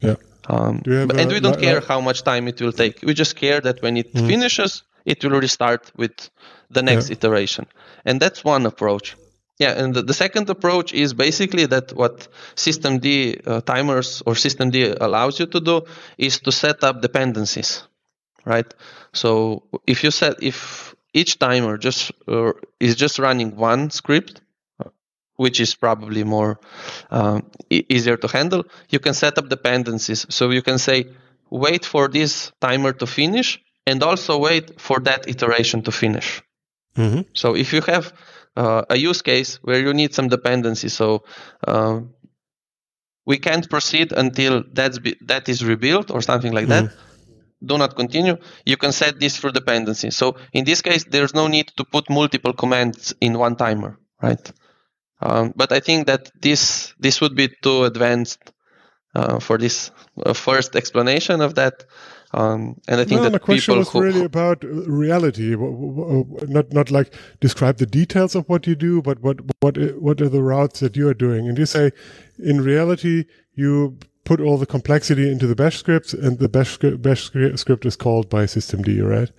Yeah. 0.00 0.16
um, 0.48 0.82
and 1.18 1.30
a- 1.30 1.34
we 1.34 1.40
don't 1.40 1.58
care 1.58 1.80
how 1.80 2.00
much 2.00 2.22
time 2.22 2.48
it 2.48 2.60
will 2.60 2.72
take. 2.72 3.00
We 3.02 3.14
just 3.14 3.36
care 3.36 3.60
that 3.60 3.82
when 3.82 3.96
it 3.96 4.06
finishes, 4.28 4.82
it 5.04 5.22
will 5.24 5.40
restart 5.40 5.92
with 5.96 6.30
the 6.70 6.82
next 6.82 7.08
Yeah. 7.08 7.16
iteration. 7.16 7.66
And 8.04 8.20
that's 8.20 8.44
one 8.44 8.66
approach. 8.66 9.16
Yeah, 9.58 9.72
and 9.72 9.94
the, 9.94 10.02
the 10.02 10.14
second 10.14 10.48
approach 10.50 10.92
is 10.94 11.14
basically 11.14 11.66
that 11.66 11.92
what 11.92 12.28
systemd 12.54 13.04
uh, 13.46 13.60
timers 13.62 14.22
or 14.24 14.34
systemd 14.34 14.96
allows 15.00 15.40
you 15.40 15.46
to 15.46 15.60
do 15.60 15.82
is 16.16 16.38
to 16.40 16.52
set 16.52 16.84
up 16.84 17.02
dependencies, 17.02 17.82
right? 18.44 18.72
So 19.12 19.64
if 19.86 20.04
you 20.04 20.10
set 20.12 20.42
if 20.42 20.94
each 21.12 21.38
timer 21.38 21.76
just 21.76 22.12
uh, 22.28 22.52
is 22.78 22.94
just 22.94 23.18
running 23.18 23.56
one 23.56 23.90
script, 23.90 24.40
which 25.36 25.60
is 25.60 25.74
probably 25.74 26.24
more 26.24 26.58
um, 27.10 27.50
e- 27.70 27.84
easier 27.88 28.16
to 28.16 28.28
handle, 28.28 28.64
you 28.90 28.98
can 28.98 29.14
set 29.14 29.38
up 29.38 29.48
dependencies. 29.48 30.26
So 30.30 30.50
you 30.50 30.62
can 30.62 30.78
say, 30.78 31.06
wait 31.50 31.84
for 31.84 32.08
this 32.08 32.52
timer 32.60 32.92
to 32.92 33.06
finish, 33.06 33.60
and 33.86 34.02
also 34.02 34.38
wait 34.38 34.80
for 34.80 35.00
that 35.00 35.28
iteration 35.28 35.82
to 35.82 35.92
finish. 35.92 36.42
Mhm. 36.96 37.24
So 37.34 37.54
if 37.56 37.72
you 37.72 37.80
have 37.82 38.12
uh, 38.58 38.82
a 38.90 38.96
use 38.96 39.22
case 39.22 39.50
where 39.62 39.80
you 39.80 39.92
need 39.94 40.14
some 40.14 40.28
dependency, 40.28 40.88
so 40.88 41.24
um, 41.66 42.14
we 43.24 43.38
can't 43.38 43.68
proceed 43.68 44.12
until 44.12 44.64
that's 44.72 44.98
be, 44.98 45.16
that 45.26 45.48
is 45.48 45.64
rebuilt 45.64 46.10
or 46.10 46.20
something 46.22 46.52
like 46.52 46.68
that. 46.68 46.84
Do 47.70 47.76
not 47.76 47.96
continue. 47.96 48.36
You 48.64 48.76
can 48.76 48.92
set 48.92 49.20
this 49.20 49.36
for 49.36 49.50
dependency. 49.50 50.10
So 50.10 50.36
in 50.52 50.64
this 50.64 50.80
case, 50.80 51.04
there's 51.04 51.34
no 51.34 51.46
need 51.48 51.68
to 51.76 51.84
put 51.84 52.08
multiple 52.08 52.52
commands 52.52 53.14
in 53.20 53.38
one 53.38 53.56
timer, 53.56 53.98
right? 54.22 54.52
Um, 55.20 55.52
but 55.56 55.72
I 55.72 55.80
think 55.80 56.06
that 56.06 56.30
this 56.40 56.94
this 56.98 57.20
would 57.20 57.34
be 57.34 57.48
too 57.62 57.84
advanced 57.84 58.42
uh, 59.14 59.38
for 59.40 59.58
this 59.58 59.90
uh, 60.24 60.32
first 60.32 60.76
explanation 60.76 61.40
of 61.40 61.54
that. 61.54 61.84
Um, 62.34 62.78
and 62.88 63.00
I 63.00 63.04
think 63.04 63.18
no, 63.18 63.22
that 63.22 63.32
the 63.32 63.40
question 63.40 63.74
people 63.74 63.78
was 63.78 63.94
really 63.94 64.24
about 64.24 64.62
uh, 64.62 64.68
reality, 64.68 65.52
w- 65.52 66.26
not 66.46 66.72
not 66.72 66.90
like 66.90 67.14
describe 67.40 67.78
the 67.78 67.86
details 67.86 68.34
of 68.34 68.46
what 68.48 68.66
you 68.66 68.74
do, 68.74 69.00
but 69.00 69.20
what 69.20 69.40
what 69.60 69.78
what 69.98 70.20
are 70.20 70.28
the 70.28 70.42
routes 70.42 70.80
that 70.80 70.94
you 70.94 71.08
are 71.08 71.14
doing? 71.14 71.48
And 71.48 71.56
you 71.56 71.64
say, 71.64 71.90
in 72.38 72.60
reality, 72.60 73.24
you 73.54 73.96
put 74.24 74.40
all 74.42 74.58
the 74.58 74.66
complexity 74.66 75.30
into 75.32 75.46
the 75.46 75.54
Bash 75.54 75.78
scripts, 75.78 76.12
and 76.12 76.38
the 76.38 76.50
Bash 76.50 76.72
script, 76.72 77.00
Bash 77.00 77.30
scri- 77.30 77.58
script 77.58 77.86
is 77.86 77.96
called 77.96 78.28
by 78.28 78.44
systemd, 78.44 79.02
right? 79.02 79.30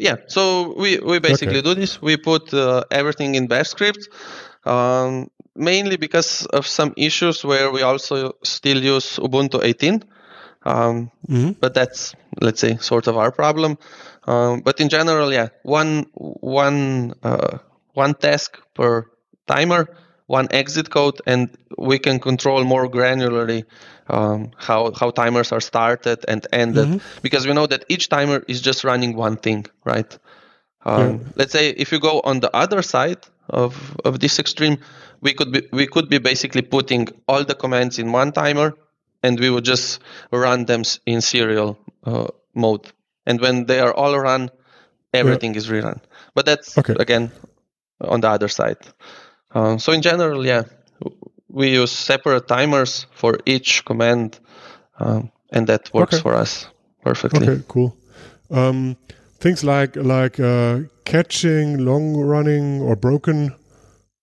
Yeah, 0.00 0.16
so 0.26 0.74
we, 0.76 0.98
we 0.98 1.20
basically 1.20 1.58
Okay. 1.58 1.68
do 1.68 1.74
this. 1.74 2.02
We 2.02 2.16
put 2.16 2.52
uh, 2.52 2.82
everything 2.90 3.36
in 3.36 3.46
Bash 3.46 3.68
script, 3.68 4.08
um, 4.64 5.28
mainly 5.54 5.96
because 5.96 6.46
of 6.46 6.66
some 6.66 6.94
issues 6.96 7.44
where 7.44 7.70
we 7.70 7.82
also 7.82 8.32
still 8.42 8.82
use 8.82 9.18
Ubuntu 9.18 9.62
18. 9.62 10.02
Um, 10.64 11.10
Mhm. 11.28 11.56
But 11.60 11.74
that's 11.74 12.14
let's 12.40 12.60
say 12.60 12.76
sort 12.80 13.06
of 13.08 13.16
our 13.16 13.30
problem. 13.32 13.78
Um, 14.26 14.60
but 14.60 14.80
in 14.80 14.88
general, 14.88 15.32
yeah, 15.32 15.48
one 15.64 16.06
one 16.14 17.14
uh, 17.22 17.58
one 17.94 18.14
task 18.14 18.58
per 18.74 19.06
timer, 19.46 19.88
one 20.26 20.48
exit 20.50 20.90
code, 20.90 21.20
and 21.26 21.48
we 21.78 21.98
can 21.98 22.18
control 22.20 22.64
more 22.64 22.88
granularly 22.88 23.64
um, 24.08 24.50
how 24.56 24.92
how 25.00 25.10
timers 25.10 25.52
are 25.52 25.60
started 25.60 26.24
and 26.28 26.46
ended 26.52 27.00
because 27.22 27.46
we 27.46 27.52
know 27.52 27.66
that 27.66 27.84
each 27.88 28.08
timer 28.08 28.42
is 28.48 28.60
just 28.60 28.84
running 28.84 29.16
one 29.16 29.36
thing, 29.36 29.66
right? 29.84 30.18
Um, 30.84 31.20
Let's 31.36 31.52
say 31.52 31.70
if 31.70 31.92
you 31.92 32.00
go 32.00 32.20
on 32.24 32.40
the 32.40 32.50
other 32.56 32.82
side 32.82 33.18
of, 33.48 33.96
of 34.04 34.18
this 34.18 34.38
extreme, 34.38 34.78
we 35.20 35.32
could 35.34 35.52
be 35.52 35.62
we 35.72 35.86
could 35.86 36.08
be 36.08 36.18
basically 36.18 36.62
putting 36.62 37.08
all 37.28 37.44
the 37.44 37.54
commands 37.54 37.98
in 37.98 38.12
one 38.12 38.32
timer, 38.32 38.74
and 39.22 39.38
we 39.38 39.50
would 39.50 39.64
just 39.64 40.00
run 40.30 40.64
them 40.64 40.82
in 41.06 41.20
serial 41.20 41.78
uh, 42.04 42.28
mode. 42.54 42.92
And 43.26 43.40
when 43.40 43.66
they 43.66 43.80
are 43.80 43.92
all 43.94 44.18
run, 44.18 44.50
everything 45.12 45.54
is 45.54 45.68
rerun. 45.68 46.00
But 46.34 46.46
that's 46.46 46.76
Okay. 46.78 46.94
again 46.98 47.30
on 48.00 48.20
the 48.20 48.28
other 48.28 48.48
side. 48.48 48.78
Uh, 49.54 49.78
so 49.78 49.92
in 49.92 50.02
general, 50.02 50.46
yeah, 50.46 50.64
we 51.48 51.70
use 51.70 51.92
separate 51.92 52.48
timers 52.48 53.06
for 53.14 53.38
each 53.46 53.84
command, 53.84 54.40
um, 54.98 55.30
and 55.50 55.66
that 55.66 55.90
works 55.94 56.14
Okay. 56.14 56.22
for 56.22 56.34
us 56.34 56.66
perfectly. 57.04 57.48
Okay, 57.48 57.62
cool. 57.68 57.94
Um, 58.50 58.96
things 59.38 59.62
like 59.62 59.96
like 59.96 60.40
uh, 60.40 60.80
catching 61.04 61.84
long 61.84 62.16
running 62.16 62.80
or 62.80 62.96
broken 62.96 63.54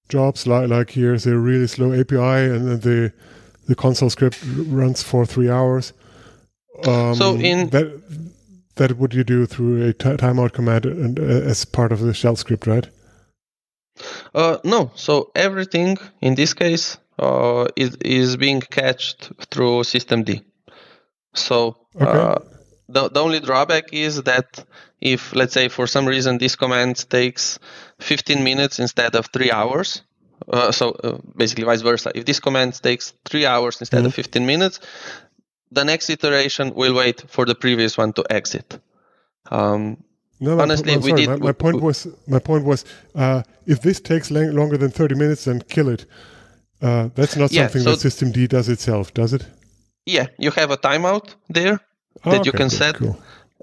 jobs, 0.10 0.48
like 0.48 0.70
like 0.70 0.92
here's 0.92 1.28
a 1.28 1.38
really 1.38 1.68
slow 1.68 1.94
API 1.94 2.50
and 2.50 2.68
then 2.68 2.80
the 2.80 3.14
the 3.70 3.76
console 3.76 4.10
script 4.10 4.38
runs 4.68 5.02
for 5.04 5.26
three 5.26 5.50
hours. 5.50 5.94
Um, 6.88 7.16
So 7.16 7.36
in- 7.36 7.70
that 7.70 7.88
that 8.76 8.98
would 8.98 9.14
you 9.14 9.24
do 9.24 9.46
through 9.46 9.90
a 9.90 9.94
timeout 9.94 10.52
command 10.54 10.86
and 10.86 11.20
uh, 11.20 11.24
as 11.52 11.66
part 11.66 11.92
of 11.92 12.00
the 12.00 12.14
shell 12.14 12.36
script, 12.36 12.66
right? 12.68 12.88
Uh, 14.34 14.58
no, 14.64 14.92
so 14.96 15.32
everything 15.36 15.98
in 16.22 16.36
this 16.36 16.54
case 16.54 16.98
uh, 17.20 17.66
is 17.76 17.96
is 18.06 18.38
being 18.38 18.62
catched 18.62 19.32
through 19.52 19.84
systemd. 19.84 20.42
So 21.36 21.76
Okay. 21.96 22.06
uh, 22.20 22.40
the 22.88 23.10
the 23.10 23.20
only 23.22 23.40
drawback 23.40 23.94
is 23.94 24.24
that 24.24 24.66
if 25.02 25.36
let's 25.36 25.54
say 25.54 25.68
for 25.70 25.88
some 25.88 26.06
reason 26.08 26.38
this 26.38 26.56
command 26.56 26.96
takes 27.10 27.60
15 28.00 28.44
minutes 28.44 28.80
instead 28.80 29.16
of 29.16 29.26
three 29.28 29.52
hours, 29.52 30.02
uh, 30.48 30.72
so 30.72 30.92
uh, 31.04 31.18
basically 31.36 31.66
vice 31.66 31.82
versa. 31.82 32.12
If 32.16 32.26
this 32.26 32.40
command 32.40 32.82
takes 32.82 33.14
three 33.26 33.46
hours 33.46 33.80
instead 33.82 34.06
of 34.06 34.14
15 34.14 34.46
minutes, 34.46 34.80
the 35.72 35.84
next 35.84 36.10
iteration 36.10 36.74
will 36.76 36.94
wait 36.96 37.24
for 37.28 37.46
the 37.46 37.56
previous 37.56 37.98
one 37.98 38.14
to 38.14 38.24
exit. 38.30 38.80
Um, 39.52 39.98
No, 40.42 40.56
my, 40.56 40.64
Honestly, 40.64 40.94
I'm 40.94 41.02
we 41.02 41.12
did- 41.14 41.28
My, 41.30 41.36
my 41.36 41.54
point 41.54 41.82
was 41.82 42.08
my 42.28 42.40
point 42.40 42.64
was 42.66 42.86
uh, 43.16 43.42
if 43.66 43.80
this 43.82 44.00
takes 44.02 44.30
lang- 44.32 44.56
longer 44.56 44.78
than 44.78 44.92
thirty 44.92 45.16
minutes, 45.16 45.44
then 45.44 45.62
kill 45.68 45.90
it. 45.90 46.06
Uh, 46.82 47.10
that's 47.16 47.36
not 47.36 47.52
Yeah, 47.52 47.68
something 47.68 47.84
so- 47.84 48.10
that 48.10 48.34
D 48.34 48.48
does 48.48 48.68
itself, 48.70 49.14
does 49.14 49.34
it? 49.34 49.46
yeah, 50.06 50.28
you 50.38 50.52
have 50.52 50.72
a 50.74 50.78
timeout 50.78 51.36
there 51.54 51.80
Oh, 52.26 52.32
that 52.32 52.46
you 52.46 52.52
can 52.54 52.70
good, 52.70 52.78
set 52.78 52.96
Cool. 52.96 53.16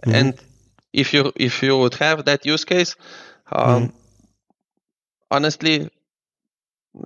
and 0.05 0.35
if 0.93 1.13
you 1.15 1.33
if 1.35 1.63
you 1.63 1.77
would 1.79 1.95
have 1.95 2.23
that 2.25 2.47
use 2.47 2.65
case 2.67 2.95
um, 3.53 3.93
honestly 5.31 5.89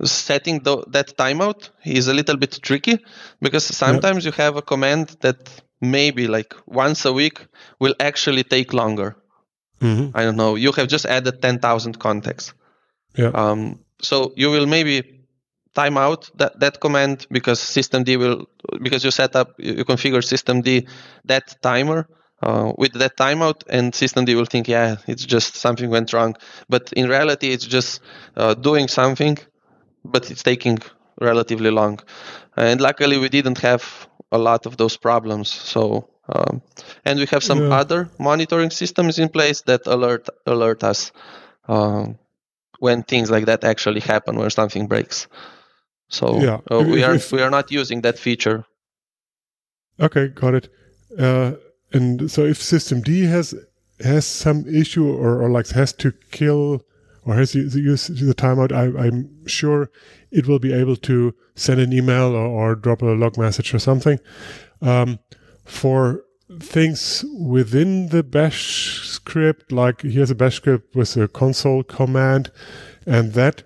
setting 0.05 0.63
the, 0.63 0.85
that 0.89 1.17
timeout 1.17 1.71
is 1.85 2.09
a 2.09 2.15
little 2.15 2.37
bit 2.37 2.59
tricky 2.63 2.99
because 3.41 3.65
sometimes 3.65 4.25
you 4.25 4.33
have 4.33 4.57
a 4.57 4.63
command 4.63 5.17
that 5.21 5.63
maybe 5.81 6.27
like 6.29 6.55
once 6.67 7.05
a 7.05 7.13
week 7.13 7.47
will 7.79 7.95
actually 8.01 8.45
take 8.45 8.73
longer. 8.73 9.17
Mhm. 9.81 10.11
i 10.15 10.23
don't 10.25 10.37
know. 10.37 10.57
You 10.57 10.73
have 10.73 10.89
just 10.89 11.07
added 11.07 11.41
10000 11.41 11.99
contacts 11.99 12.53
Yeah. 13.17 13.31
um, 13.35 13.79
so 14.03 14.33
you 14.37 14.51
will 14.51 14.67
maybe 14.67 15.03
time 15.75 15.97
out 15.97 16.31
that, 16.39 16.59
that 16.61 16.81
command 16.81 17.27
because 17.31 17.61
systemd 17.61 18.09
will 18.19 18.47
because 18.83 19.05
you 19.05 19.11
set 19.11 19.37
up 19.37 19.49
you 19.59 19.73
you 19.79 19.85
configure 19.85 20.23
systemd 20.23 20.87
that 21.25 21.57
timer 21.63 22.07
uh, 22.43 22.73
with 22.79 22.93
that 22.95 23.17
timeout 23.17 23.63
and 23.69 23.93
systemd 23.93 24.29
will 24.35 24.47
think 24.47 24.69
yeah 24.69 24.97
it's 25.07 25.25
just 25.25 25.55
something 25.57 25.91
went 25.91 26.13
wrong. 26.13 26.35
But 26.69 26.93
in 26.93 27.09
reality 27.09 27.49
it's 27.55 27.67
just 27.67 28.01
uh, 28.37 28.55
doing 28.55 28.89
something 28.89 29.39
but 30.05 30.31
it's 30.31 30.43
taking 30.43 30.79
relatively 31.21 31.71
long 31.71 31.99
and 32.57 32.81
luckily 32.81 33.19
we 33.19 33.29
didn't 33.29 33.59
have 33.59 34.09
a 34.33 34.39
lot 34.39 34.67
of 34.67 34.77
those 34.77 34.97
problems 34.97 35.49
so 35.51 36.09
um, 36.29 36.63
and 37.05 37.19
we 37.19 37.27
have 37.27 37.43
some 37.43 37.59
Yeah. 37.59 37.81
other 37.81 38.09
monitoring 38.19 38.71
systems 38.71 39.19
in 39.19 39.29
place 39.29 39.63
that 39.63 39.87
alert 39.87 40.29
alert 40.47 40.83
us 40.85 41.13
um, 41.69 42.19
when 42.79 43.03
things 43.03 43.31
like 43.31 43.47
that 43.47 43.65
actually 43.65 44.01
happen 44.01 44.37
when 44.37 44.51
something 44.51 44.87
breaks 44.89 45.29
so 46.09 46.41
Yeah. 46.41 46.61
uh, 46.71 46.83
we 46.83 47.03
are 47.03 47.15
if- 47.15 47.33
we 47.33 47.43
are 47.43 47.51
not 47.51 47.71
using 47.71 48.03
that 48.03 48.19
feature 48.19 48.65
Okay, 49.99 50.29
got 50.29 50.55
it. 50.55 50.69
Uh, 51.19 51.53
and 51.93 52.31
so 52.31 52.45
if 52.45 52.63
System 52.63 53.03
D 53.03 53.25
has 53.25 53.55
has 54.03 54.25
some 54.25 54.65
issue 54.67 55.07
or, 55.07 55.43
or 55.43 55.51
like 55.51 55.69
has 55.71 55.93
to 55.93 56.13
kill 56.31 56.81
or 57.25 57.35
has 57.35 57.53
to 57.53 57.61
use 57.61 58.07
the 58.07 58.35
timeout, 58.35 58.73
I, 58.73 59.07
I'm 59.07 59.47
sure 59.47 59.91
it 60.31 60.47
will 60.47 60.59
be 60.59 60.73
able 60.73 60.97
to 60.97 61.35
send 61.55 61.81
an 61.81 61.93
email 61.93 62.35
or, 62.35 62.47
or 62.47 62.75
drop 62.75 63.03
a 63.03 63.07
log 63.07 63.37
message 63.37 63.75
or 63.75 63.79
something. 63.79 64.19
Um, 64.81 65.19
for 65.65 66.25
things 66.59 67.25
within 67.39 68.09
the 68.09 68.23
bash 68.23 69.01
script, 69.07 69.71
like 69.71 70.03
here's 70.03 70.31
a 70.31 70.35
bash 70.35 70.57
script 70.57 70.97
with 70.97 71.17
a 71.17 71.29
console 71.29 71.83
command, 71.83 72.51
and 73.07 73.35
that 73.35 73.63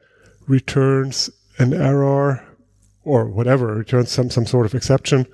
returns 0.47 1.31
an 1.59 1.73
error 1.73 2.45
or 3.05 3.27
whatever, 3.27 3.75
returns 3.75 4.11
some 4.11 4.31
some 4.31 4.47
sort 4.47 4.67
of 4.67 4.75
exception. 4.75 5.27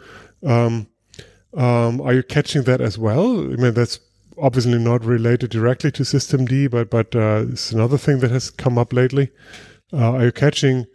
Um, 0.44 0.88
um, 1.54 2.00
are 2.00 2.14
you 2.14 2.22
catching 2.22 2.62
that 2.64 2.80
as 2.80 2.98
well? 2.98 3.40
I 3.40 3.56
mean, 3.56 3.74
that's 3.74 3.98
obviously 4.38 4.78
not 4.78 5.04
related 5.04 5.50
directly 5.50 5.90
to 5.92 6.02
systemd, 6.02 6.70
but 6.70 6.90
but 6.90 7.14
uh, 7.14 7.44
it's 7.52 7.72
another 7.72 7.98
thing 7.98 8.20
that 8.20 8.30
has 8.30 8.50
come 8.50 8.78
up 8.78 8.92
lately. 8.92 9.30
Uh, 9.92 10.12
are 10.12 10.24
you 10.24 10.32
catching 10.32 10.86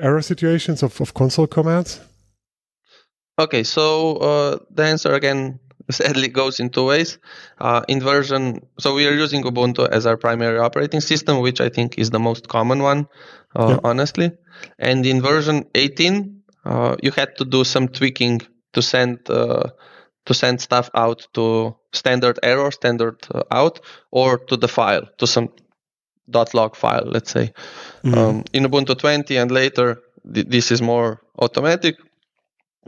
error 0.00 0.22
situations 0.22 0.82
of, 0.82 1.00
of 1.00 1.14
console 1.14 1.46
commands? 1.46 2.00
Okay, 3.38 3.62
so 3.62 4.16
uh, 4.16 4.58
the 4.70 4.84
answer 4.84 5.14
again 5.14 5.58
sadly 5.90 6.28
goes 6.28 6.60
in 6.60 6.70
two 6.70 6.84
ways. 6.86 7.18
Uh, 7.58 7.82
in 7.88 8.00
version, 8.00 8.60
so 8.78 8.94
we 8.94 9.06
are 9.06 9.14
using 9.14 9.42
Ubuntu 9.42 9.88
as 9.88 10.06
our 10.06 10.16
primary 10.16 10.58
operating 10.58 11.00
system, 11.00 11.40
which 11.40 11.60
I 11.60 11.68
think 11.68 11.98
is 11.98 12.10
the 12.10 12.20
most 12.20 12.48
common 12.48 12.82
one, 12.82 13.06
uh, 13.56 13.68
Yeah. 13.70 13.78
honestly. 13.84 14.32
And 14.78 15.04
in 15.06 15.22
version 15.22 15.64
18, 15.74 16.42
uh, 16.64 16.96
you 17.02 17.10
had 17.10 17.36
to 17.38 17.44
do 17.44 17.64
some 17.64 17.88
tweaking 17.88 18.42
to 18.74 18.82
send 18.82 19.18
uh, 19.28 19.64
to 20.26 20.34
send 20.34 20.60
stuff 20.60 20.90
out 20.94 21.26
to 21.34 21.74
standard 21.92 22.38
error, 22.42 22.70
standard 22.70 23.16
uh, 23.34 23.42
out, 23.50 23.80
or 24.10 24.38
to 24.38 24.56
the 24.56 24.68
file, 24.68 25.06
to 25.18 25.26
some 25.26 25.48
.log 26.54 26.76
file, 26.76 27.04
let's 27.06 27.30
say. 27.30 27.52
Um, 28.12 28.44
in 28.52 28.64
Ubuntu 28.64 28.98
20 28.98 29.36
and 29.36 29.50
later, 29.50 30.00
th- 30.32 30.46
this 30.48 30.70
is 30.72 30.82
more 30.82 31.20
automatic. 31.38 31.96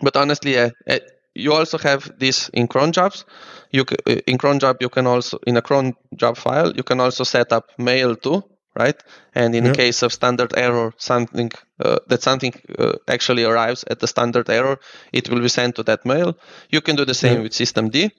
But 0.03 0.17
honestly, 0.17 0.59
uh, 0.59 0.71
uh, 0.89 0.99
you 1.35 1.53
also 1.53 1.79
have 1.79 2.11
this 2.19 2.49
in 2.51 2.69
cron 2.69 2.93
jobs. 2.93 3.25
You 3.71 3.85
c- 3.89 3.97
uh, 4.07 4.21
in 4.27 4.39
cron 4.39 4.59
job 4.61 4.77
you 4.81 4.89
can 4.89 5.07
also 5.07 5.39
in 5.47 5.57
a 5.57 5.63
cron 5.63 5.95
job 6.17 6.37
file 6.37 6.73
you 6.77 6.83
can 6.83 7.01
also 7.01 7.25
set 7.25 7.53
up 7.53 7.71
mail 7.79 8.17
too, 8.17 8.43
right? 8.75 8.97
And 9.35 9.55
in 9.55 9.65
Yeah. 9.65 9.73
the 9.73 9.77
case 9.77 10.03
of 10.03 10.13
standard 10.13 10.53
error, 10.57 10.93
something 10.99 11.51
uh, 11.85 11.99
that 12.09 12.23
something 12.23 12.55
uh, 12.79 12.93
actually 13.09 13.45
arrives 13.45 13.85
at 13.91 13.99
the 14.01 14.07
standard 14.07 14.49
error, 14.51 14.79
it 15.13 15.29
will 15.29 15.41
be 15.41 15.49
sent 15.49 15.75
to 15.77 15.83
that 15.85 16.05
mail. 16.05 16.37
You 16.71 16.81
can 16.81 16.97
do 16.97 17.05
the 17.05 17.15
same 17.15 17.35
Yeah. 17.37 17.43
with 17.43 17.53
systemd. 17.53 18.11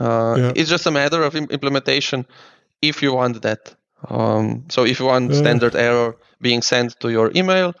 Uh, 0.00 0.34
Yeah. 0.38 0.52
It's 0.54 0.70
just 0.70 0.86
a 0.86 0.90
matter 0.90 1.22
of 1.22 1.34
im- 1.34 1.50
implementation 1.50 2.26
if 2.82 3.02
you 3.02 3.14
want 3.14 3.42
that. 3.42 3.74
Um, 4.08 4.64
so 4.68 4.84
if 4.84 4.98
you 5.00 5.06
want 5.06 5.34
standard 5.34 5.74
error 5.74 6.16
being 6.40 6.62
sent 6.62 6.98
to 7.00 7.08
your 7.10 7.30
email, 7.34 7.74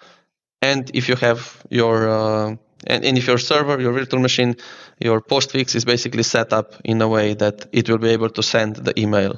and 0.62 0.90
if 0.94 1.08
you 1.08 1.16
have 1.16 1.40
your 1.70 2.08
uh, 2.08 2.56
and, 2.86 3.04
and 3.04 3.18
if 3.18 3.26
your 3.26 3.38
server, 3.38 3.80
your 3.80 3.92
virtual 3.92 4.20
machine, 4.20 4.54
your 4.98 5.20
postfix 5.20 5.74
is 5.74 5.84
basically 5.84 6.22
set 6.22 6.52
up 6.52 6.74
in 6.84 7.00
a 7.02 7.08
way 7.08 7.34
that 7.34 7.66
it 7.72 7.88
will 7.88 7.98
be 7.98 8.10
able 8.10 8.30
to 8.30 8.42
send 8.42 8.76
the 8.76 8.92
email. 9.00 9.32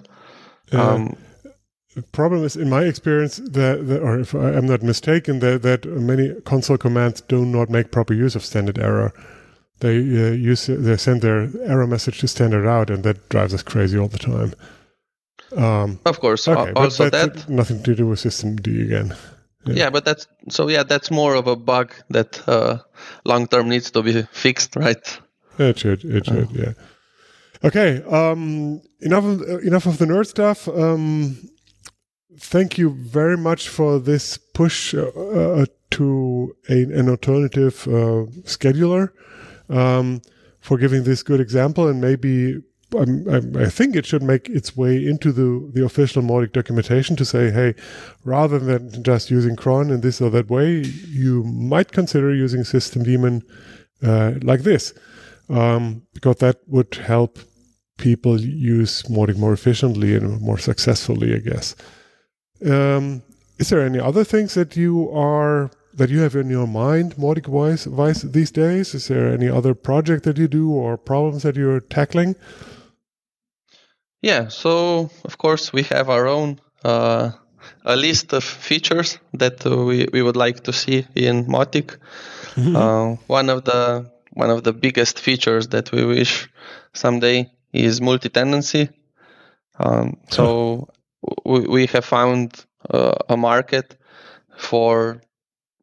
Um, 0.72 1.16
problem 2.12 2.44
is, 2.44 2.56
in 2.56 2.70
my 2.70 2.84
experience, 2.84 3.36
that, 3.36 3.86
that 3.86 4.00
or 4.02 4.18
if 4.18 4.34
I 4.34 4.52
am 4.52 4.66
not 4.66 4.82
mistaken, 4.82 5.40
that, 5.40 5.62
that 5.62 5.84
many 5.84 6.34
console 6.42 6.78
commands 6.78 7.20
do 7.20 7.44
not 7.44 7.68
make 7.68 7.90
proper 7.90 8.14
use 8.14 8.34
of 8.34 8.44
standard 8.44 8.78
error. 8.78 9.12
They 9.80 9.98
uh, 9.98 10.32
use 10.32 10.66
they 10.66 10.96
send 10.96 11.22
their 11.22 11.50
error 11.64 11.88
message 11.88 12.20
to 12.20 12.28
standard 12.28 12.68
out, 12.68 12.88
and 12.88 13.02
that 13.02 13.28
drives 13.28 13.52
us 13.52 13.64
crazy 13.64 13.98
all 13.98 14.08
the 14.08 14.18
time. 14.18 14.54
Um, 15.56 15.98
of 16.06 16.20
course, 16.20 16.46
okay, 16.46 16.70
al- 16.70 16.78
also 16.78 17.10
that. 17.10 17.48
nothing 17.48 17.82
to 17.82 17.94
do 17.94 18.06
with 18.06 18.20
system 18.20 18.56
d 18.56 18.82
again. 18.82 19.14
Yeah, 19.66 19.90
but 19.90 20.04
that's 20.04 20.26
so. 20.50 20.68
Yeah, 20.68 20.84
that's 20.84 21.10
more 21.10 21.34
of 21.34 21.46
a 21.46 21.56
bug 21.56 21.94
that 22.10 22.40
uh, 22.48 22.78
long 23.24 23.48
term 23.48 23.68
needs 23.68 23.90
to 23.90 24.02
be 24.02 24.22
fixed, 24.32 24.76
right? 24.76 25.20
It 25.58 25.78
should. 25.78 26.04
It 26.04 26.26
should. 26.26 26.50
Yeah. 26.52 26.72
Okay. 27.64 28.02
Um. 28.04 28.82
Enough. 29.00 29.24
Of, 29.24 29.40
uh, 29.42 29.58
enough 29.58 29.86
of 29.86 29.98
the 29.98 30.06
nerd 30.06 30.26
stuff. 30.26 30.68
Um. 30.68 31.36
Thank 32.38 32.78
you 32.78 32.90
very 32.90 33.36
much 33.36 33.68
for 33.68 33.98
this 33.98 34.38
push 34.38 34.94
uh, 34.94 35.06
uh, 35.08 35.66
to 35.90 36.56
a, 36.68 36.82
an 36.82 37.08
alternative 37.08 37.86
uh, 37.86 38.26
scheduler. 38.44 39.10
Um. 39.68 40.22
For 40.60 40.78
giving 40.78 41.02
this 41.02 41.24
good 41.24 41.40
example, 41.40 41.88
and 41.88 42.00
maybe 42.00 42.62
I'm, 42.96 43.28
I'm, 43.28 43.56
I 43.56 43.68
think 43.68 43.96
it 43.96 44.06
should 44.06 44.22
make 44.22 44.48
its 44.48 44.76
way 44.76 45.04
into 45.04 45.32
the 45.32 45.68
the 45.74 45.84
official 45.84 46.22
Mautic 46.22 46.52
documentation 46.52 47.16
to 47.16 47.24
say, 47.24 47.50
hey, 47.50 47.74
rather 48.24 48.60
than 48.60 49.02
just 49.02 49.28
using 49.28 49.56
cron 49.56 49.90
in 49.90 50.02
this 50.02 50.20
or 50.20 50.30
that 50.30 50.48
way, 50.48 50.84
you 51.08 51.42
might 51.42 51.90
consider 51.90 52.32
using 52.32 52.62
system 52.62 53.02
daemon 53.02 53.42
uh, 54.04 54.34
like 54.42 54.62
this 54.62 54.94
um, 55.48 56.02
because 56.14 56.36
that 56.36 56.60
would 56.68 56.94
help 56.94 57.40
people 57.98 58.40
use 58.40 59.02
Mautic 59.10 59.36
more 59.36 59.52
efficiently 59.52 60.14
and 60.14 60.40
more 60.40 60.58
successfully, 60.58 61.34
I 61.34 61.38
guess. 61.38 61.74
Um, 62.64 63.22
is 63.58 63.68
there 63.68 63.80
any 63.80 64.00
other 64.00 64.24
things 64.24 64.54
that 64.54 64.76
you 64.76 65.10
are 65.10 65.70
that 65.94 66.08
you 66.08 66.20
have 66.20 66.34
in 66.34 66.48
your 66.48 66.66
mind, 66.66 67.16
Mautic 67.16 67.48
wise, 67.48 67.86
wise 67.86 68.22
these 68.22 68.50
days? 68.50 68.94
Is 68.94 69.08
there 69.08 69.28
any 69.28 69.48
other 69.48 69.74
project 69.74 70.24
that 70.24 70.38
you 70.38 70.48
do 70.48 70.70
or 70.70 70.96
problems 70.96 71.42
that 71.42 71.56
you're 71.56 71.80
tackling? 71.80 72.34
Yeah, 74.22 74.48
so 74.48 75.10
of 75.24 75.38
course 75.38 75.72
we 75.72 75.82
have 75.84 76.08
our 76.08 76.26
own 76.26 76.60
uh, 76.84 77.32
a 77.84 77.96
list 77.96 78.32
of 78.32 78.44
features 78.44 79.18
that 79.34 79.66
uh, 79.66 79.84
we, 79.84 80.08
we 80.12 80.22
would 80.22 80.36
like 80.36 80.62
to 80.64 80.72
see 80.72 81.06
in 81.14 81.46
Mautic. 81.46 81.98
Mm-hmm. 82.54 82.76
Uh, 82.76 83.16
one 83.26 83.50
of 83.50 83.64
the 83.64 84.10
one 84.34 84.50
of 84.50 84.62
the 84.64 84.72
biggest 84.72 85.18
features 85.18 85.68
that 85.68 85.92
we 85.92 86.04
wish 86.04 86.48
someday 86.94 87.50
is 87.72 88.00
multi-tenancy. 88.00 88.88
Um, 89.78 90.18
so 90.30 90.88
we, 91.44 91.60
we 91.60 91.86
have 91.86 92.04
found 92.04 92.64
uh, 92.90 93.14
a 93.28 93.36
market 93.36 93.96
for 94.56 95.20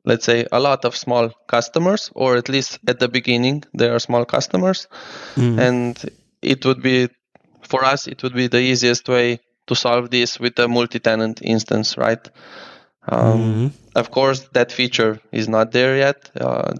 let's 0.05 0.25
say 0.25 0.45
a 0.51 0.59
lot 0.59 0.85
of 0.85 0.95
small 0.95 1.29
customers 1.47 2.11
or 2.15 2.35
at 2.35 2.49
least 2.49 2.79
at 2.87 2.99
the 2.99 3.07
beginning 3.07 3.63
they 3.73 3.89
are 3.89 3.99
small 3.99 4.25
customers 4.25 4.87
mm. 5.35 5.59
and 5.59 6.09
it 6.41 6.65
would 6.65 6.81
be 6.81 7.09
for 7.61 7.83
us 7.83 8.07
it 8.07 8.23
would 8.23 8.33
be 8.33 8.47
the 8.47 8.59
easiest 8.59 9.07
way 9.07 9.39
to 9.67 9.75
solve 9.75 10.09
this 10.09 10.39
with 10.39 10.57
a 10.59 10.67
multi-tenant 10.67 11.41
instance 11.43 11.97
right 11.97 12.29
um, 13.07 13.39
mm-hmm. 13.39 13.67
of 13.95 14.11
course 14.11 14.47
that 14.53 14.71
feature 14.71 15.19
is 15.31 15.47
not 15.47 15.71
there 15.71 15.97
yet 15.97 16.31
uh, 16.39 16.73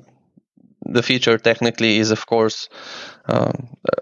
the 0.82 1.04
feature 1.04 1.38
technically 1.38 1.98
is 1.98 2.12
of 2.12 2.26
course 2.26 2.70
uh, 3.28 3.52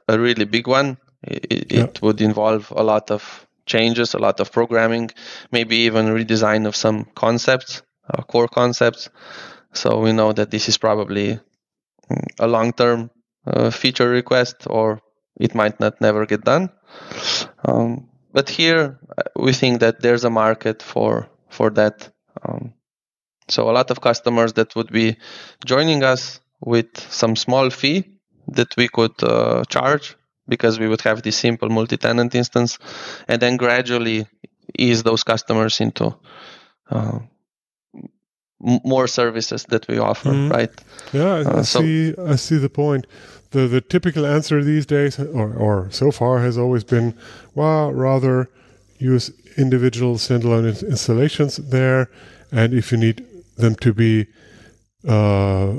a 0.08 0.20
really 0.20 0.46
big 0.46 0.68
one 0.68 0.98
it, 1.24 1.72
yeah. 1.72 1.84
it 1.84 2.02
would 2.02 2.22
involve 2.22 2.72
a 2.76 2.84
lot 2.84 3.10
of 3.12 3.47
changes 3.68 4.14
a 4.14 4.20
lot 4.20 4.40
of 4.40 4.52
programming 4.52 5.10
maybe 5.52 5.76
even 5.88 6.08
redesign 6.08 6.66
of 6.66 6.76
some 6.76 7.06
concepts 7.16 7.84
uh, 8.10 8.22
core 8.24 8.48
concepts. 8.48 9.10
So 9.74 10.00
we 10.00 10.14
know 10.14 10.34
that 10.34 10.52
this 10.52 10.70
is 10.70 10.78
probably 10.78 11.40
mm, 12.10 12.28
a 12.40 12.48
long-term 12.48 13.12
uh, 13.46 13.70
feature 13.70 14.10
request, 14.10 14.68
or 14.68 15.02
it 15.40 15.56
might 15.56 15.80
not 15.80 16.02
never 16.02 16.26
get 16.26 16.44
done. 16.44 16.70
Um, 17.66 18.10
but 18.34 18.50
here 18.50 19.00
uh, 19.18 19.24
we 19.36 19.54
think 19.54 19.80
that 19.82 20.02
there's 20.02 20.24
a 20.24 20.30
market 20.30 20.82
for 20.82 21.30
for 21.50 21.70
that. 21.72 22.10
Um, 22.44 22.74
so 23.50 23.70
a 23.70 23.72
lot 23.72 23.92
of 23.92 24.02
customers 24.02 24.54
that 24.54 24.76
would 24.76 24.92
be 24.92 25.18
joining 25.66 26.04
us 26.04 26.42
with 26.60 27.00
some 27.10 27.36
small 27.36 27.70
fee 27.70 28.04
that 28.50 28.76
we 28.76 28.88
could 28.90 29.24
uh, 29.24 29.64
charge 29.70 30.17
because 30.48 30.80
we 30.80 30.88
would 30.88 31.02
have 31.02 31.22
this 31.22 31.38
simple 31.38 31.70
multi-tenant 31.70 32.36
instance, 32.36 32.80
and 33.28 33.42
then 33.42 33.58
gradually 33.58 34.28
ease 34.78 35.04
those 35.04 35.24
customers 35.24 35.80
into 35.80 36.16
uh, 36.90 37.20
more 38.60 39.08
services 39.08 39.64
that 39.66 39.88
we 39.88 40.00
offer, 40.00 40.30
mm. 40.30 40.52
right? 40.52 40.72
Yeah, 41.14 41.36
I, 41.36 41.42
uh, 41.42 41.64
so 41.64 41.82
see. 41.82 42.14
I 42.18 42.36
see 42.36 42.58
the 42.58 42.70
point. 42.70 43.08
The 43.52 43.68
the 43.68 43.82
typical 43.82 44.26
answer 44.26 44.64
these 44.64 44.86
days, 44.86 45.20
or 45.20 45.54
or 45.54 45.90
so 45.92 46.12
far, 46.12 46.40
has 46.40 46.58
always 46.58 46.84
been, 46.84 47.14
well, 47.56 47.94
rather 47.94 48.50
use 49.00 49.32
individual 49.58 50.16
standalone 50.16 50.68
installations 50.90 51.58
there, 51.58 52.10
and 52.52 52.74
if 52.74 52.92
you 52.92 52.98
need 52.98 53.26
them 53.58 53.76
to 53.76 53.94
be 53.94 54.28
uh, 55.08 55.74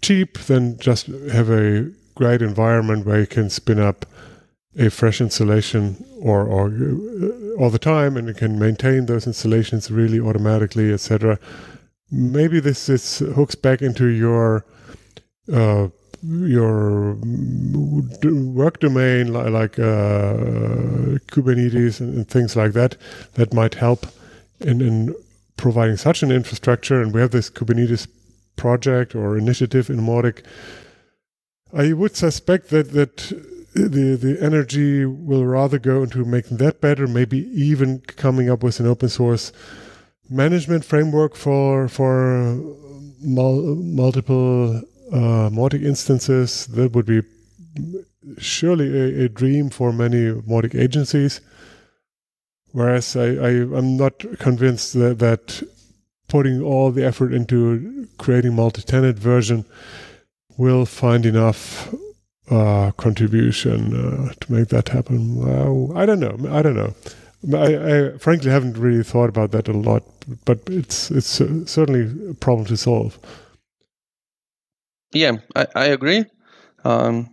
cheap, 0.00 0.38
then 0.46 0.76
just 0.78 1.06
have 1.06 1.50
a 1.50 1.90
great 2.14 2.42
environment 2.42 3.06
where 3.06 3.20
you 3.20 3.26
can 3.26 3.50
spin 3.50 3.78
up 3.78 4.06
a 4.76 4.90
fresh 4.90 5.20
installation 5.20 6.04
or, 6.20 6.46
or 6.46 6.66
uh, 6.66 7.60
all 7.60 7.70
the 7.70 7.78
time 7.78 8.16
and 8.16 8.26
you 8.28 8.34
can 8.34 8.58
maintain 8.58 9.06
those 9.06 9.26
installations 9.26 9.90
really 9.90 10.18
automatically 10.18 10.92
etc 10.92 11.38
maybe 12.10 12.60
this 12.60 12.88
is 12.88 13.18
hooks 13.18 13.54
back 13.54 13.82
into 13.82 14.06
your 14.06 14.64
uh, 15.52 15.88
your 16.26 17.16
work 18.22 18.80
domain 18.80 19.32
like 19.32 19.78
uh, 19.78 20.34
Kubernetes 21.30 22.00
and, 22.00 22.14
and, 22.14 22.28
things 22.28 22.56
like 22.56 22.72
that 22.72 22.96
that 23.34 23.52
might 23.52 23.74
help 23.74 24.06
in, 24.60 24.80
in 24.80 25.14
providing 25.56 25.96
such 25.96 26.22
an 26.22 26.32
infrastructure. 26.32 27.02
And 27.02 27.12
we 27.12 27.20
have 27.20 27.30
this 27.30 27.50
Kubernetes 27.50 28.08
project 28.56 29.14
or 29.14 29.36
initiative 29.36 29.90
in 29.90 29.98
Mautic 29.98 30.44
I 31.76 31.92
would 31.92 32.16
suspect 32.16 32.70
that 32.70 32.92
that 32.92 33.16
the 33.74 34.16
the 34.16 34.38
energy 34.40 35.04
will 35.04 35.44
rather 35.44 35.78
go 35.78 36.04
into 36.04 36.24
making 36.24 36.58
that 36.58 36.80
better 36.80 37.06
maybe 37.06 37.38
even 37.52 38.00
coming 38.00 38.48
up 38.48 38.62
with 38.62 38.78
an 38.78 38.86
open 38.86 39.08
source 39.08 39.52
management 40.30 40.84
framework 40.84 41.34
for 41.34 41.88
for 41.88 42.54
mul- 43.20 43.74
multiple 43.76 44.82
uh, 45.12 45.50
Mautic 45.50 45.82
instances. 45.84 46.66
That 46.66 46.92
would 46.92 47.06
be 47.06 47.22
surely 48.38 48.88
a, 48.88 49.24
a, 49.24 49.28
dream 49.28 49.70
for 49.70 49.92
many 49.92 50.30
Mautic 50.32 50.74
agencies. 50.74 51.40
Whereas 52.72 53.16
I, 53.16 53.26
I 53.26 53.50
am 53.50 53.96
not 53.96 54.24
convinced 54.38 54.94
that, 54.94 55.18
that 55.18 55.62
putting 56.28 56.62
all 56.62 56.90
the 56.90 57.04
effort 57.04 57.32
into 57.32 58.08
creating 58.18 58.54
multi-tenant 58.54 59.18
version 59.18 59.64
will 60.56 60.86
find 60.86 61.26
enough 61.26 61.94
uh, 62.50 62.90
contribution 62.92 63.94
uh, 63.94 64.32
to 64.40 64.52
make 64.52 64.68
that 64.68 64.88
happen. 64.88 65.36
Well, 65.36 65.92
I 65.96 66.06
don't 66.06 66.20
know. 66.20 66.36
I 66.50 66.62
don't 66.62 66.76
know. 66.76 66.94
I, 67.52 68.14
I, 68.14 68.18
frankly 68.18 68.50
haven't 68.50 68.78
really 68.78 69.02
thought 69.02 69.28
about 69.28 69.50
that 69.52 69.68
a 69.68 69.72
lot, 69.72 70.02
but 70.46 70.60
it's 70.66 71.10
it's 71.10 71.26
certainly 71.26 72.30
a 72.30 72.34
problem 72.34 72.66
to 72.66 72.76
solve. 72.76 73.18
Yeah, 75.12 75.32
I, 75.54 75.66
I 75.74 75.84
agree. 75.86 76.24
Um, 76.84 77.30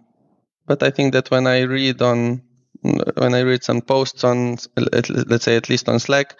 but 0.66 0.84
I 0.84 0.90
think 0.92 1.14
that 1.14 1.32
when 1.32 1.48
I 1.48 1.62
read 1.62 2.02
on 2.02 2.42
when 2.82 3.36
I 3.36 3.42
read 3.42 3.64
some 3.64 3.82
posts 3.82 4.24
on 4.24 4.58
let's 4.76 5.46
say 5.46 5.56
at 5.56 5.70
least 5.70 5.88
on 5.88 6.00
Slack, 6.00 6.38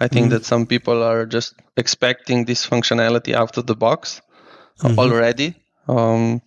I 0.00 0.08
think 0.08 0.26
mm-hmm. 0.26 0.34
that 0.34 0.44
some 0.44 0.66
people 0.66 1.02
are 1.02 1.26
just 1.26 1.54
expecting 1.76 2.44
this 2.44 2.66
functionality 2.66 3.34
out 3.34 3.56
of 3.56 3.66
the 3.66 3.76
box 3.76 4.20
mm-hmm. 4.80 4.98
already. 4.98 5.61
Um, 5.88 6.42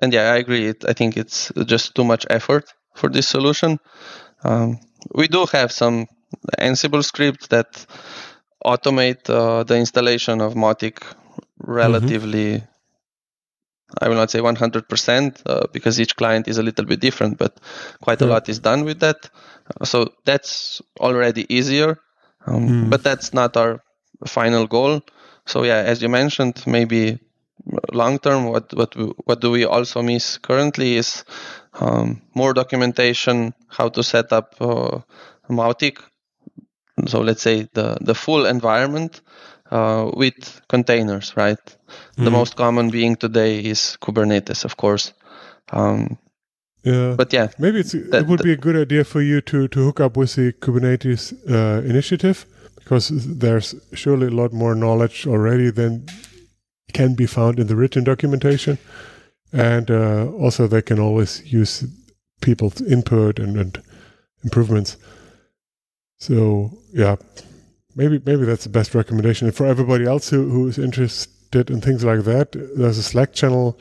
and 0.00 0.12
yeah, 0.12 0.32
I 0.32 0.36
agree. 0.36 0.68
It, 0.68 0.84
I 0.84 0.92
think 0.92 1.16
it's 1.16 1.52
just 1.66 1.94
too 1.94 2.04
much 2.04 2.26
effort 2.30 2.72
for 2.94 3.08
this 3.08 3.28
solution. 3.28 3.78
Um, 4.42 4.78
we 5.14 5.28
do 5.28 5.46
have 5.52 5.72
some 5.72 6.06
Ansible 6.58 7.04
scripts 7.04 7.48
that 7.48 7.86
automate 8.64 9.28
uh, 9.30 9.62
the 9.64 9.76
installation 9.76 10.40
of 10.40 10.54
Mautic 10.54 11.02
relatively. 11.58 12.56
Mm-hmm. 12.56 12.64
I 14.00 14.08
will 14.08 14.16
not 14.16 14.30
say 14.30 14.40
100% 14.40 15.42
uh, 15.46 15.66
because 15.72 16.00
each 16.00 16.16
client 16.16 16.48
is 16.48 16.58
a 16.58 16.62
little 16.62 16.84
bit 16.84 16.98
different, 17.00 17.38
but 17.38 17.60
quite 18.00 18.20
a 18.22 18.26
lot 18.26 18.48
is 18.48 18.58
done 18.58 18.84
with 18.84 19.00
that. 19.00 19.30
So 19.84 20.08
that's 20.24 20.82
already 20.98 21.46
easier, 21.54 22.00
um, 22.46 22.68
mm. 22.68 22.90
but 22.90 23.04
that's 23.04 23.32
not 23.32 23.56
our 23.56 23.84
final 24.26 24.66
goal. 24.66 25.02
So 25.46 25.62
yeah, 25.62 25.76
as 25.76 26.02
you 26.02 26.08
mentioned, 26.08 26.64
maybe 26.66 27.20
long 27.92 28.18
term, 28.18 28.44
what 28.46 28.72
what 28.74 28.94
what 29.26 29.40
do 29.40 29.50
we 29.50 29.64
also 29.64 30.02
miss 30.02 30.38
currently 30.38 30.96
is 30.96 31.24
um, 31.80 32.22
more 32.34 32.54
documentation, 32.54 33.54
how 33.68 33.88
to 33.88 34.02
set 34.02 34.32
up 34.32 34.54
uh, 34.60 35.00
Mautic. 35.48 35.98
So 37.06 37.20
let's 37.20 37.42
say 37.42 37.68
the, 37.72 37.96
the 38.00 38.14
full 38.14 38.46
environment 38.46 39.20
uh, 39.70 40.10
with 40.14 40.60
containers, 40.68 41.36
right? 41.36 41.58
Mm-hmm. 41.58 42.24
The 42.24 42.30
most 42.30 42.56
common 42.56 42.90
being 42.90 43.16
today 43.16 43.58
is 43.58 43.98
Kubernetes, 44.00 44.64
of 44.64 44.76
course. 44.76 45.12
Um, 45.72 46.18
yeah, 46.84 47.14
but 47.16 47.32
yeah, 47.32 47.48
maybe 47.58 47.82
that, 47.82 48.22
it 48.22 48.26
would 48.26 48.42
be 48.42 48.52
a 48.52 48.56
good 48.56 48.76
idea 48.76 49.04
for 49.04 49.22
you 49.22 49.40
to 49.40 49.68
to 49.68 49.84
hook 49.84 50.00
up 50.00 50.16
with 50.16 50.34
the 50.34 50.52
Kubernetes 50.52 51.32
uh, 51.50 51.82
initiative 51.82 52.44
because 52.74 53.08
there's 53.38 53.74
surely 53.94 54.26
a 54.26 54.30
lot 54.30 54.52
more 54.52 54.74
knowledge 54.74 55.26
already 55.26 55.70
than 55.70 56.06
can 56.92 57.14
be 57.14 57.26
found 57.26 57.58
in 57.58 57.66
the 57.66 57.76
written 57.76 58.04
documentation 58.04 58.78
and 59.54 59.90
uh, 59.90 60.26
also 60.32 60.66
they 60.66 60.82
can 60.82 60.98
always 60.98 61.40
use 61.50 61.84
people's 62.40 62.80
input 62.82 63.38
and, 63.38 63.56
and 63.56 63.80
improvements. 64.42 64.96
So 66.18 66.72
yeah, 66.92 67.16
maybe 67.94 68.20
maybe 68.24 68.44
that's 68.44 68.64
the 68.64 68.70
best 68.70 68.94
recommendation. 68.94 69.46
And 69.46 69.56
for 69.56 69.66
everybody 69.66 70.04
else 70.04 70.28
who, 70.28 70.50
who 70.50 70.68
is 70.68 70.78
interested 70.78 71.70
in 71.70 71.80
things 71.80 72.04
like 72.04 72.24
that, 72.24 72.52
there's 72.52 72.98
a 72.98 73.02
Slack 73.02 73.32
channel 73.32 73.78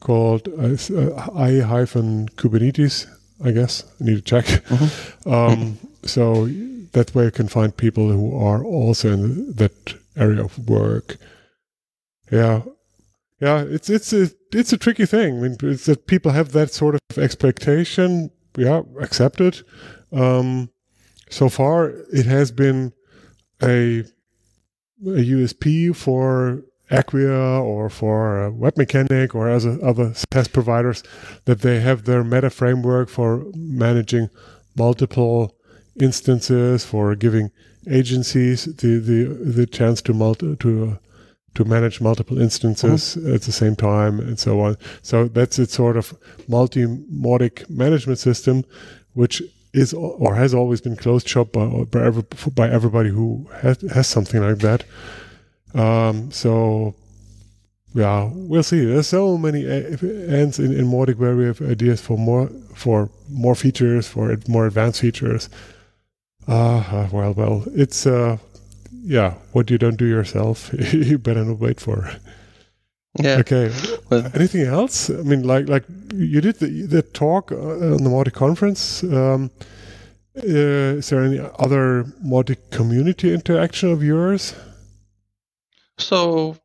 called 0.00 0.48
uh, 0.48 0.74
uh 0.74 1.30
i-kubernetes. 1.36 3.06
I 3.44 3.50
guess 3.52 3.84
I 4.00 4.04
need 4.04 4.16
to 4.16 4.22
check. 4.22 4.44
Mm-hmm. 4.44 5.28
Um, 5.32 5.78
so 6.04 6.46
that 6.92 7.14
way 7.14 7.26
you 7.26 7.30
can 7.30 7.46
find 7.46 7.76
people 7.76 8.10
who 8.10 8.36
are 8.36 8.64
also 8.64 9.12
in 9.12 9.52
that 9.54 9.94
area 10.16 10.44
of 10.44 10.68
work. 10.68 11.16
Yeah, 12.32 12.62
yeah, 13.40 13.62
it's 13.68 13.90
it's 13.90 14.12
a 14.14 14.30
it's 14.52 14.72
a 14.72 14.78
tricky 14.78 15.04
thing. 15.04 15.36
I 15.36 15.40
mean, 15.40 15.56
it's 15.62 15.84
that 15.84 16.06
people 16.06 16.32
have 16.32 16.52
that 16.52 16.72
sort 16.72 16.94
of 16.94 17.18
expectation. 17.18 18.30
Yeah, 18.56 18.82
accept 19.00 19.40
it. 19.40 19.62
Um, 20.12 20.70
so 21.28 21.48
far, 21.50 21.90
it 22.10 22.24
has 22.24 22.50
been 22.50 22.94
a 23.62 24.04
a 25.04 25.24
USP 25.34 25.94
for 25.94 26.62
Acquia 26.90 27.60
or 27.62 27.90
for 27.90 28.46
uh, 28.46 28.50
Webmecanik 28.50 29.34
or 29.34 29.48
as 29.48 29.66
other 29.66 30.14
SaaS 30.32 30.48
providers 30.48 31.02
that 31.44 31.60
they 31.60 31.80
have 31.80 32.04
their 32.04 32.24
meta 32.24 32.48
framework 32.48 33.10
for 33.10 33.44
managing 33.54 34.30
multiple 34.74 35.54
instances, 36.00 36.84
for 36.84 37.14
giving 37.14 37.50
agencies 37.90 38.64
the 38.64 38.98
the, 38.98 39.24
the 39.24 39.66
chance 39.66 40.00
to 40.02 40.14
multi, 40.14 40.56
to 40.56 40.92
uh, 40.92 40.96
to 41.54 41.64
manage 41.64 42.00
multiple 42.00 42.40
instances 42.40 43.16
Mm-hmm. 43.16 43.34
at 43.34 43.42
the 43.42 43.52
same 43.52 43.76
time 43.76 44.20
and 44.20 44.38
so 44.38 44.60
on. 44.60 44.76
So 45.02 45.28
that's 45.28 45.58
a 45.58 45.66
sort 45.66 45.96
of 45.96 46.14
multi-Mautic 46.48 47.68
management 47.68 48.18
system, 48.18 48.64
which 49.14 49.42
is 49.74 49.94
or 49.94 50.34
has 50.34 50.52
always 50.54 50.80
been 50.80 50.96
closed 50.96 51.28
shop 51.28 51.52
by 51.52 51.66
by, 51.90 52.02
every, 52.04 52.24
by 52.54 52.68
everybody 52.68 53.10
who 53.10 53.48
has, 53.62 53.80
has 53.92 54.06
something 54.06 54.42
like 54.42 54.58
that. 54.58 54.84
Um, 55.74 56.30
so 56.30 56.94
yeah, 57.94 58.30
we'll 58.32 58.62
see. 58.62 58.84
There's 58.84 59.06
so 59.08 59.36
many 59.38 59.66
ends 59.66 60.58
in, 60.58 60.72
in 60.72 60.86
Mautic 60.86 61.16
where 61.16 61.36
we 61.36 61.44
have 61.44 61.60
ideas 61.60 62.00
for 62.00 62.16
more 62.18 62.48
for 62.74 63.10
more 63.30 63.54
features, 63.54 64.06
for 64.08 64.36
more 64.48 64.66
advanced 64.66 65.00
features. 65.00 65.48
Uh, 66.48 67.08
well, 67.12 67.32
well, 67.34 67.64
it's 67.74 68.06
uh, 68.06 68.36
yeah, 69.02 69.34
what 69.52 69.70
you 69.70 69.78
don't 69.78 69.96
do 69.96 70.06
yourself, 70.06 70.72
you 70.92 71.18
better 71.18 71.44
not 71.44 71.58
wait 71.58 71.80
for. 71.80 72.10
Yeah. 73.18 73.38
Okay. 73.38 73.70
Well, 74.10 74.30
Anything 74.34 74.62
else? 74.66 75.10
I 75.10 75.22
mean, 75.22 75.42
like 75.42 75.68
like 75.68 75.84
you 76.14 76.40
did 76.40 76.60
the, 76.60 76.86
the 76.86 77.02
talk 77.02 77.52
uh, 77.52 77.56
on 77.56 78.02
the 78.04 78.10
Mautic 78.10 78.32
conference. 78.32 79.02
Um, 79.02 79.50
uh, 80.36 80.96
is 80.98 81.10
there 81.10 81.22
any 81.22 81.38
other 81.58 82.04
Mautic 82.24 82.70
community 82.70 83.34
interaction 83.34 83.92
of 83.92 84.02
yours? 84.02 84.54
So, 85.98 86.56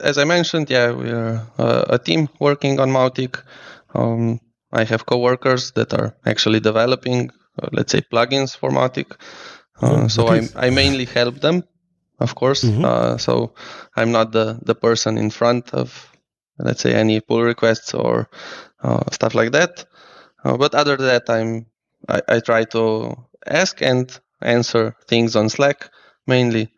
as 0.00 0.18
I 0.18 0.24
mentioned, 0.24 0.70
yeah, 0.70 0.92
we 0.92 1.10
are 1.10 1.44
uh, 1.58 1.84
a 1.88 1.98
team 1.98 2.28
working 2.38 2.78
on 2.78 2.90
Mautic. 2.90 3.42
Um, 3.94 4.40
I 4.72 4.84
have 4.84 5.06
coworkers 5.06 5.72
that 5.72 5.92
are 5.94 6.14
actually 6.26 6.60
developing, 6.60 7.30
uh, 7.60 7.68
let's 7.72 7.90
say, 7.90 8.02
plugins 8.02 8.56
for 8.56 8.70
Mautic. 8.70 9.16
Uh, 9.82 10.04
Oh, 10.04 10.08
so. 10.08 10.28
I, 10.28 10.42
I 10.54 10.70
mainly 10.70 11.04
help 11.04 11.40
them, 11.40 11.64
of 12.18 12.34
course. 12.34 12.64
Mhm. 12.64 12.84
Uh, 12.84 13.18
so 13.18 13.54
I'm 13.96 14.10
not 14.12 14.32
the, 14.32 14.58
the 14.62 14.74
person 14.74 15.18
in 15.18 15.30
front 15.30 15.74
of, 15.74 16.10
let's 16.58 16.80
say, 16.82 16.94
any 16.94 17.20
pull 17.20 17.42
requests 17.42 17.94
or 17.94 18.28
uh, 18.82 19.04
stuff 19.12 19.34
like 19.34 19.52
that. 19.52 19.84
Uh, 20.44 20.56
but 20.56 20.74
other 20.74 20.96
than 20.96 21.06
that, 21.06 21.28
I'm 21.28 21.66
I, 22.08 22.20
I 22.36 22.40
try 22.40 22.64
to 22.64 23.16
ask 23.46 23.82
and 23.82 24.20
answer 24.40 24.94
things 25.08 25.36
on 25.36 25.48
Slack 25.48 25.90
mainly. 26.26 26.70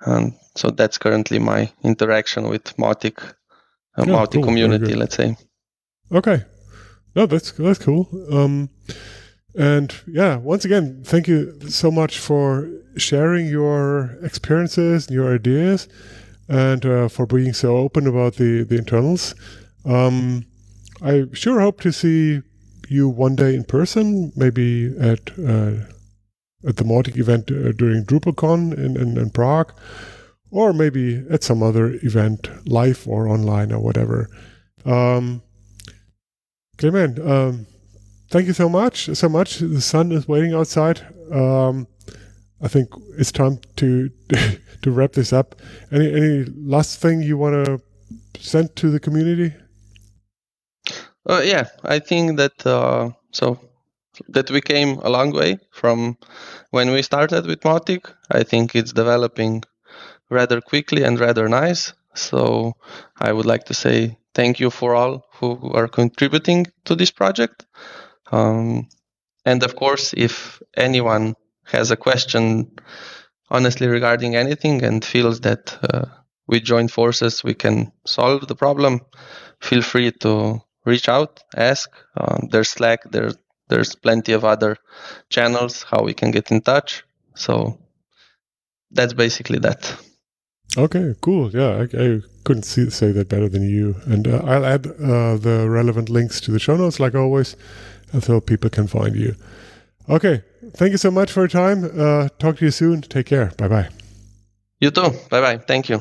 And 0.00 0.34
so 0.56 0.70
that's 0.70 0.98
currently 0.98 1.38
my 1.38 1.72
interaction 1.82 2.48
with 2.48 2.76
Mautic, 2.76 3.18
uh, 3.96 4.04
Yeah, 4.06 4.14
Mautic 4.14 4.34
cool, 4.34 4.44
community, 4.44 4.94
let's 4.94 5.16
say. 5.16 5.36
Okay. 6.12 6.42
No, 7.16 7.26
that's 7.26 7.52
that's 7.52 7.78
cool. 7.78 8.08
Um, 8.30 8.68
and 9.54 9.94
yeah, 10.06 10.36
once 10.36 10.64
again, 10.64 11.02
thank 11.04 11.28
you 11.28 11.58
so 11.68 11.90
much 11.90 12.18
for 12.18 12.70
sharing 12.96 13.46
your 13.46 14.18
experiences, 14.22 15.10
your 15.10 15.34
ideas, 15.34 15.88
and 16.48 16.84
uh, 16.84 17.08
for 17.08 17.26
being 17.26 17.52
so 17.52 17.76
open 17.76 18.06
about 18.06 18.34
the 18.34 18.64
the 18.64 18.76
internals. 18.76 19.34
Um, 19.84 20.46
I 21.02 21.24
sure 21.32 21.60
hope 21.60 21.80
to 21.82 21.92
see 21.92 22.42
you 22.88 23.08
one 23.08 23.36
day 23.36 23.54
in 23.54 23.64
person, 23.64 24.32
maybe 24.36 24.94
at 24.98 25.30
uh, 25.38 25.74
at 26.66 26.76
the 26.76 26.84
Mautic 26.84 27.16
event 27.16 27.50
uh, 27.50 27.72
during 27.72 28.04
DrupalCon 28.04 28.76
in, 28.76 28.96
in, 28.96 29.18
in 29.18 29.30
Prague, 29.30 29.72
or 30.50 30.72
maybe 30.72 31.24
at 31.30 31.42
some 31.42 31.62
other 31.62 31.98
event, 32.02 32.48
live 32.66 33.06
or 33.06 33.28
online 33.28 33.72
or 33.72 33.80
whatever. 33.80 34.28
Um, 34.84 35.42
Klemen, 36.78 37.18
um, 37.26 37.66
thank 38.30 38.46
you 38.46 38.52
so 38.52 38.68
much, 38.68 39.14
so 39.14 39.28
much. 39.28 39.58
The 39.58 39.80
sun 39.80 40.12
is 40.12 40.28
waiting 40.28 40.54
outside. 40.54 41.00
Um, 41.32 41.86
I 42.62 42.68
think 42.68 42.88
it's 43.18 43.32
time 43.32 43.58
to 43.76 44.10
to 44.82 44.90
wrap 44.90 45.12
this 45.12 45.32
up. 45.32 45.56
Any 45.92 46.12
any 46.12 46.44
last 46.44 47.00
thing 47.00 47.22
you 47.22 47.36
want 47.36 47.66
to 47.66 47.80
send 48.40 48.76
to 48.76 48.90
the 48.90 49.00
community? 49.00 49.54
Uh, 51.28 51.42
yeah, 51.44 51.68
I 51.82 51.98
think 51.98 52.36
that 52.36 52.66
uh, 52.66 53.10
so 53.32 53.58
that 54.28 54.50
we 54.50 54.60
came 54.60 54.98
a 55.02 55.10
long 55.10 55.32
way 55.32 55.58
from 55.72 56.16
when 56.70 56.90
we 56.90 57.02
started 57.02 57.46
with 57.46 57.60
Mautic. 57.60 58.12
I 58.30 58.42
think 58.42 58.74
it's 58.74 58.92
developing 58.92 59.64
rather 60.30 60.60
quickly 60.60 61.02
and 61.02 61.18
rather 61.18 61.48
nice. 61.48 61.92
So 62.14 62.74
I 63.18 63.32
would 63.32 63.46
like 63.46 63.64
to 63.64 63.74
say 63.74 64.16
thank 64.34 64.60
you 64.60 64.70
for 64.70 64.94
all 64.94 65.24
who 65.34 65.72
are 65.72 65.88
contributing 65.88 66.66
to 66.84 66.94
this 66.94 67.10
project. 67.10 67.66
Um, 68.32 68.88
and 69.44 69.62
of 69.62 69.76
course, 69.76 70.14
if 70.16 70.62
anyone 70.76 71.34
has 71.64 71.90
a 71.90 71.96
question, 71.96 72.70
honestly, 73.50 73.86
regarding 73.86 74.36
anything 74.36 74.82
and 74.82 75.04
feels 75.04 75.40
that 75.40 75.76
uh, 75.82 76.06
we 76.46 76.60
join 76.60 76.88
forces, 76.88 77.44
we 77.44 77.54
can 77.54 77.92
solve 78.06 78.46
the 78.46 78.56
problem, 78.56 79.00
feel 79.60 79.82
free 79.82 80.12
to 80.12 80.60
reach 80.84 81.08
out, 81.08 81.42
ask. 81.56 81.90
Um, 82.16 82.48
there's 82.50 82.70
Slack, 82.70 83.10
there, 83.10 83.32
there's 83.68 83.94
plenty 83.94 84.32
of 84.32 84.44
other 84.44 84.76
channels 85.30 85.82
how 85.82 86.02
we 86.02 86.14
can 86.14 86.30
get 86.30 86.50
in 86.50 86.60
touch. 86.60 87.04
So 87.34 87.78
that's 88.90 89.12
basically 89.12 89.58
that. 89.60 89.96
Okay, 90.76 91.14
cool. 91.20 91.50
Yeah, 91.50 91.86
I, 91.92 92.02
I 92.02 92.20
couldn't 92.44 92.64
see, 92.64 92.90
say 92.90 93.12
that 93.12 93.28
better 93.28 93.48
than 93.48 93.62
you. 93.68 93.96
And 94.06 94.26
uh, 94.26 94.42
I'll 94.44 94.64
add 94.66 94.86
uh, 94.86 95.36
the 95.36 95.66
relevant 95.68 96.10
links 96.10 96.40
to 96.42 96.52
the 96.52 96.58
show 96.58 96.76
notes, 96.76 96.98
like 96.98 97.14
always, 97.14 97.56
so 98.20 98.40
people 98.40 98.70
can 98.70 98.86
find 98.88 99.16
you. 99.16 99.34
Okay, 100.08 100.42
thank 100.74 100.92
you 100.92 100.98
so 100.98 101.10
much 101.10 101.32
for 101.32 101.40
your 101.42 101.48
time. 101.48 101.84
Uh, 101.84 102.28
talk 102.38 102.58
to 102.58 102.64
you 102.64 102.70
soon. 102.70 103.02
Take 103.02 103.26
care. 103.26 103.52
Bye 103.56 103.68
bye. 103.68 103.88
You 104.80 104.90
too. 104.90 105.10
Bye 105.30 105.40
bye. 105.40 105.58
Thank 105.58 105.88
you. 105.88 106.00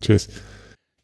Cheers. 0.00 0.28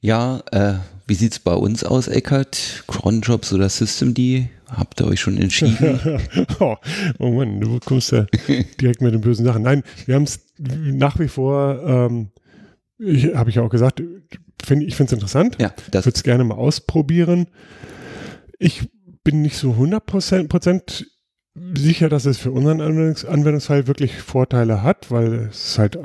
Ja, 0.01 0.43
äh, 0.51 0.75
wie 1.07 1.15
sieht's 1.15 1.39
bei 1.39 1.55
uns 1.55 1.85
aus, 1.85 2.09
Eckert? 2.09 2.85
Cronjobs 2.89 3.53
oder 3.53 3.69
Systemd? 3.69 4.19
Habt 4.67 5.01
ihr 5.01 5.07
euch 5.07 5.21
schon 5.21 5.37
entschieden? 5.37 6.01
oh, 6.61 6.77
oh 7.19 7.31
Mann, 7.31 7.61
du 7.61 7.79
kommst 7.85 8.13
ja 8.13 8.27
direkt 8.81 9.03
mit 9.03 9.13
den 9.13 9.21
bösen 9.21 9.45
Sachen. 9.45 9.63
Nein, 9.63 9.83
wir 10.07 10.15
haben 10.15 10.23
es 10.23 10.41
nach 10.59 11.19
wie 11.19 11.29
vor, 11.29 11.83
ähm, 11.87 12.31
ich, 12.99 13.35
habe 13.35 13.51
ich 13.51 13.59
auch 13.59 13.69
gesagt, 13.69 14.03
find, 14.65 14.83
ich 14.83 14.97
finde 14.97 15.09
es 15.09 15.13
interessant. 15.13 15.57
ja, 15.61 15.73
Ich 15.77 15.91
das 15.91 16.07
würde 16.07 16.17
es 16.17 16.23
gerne 16.23 16.45
mal 16.45 16.55
ausprobieren. 16.55 17.47
Ich 18.59 18.89
bin 19.25 19.43
nicht 19.43 19.57
so 19.57 19.73
100 19.73 20.05
Prozent 20.05 21.07
sicher, 21.55 22.09
dass 22.09 22.25
es 22.25 22.39
für 22.39 22.51
unseren 22.51 22.81
Anwendungs 22.81 23.25
Anwendungsfall 23.25 23.87
wirklich 23.87 24.17
Vorteile 24.21 24.83
hat, 24.83 25.11
weil 25.11 25.49
es 25.51 25.69
ist 25.71 25.79
halt, 25.79 25.99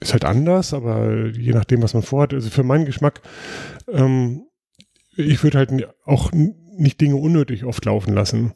ist 0.00 0.12
halt 0.12 0.24
anders, 0.24 0.72
aber 0.72 1.26
je 1.28 1.52
nachdem, 1.52 1.82
was 1.82 1.94
man 1.94 2.02
vorhat, 2.02 2.32
also 2.32 2.48
für 2.48 2.62
meinen 2.62 2.84
Geschmack, 2.84 3.22
ähm, 3.88 4.44
ich 5.16 5.42
würde 5.42 5.58
halt 5.58 5.88
auch 6.04 6.30
nicht 6.32 7.00
Dinge 7.00 7.16
unnötig 7.16 7.64
oft 7.64 7.84
laufen 7.84 8.14
lassen. 8.14 8.52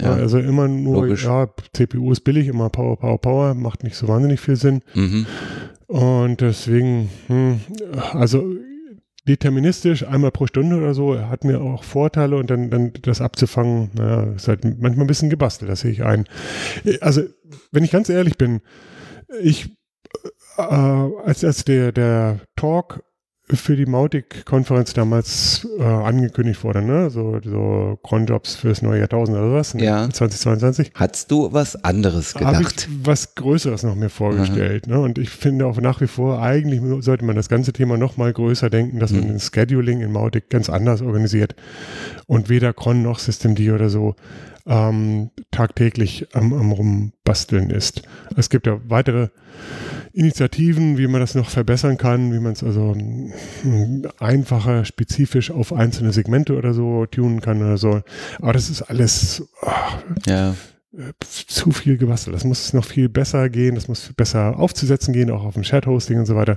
Ja. 0.00 0.12
Also 0.12 0.38
immer 0.38 0.68
nur, 0.68 1.04
Logisch. 1.04 1.24
ja, 1.24 1.48
CPU 1.72 2.12
ist 2.12 2.20
billig, 2.20 2.48
immer 2.48 2.68
Power, 2.68 2.98
Power, 2.98 3.18
Power, 3.18 3.54
macht 3.54 3.82
nicht 3.82 3.96
so 3.96 4.08
wahnsinnig 4.08 4.40
viel 4.40 4.56
Sinn. 4.56 4.82
mhm. 4.94 5.26
Und 5.86 6.40
deswegen, 6.40 7.08
hm, 7.28 7.60
also 8.12 8.44
deterministisch, 9.26 10.04
einmal 10.04 10.30
pro 10.30 10.46
Stunde 10.46 10.76
oder 10.76 10.94
so, 10.94 11.18
hat 11.18 11.44
mir 11.44 11.60
auch 11.60 11.84
Vorteile 11.84 12.36
und 12.36 12.50
dann, 12.50 12.70
dann 12.70 12.92
das 13.02 13.20
abzufangen, 13.20 13.90
naja, 13.94 14.32
ist 14.34 14.48
halt 14.48 14.64
manchmal 14.64 15.04
ein 15.04 15.08
bisschen 15.08 15.30
gebastelt, 15.30 15.70
das 15.70 15.80
sehe 15.80 15.90
ich 15.90 16.04
ein. 16.04 16.24
Also, 17.00 17.22
wenn 17.72 17.84
ich 17.84 17.90
ganz 17.90 18.08
ehrlich 18.08 18.38
bin, 18.38 18.60
ich, 19.42 19.76
äh, 20.58 20.62
als, 20.62 21.44
als 21.44 21.64
der, 21.64 21.92
der 21.92 22.40
Talk 22.54 23.02
für 23.48 23.76
die 23.76 23.86
Mautic-Konferenz 23.86 24.92
damals 24.92 25.66
äh, 25.78 25.82
angekündigt 25.84 26.64
wurde, 26.64 26.82
ne? 26.82 27.10
So, 27.10 27.38
so 27.44 27.96
Cronjobs 28.02 28.56
fürs 28.56 28.82
neue 28.82 28.98
Jahrtausend 29.00 29.36
oder 29.38 29.52
was? 29.52 29.74
ne? 29.74 29.84
Ja. 29.84 30.10
2022 30.10 30.90
Hattest 30.94 31.30
du 31.30 31.52
was 31.52 31.76
anderes 31.84 32.34
gedacht? 32.34 32.88
ich 32.88 33.06
was 33.06 33.36
Größeres 33.36 33.84
noch 33.84 33.94
mir 33.94 34.10
vorgestellt. 34.10 34.88
Ne? 34.88 34.98
Und 34.98 35.18
ich 35.18 35.30
finde 35.30 35.66
auch 35.66 35.80
nach 35.80 36.00
wie 36.00 36.08
vor, 36.08 36.42
eigentlich 36.42 36.80
sollte 37.04 37.24
man 37.24 37.36
das 37.36 37.48
ganze 37.48 37.72
Thema 37.72 37.96
noch 37.96 38.16
mal 38.16 38.32
größer 38.32 38.68
denken, 38.68 38.98
dass 38.98 39.12
man 39.12 39.24
Mhm. 39.24 39.30
ein 39.34 39.40
Scheduling 39.40 40.00
in 40.00 40.10
Mautic 40.10 40.50
ganz 40.50 40.68
anders 40.68 41.00
organisiert 41.00 41.54
und 42.26 42.48
weder 42.48 42.72
Cron 42.72 43.02
noch 43.02 43.18
Systemd 43.20 43.60
oder 43.60 43.88
so 43.90 44.16
ähm, 44.66 45.30
tagtäglich 45.52 46.26
am, 46.34 46.52
am 46.52 46.72
rumbasteln 46.72 47.70
ist. 47.70 48.02
Es 48.36 48.50
gibt 48.50 48.66
ja 48.66 48.80
weitere 48.88 49.28
Initiativen, 50.16 50.96
wie 50.96 51.06
man 51.06 51.20
das 51.20 51.34
noch 51.34 51.50
verbessern 51.50 51.98
kann, 51.98 52.32
wie 52.32 52.38
man 52.38 52.52
es 52.54 52.64
also 52.64 52.94
mm, 52.94 54.06
einfacher, 54.18 54.84
spezifisch 54.86 55.50
auf 55.50 55.72
einzelne 55.72 56.12
Segmente 56.12 56.56
oder 56.56 56.72
so 56.72 57.04
tunen 57.06 57.40
kann 57.40 57.58
oder 57.62 57.76
so. 57.76 58.02
Aber 58.40 58.52
das 58.54 58.70
ist 58.70 58.82
alles 58.82 59.44
ah, 59.60 59.98
Ja, 60.26 60.52
äh, 60.96 61.12
zu 61.20 61.70
viel 61.70 61.98
gebastelt. 61.98 62.34
Das 62.34 62.44
muss 62.44 62.72
noch 62.72 62.86
viel 62.86 63.10
besser 63.10 63.50
gehen, 63.50 63.74
das 63.74 63.88
muss 63.88 64.10
besser 64.16 64.58
aufzusetzen 64.58 65.12
gehen, 65.12 65.30
auch 65.30 65.44
auf 65.44 65.54
dem 65.54 65.64
Chat-Hosting 65.64 66.18
und 66.18 66.26
so 66.26 66.34
weiter. 66.34 66.56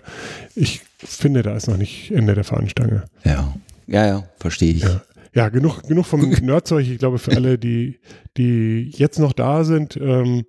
Ich 0.55 0.81
finde, 1.03 1.43
da 1.43 1.55
ist 1.55 1.67
noch 1.67 1.77
nicht 1.77 2.11
Ende 2.11 2.35
der 2.35 2.45
Fahnenstange. 2.45 3.03
ja. 3.23 3.53
Ja, 3.89 4.05
ja, 4.05 4.23
verstehe 4.37 4.73
ich. 4.73 4.83
Ja. 4.83 5.01
ja, 5.33 5.49
genug, 5.49 5.81
genug 5.81 6.05
vom 6.05 6.29
Nerdzeug. 6.41 6.87
Ich 6.87 6.99
glaube, 6.99 7.17
für 7.17 7.31
alle, 7.35 7.57
die, 7.57 7.99
die 8.37 8.91
jetzt 8.95 9.17
noch 9.17 9.33
da 9.33 9.63
sind, 9.63 9.97
ähm, 9.97 10.45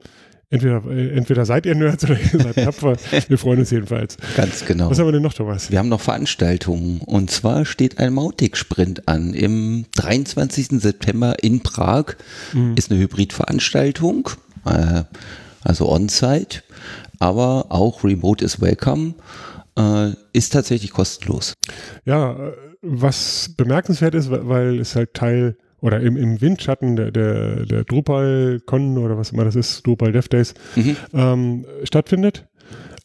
entweder, 0.51 0.83
äh, 0.91 1.11
entweder 1.17 1.45
seid 1.45 1.65
ihr 1.67 1.75
Nerds 1.75 2.05
oder 2.05 2.19
ihr 2.33 2.41
seid 2.41 2.57
tapfer. 2.57 2.97
Wir 3.29 3.39
freuen 3.39 3.61
uns 3.61 3.71
jedenfalls. 3.71 4.17
Ganz 4.37 4.65
genau. 4.67 4.91
Was 4.91 4.99
haben 4.99 5.07
wir 5.07 5.13
denn 5.13 5.23
noch, 5.23 5.33
Thomas? 5.35 5.71
Wir 5.71 5.79
haben 5.79 5.89
noch 5.89 6.01
Veranstaltungen 6.01 7.01
und 7.07 7.31
zwar 7.31 7.65
steht 7.65 7.99
ein 7.99 8.13
Mautic-Sprint 8.13 9.09
an. 9.09 9.33
Im 9.35 9.87
23. 9.97 10.81
September 10.81 11.37
in 11.43 11.61
Prag 11.61 12.17
Mhm. 12.53 12.75
ist 12.77 12.91
eine 12.91 13.01
Hybridveranstaltung, 13.01 14.31
äh, 14.67 15.03
also 15.63 15.89
on-site, 15.89 16.63
aber 17.19 17.67
auch 17.69 18.03
Remote 18.03 18.45
is 18.45 18.61
welcome, 18.61 19.15
äh, 19.79 20.11
ist 20.33 20.53
tatsächlich 20.53 20.91
kostenlos. 20.91 21.55
Ja, 22.05 22.53
was 22.83 23.51
bemerkenswert 23.57 24.15
ist, 24.15 24.31
weil 24.31 24.81
es 24.81 24.97
halt 24.97 25.13
Teil 25.15 25.57
oder 25.81 26.01
im, 26.01 26.17
im 26.17 26.41
Windschatten 26.41 26.97
der, 26.97 27.11
der, 27.11 27.67
der 27.67 27.85
DrupalCon 27.85 28.99
oder 28.99 29.17
was 29.19 29.33
immer 29.33 29.45
das 29.45 29.57
ist, 29.57 29.87
Drupal 29.87 30.13
Dev 30.13 30.29
Days, 30.29 30.55
Mhm. 30.77 30.97
ähm, 31.15 31.65
stattfindet. 31.85 32.47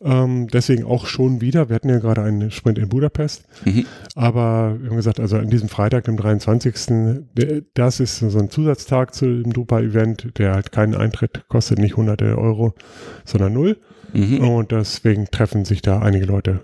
Ähm, 0.03 0.47
deswegen 0.47 0.83
auch 0.83 1.07
schon 1.07 1.39
wieder. 1.41 1.69
Wir 1.69 1.75
hatten 1.75 1.89
ja 1.89 1.99
gerade 1.99 2.21
einen 2.21 2.51
Sprint 2.51 2.77
in 2.77 2.89
Budapest. 2.89 3.45
Mhm. 3.63 3.85
Aber 4.13 4.75
wir 4.79 4.89
haben 4.89 4.97
gesagt, 4.97 5.19
also 5.21 5.37
an 5.37 5.49
diesem 5.49 5.69
Freitag, 5.69 6.03
dem 6.03 6.17
23. 6.17 7.25
der- 7.33 7.61
Das 7.73 7.99
ist 8.01 8.19
so 8.19 8.37
ein 8.37 8.49
Zusatztag 8.49 9.13
zu 9.15 9.25
dem 9.41 9.53
Drupal-Event, 9.53 10.37
der 10.37 10.53
halt 10.53 10.71
keinen 10.73 10.95
Eintritt 10.95 11.45
kostet, 11.47 11.79
nicht 11.79 11.95
hunderte 11.97 12.37
Euro, 12.37 12.75
sondern 13.23 13.53
null. 13.53 13.77
Mhm. 14.13 14.39
Und 14.47 14.71
deswegen 14.71 15.25
treffen 15.31 15.65
sich 15.65 15.81
da 15.81 15.99
einige 15.99 16.25
Leute 16.25 16.61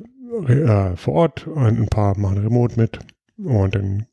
äh, 0.48 0.96
vor 0.96 1.14
Ort, 1.14 1.48
ein 1.56 1.78
ein 1.78 1.88
paar 1.88 2.18
machen 2.18 2.38
Remote 2.38 2.80
mit 2.80 3.00
und 3.44 3.76
dann 3.76 4.06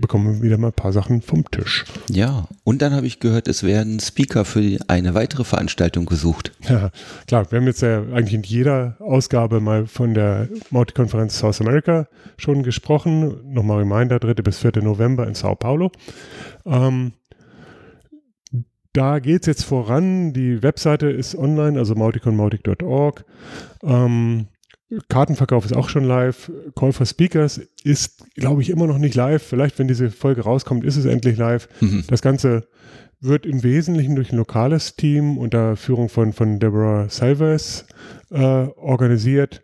bekommen 0.00 0.34
wir 0.34 0.42
wieder 0.42 0.58
mal 0.58 0.68
ein 0.68 0.72
paar 0.72 0.92
Sachen 0.92 1.22
vom 1.22 1.48
Tisch. 1.50 1.84
Ja, 2.10 2.48
und 2.64 2.82
dann 2.82 2.92
habe 2.92 3.06
ich 3.06 3.20
gehört, 3.20 3.48
es 3.48 3.62
werden 3.62 4.00
Speaker 4.00 4.44
für 4.44 4.78
eine 4.88 5.14
weitere 5.14 5.44
Veranstaltung 5.44 6.06
gesucht. 6.06 6.52
Ja, 6.68 6.90
klar, 7.26 7.50
wir 7.50 7.58
haben 7.58 7.66
jetzt 7.66 7.82
ja 7.82 8.00
eigentlich 8.00 8.34
in 8.34 8.42
jeder 8.42 8.96
Ausgabe 9.00 9.60
mal 9.60 9.86
von 9.86 10.14
der 10.14 10.48
Multi-Konferenz 10.70 11.38
South 11.38 11.60
America 11.60 12.08
schon 12.36 12.62
gesprochen. 12.62 13.52
Nochmal 13.52 13.78
Reminder, 13.78 14.18
3. 14.18 14.34
bis 14.34 14.58
4. 14.58 14.82
November 14.82 15.26
in 15.26 15.34
Sao 15.34 15.54
Paulo. 15.54 15.92
Ähm, 16.66 17.12
da 18.92 19.20
geht 19.20 19.42
es 19.42 19.46
jetzt 19.46 19.64
voran. 19.64 20.32
Die 20.32 20.62
Webseite 20.62 21.08
ist 21.08 21.36
online, 21.36 21.78
also 21.78 21.94
mauticonmautic.org. 21.94 23.24
Ähm, 23.84 24.48
Kartenverkauf 25.08 25.64
ist 25.64 25.76
auch 25.76 25.88
schon 25.88 26.04
live. 26.04 26.50
Call 26.74 26.92
for 26.92 27.04
Speakers 27.04 27.60
ist, 27.84 28.24
glaube 28.34 28.62
ich, 28.62 28.70
immer 28.70 28.86
noch 28.86 28.98
nicht 28.98 29.14
live. 29.14 29.42
Vielleicht, 29.42 29.78
wenn 29.78 29.88
diese 29.88 30.10
Folge 30.10 30.42
rauskommt, 30.42 30.84
ist 30.84 30.96
es 30.96 31.04
endlich 31.04 31.36
live. 31.36 31.68
Mhm. 31.80 32.04
Das 32.08 32.22
Ganze 32.22 32.68
wird 33.20 33.44
im 33.44 33.62
Wesentlichen 33.62 34.14
durch 34.14 34.32
ein 34.32 34.38
lokales 34.38 34.96
Team 34.96 35.38
unter 35.38 35.76
Führung 35.76 36.08
von, 36.08 36.32
von 36.32 36.58
Deborah 36.58 37.08
Salvers 37.08 37.86
äh, 38.30 38.38
organisiert. 38.38 39.62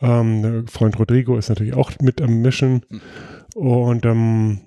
Ähm, 0.00 0.66
Freund 0.68 0.98
Rodrigo 0.98 1.36
ist 1.36 1.48
natürlich 1.48 1.74
auch 1.74 1.92
mit 2.00 2.22
am 2.22 2.40
Mischen. 2.40 2.82
Und 3.54 4.06
ähm, 4.06 4.60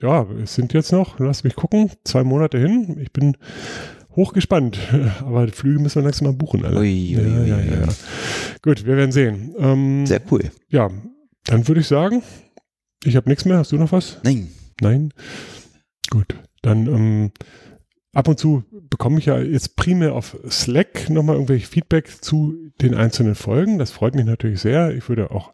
ja, 0.00 0.26
es 0.42 0.54
sind 0.54 0.72
jetzt 0.72 0.92
noch, 0.92 1.18
lass 1.18 1.44
mich 1.44 1.56
gucken, 1.56 1.90
zwei 2.04 2.24
Monate 2.24 2.58
hin. 2.58 2.96
Ich 3.00 3.12
bin 3.12 3.36
hochgespannt. 4.16 4.78
Aber 5.20 5.46
die 5.46 5.52
Flüge 5.52 5.80
müssen 5.80 5.96
wir 5.96 6.04
langsam 6.04 6.28
mal 6.28 6.34
buchen. 6.34 6.64
Alle. 6.64 6.80
Ui, 6.80 7.16
ui, 7.16 7.22
ja, 7.22 7.44
ja, 7.44 7.60
ja, 7.60 7.80
ja. 7.80 7.88
Gut, 8.62 8.86
wir 8.86 8.96
werden 8.96 9.12
sehen. 9.12 9.54
Ähm, 9.58 10.06
Sehr 10.06 10.20
cool. 10.30 10.50
ja, 10.68 10.90
dann 11.44 11.66
würde 11.68 11.80
ich 11.80 11.88
sagen, 11.88 12.22
ich 13.04 13.16
habe 13.16 13.28
nichts 13.28 13.44
mehr. 13.44 13.58
Hast 13.58 13.72
du 13.72 13.76
noch 13.76 13.92
was? 13.92 14.18
Nein. 14.22 14.48
Nein? 14.80 15.12
Gut, 16.10 16.34
dann 16.62 16.86
ähm, 16.86 17.32
ab 18.12 18.28
und 18.28 18.38
zu 18.38 18.64
bekomme 18.90 19.18
ich 19.18 19.26
ja 19.26 19.38
jetzt 19.38 19.76
primär 19.76 20.14
auf 20.14 20.36
Slack 20.50 21.08
nochmal 21.08 21.36
irgendwelche 21.36 21.66
Feedback 21.66 22.08
zu 22.22 22.54
den 22.80 22.94
einzelnen 22.94 23.34
Folgen. 23.34 23.78
Das 23.78 23.90
freut 23.90 24.14
mich 24.14 24.26
natürlich 24.26 24.60
sehr. 24.60 24.94
Ich 24.94 25.08
würde 25.08 25.30
auch 25.30 25.52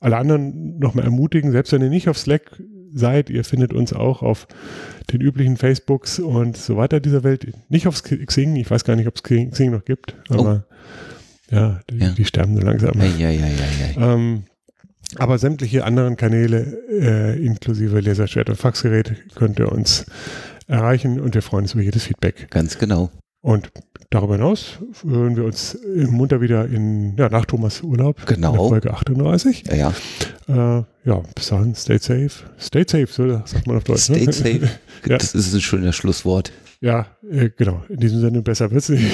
alle 0.00 0.16
anderen 0.18 0.78
nochmal 0.78 1.04
ermutigen, 1.04 1.52
selbst 1.52 1.72
wenn 1.72 1.82
ihr 1.82 1.88
nicht 1.88 2.08
auf 2.08 2.18
Slack 2.18 2.62
seid, 2.94 3.30
ihr 3.30 3.44
findet 3.44 3.72
uns 3.72 3.92
auch 3.92 4.22
auf 4.22 4.46
den 5.12 5.20
üblichen 5.20 5.56
Facebooks 5.56 6.18
und 6.18 6.56
so 6.56 6.76
weiter 6.76 7.00
dieser 7.00 7.24
Welt. 7.24 7.46
Nicht 7.68 7.86
auf 7.86 8.02
Xing, 8.02 8.56
ich 8.56 8.70
weiß 8.70 8.84
gar 8.84 8.96
nicht, 8.96 9.06
ob 9.08 9.16
es 9.16 9.22
Xing 9.22 9.70
noch 9.70 9.84
gibt, 9.84 10.16
aber 10.28 10.64
ja, 11.50 11.80
die, 11.90 11.98
Ja. 11.98 12.10
die 12.10 12.24
sterben 12.24 12.56
so 12.56 12.62
langsam. 12.62 12.92
Ja, 12.98 13.06
ja, 13.06 13.30
ja, 13.30 13.46
ja. 13.96 14.14
Ähm, 14.14 14.44
aber 15.16 15.38
sämtliche 15.38 15.84
anderen 15.84 16.16
Kanäle, 16.16 16.78
äh, 16.90 17.44
inklusive 17.44 18.00
Laserschwert 18.00 18.48
und 18.48 18.56
Faxgerät, 18.56 19.12
könnt 19.34 19.58
ihr 19.58 19.70
uns 19.70 20.06
erreichen 20.66 21.20
und 21.20 21.34
wir 21.34 21.42
freuen 21.42 21.64
uns 21.64 21.74
über 21.74 21.82
jedes 21.82 22.04
Feedback. 22.04 22.48
Ganz 22.50 22.78
genau. 22.78 23.10
Und 23.44 23.70
darüber 24.08 24.36
hinaus 24.36 24.78
hören 25.06 25.36
wir 25.36 25.44
uns 25.44 25.74
im 25.74 26.12
Munter 26.12 26.40
wieder 26.40 26.64
in, 26.64 27.14
ja, 27.18 27.28
nach 27.28 27.44
Thomas 27.44 27.82
Urlaub. 27.82 28.24
Genau. 28.24 28.52
In 28.52 28.68
Folge 28.70 28.94
38. 28.94 29.64
Ja, 29.66 29.74
ja. 29.74 30.78
Äh, 30.78 30.84
ja, 31.04 31.22
bis 31.34 31.48
dahin, 31.48 31.74
stay 31.74 31.98
safe. 31.98 32.30
Stay 32.58 32.84
safe, 32.88 33.06
so 33.06 33.42
sagt 33.44 33.66
man 33.66 33.76
auf 33.76 33.84
Deutsch. 33.84 34.04
Stay 34.04 34.24
ne? 34.24 34.32
safe. 34.32 34.70
Ja. 35.06 35.18
Das 35.18 35.34
ist 35.34 35.52
ein 35.52 35.60
schönes 35.60 35.94
Schlusswort. 35.94 36.50
Ja, 36.80 37.06
äh, 37.30 37.50
genau. 37.54 37.84
In 37.90 37.98
diesem 38.00 38.22
Sinne 38.22 38.40
besser 38.40 38.70
wird's 38.70 38.88
nicht. 38.88 39.04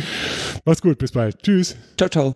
Macht's 0.64 0.80
gut, 0.80 0.96
bis 0.96 1.12
bald. 1.12 1.42
Tschüss. 1.42 1.76
Ciao, 1.98 2.08
ciao. 2.08 2.34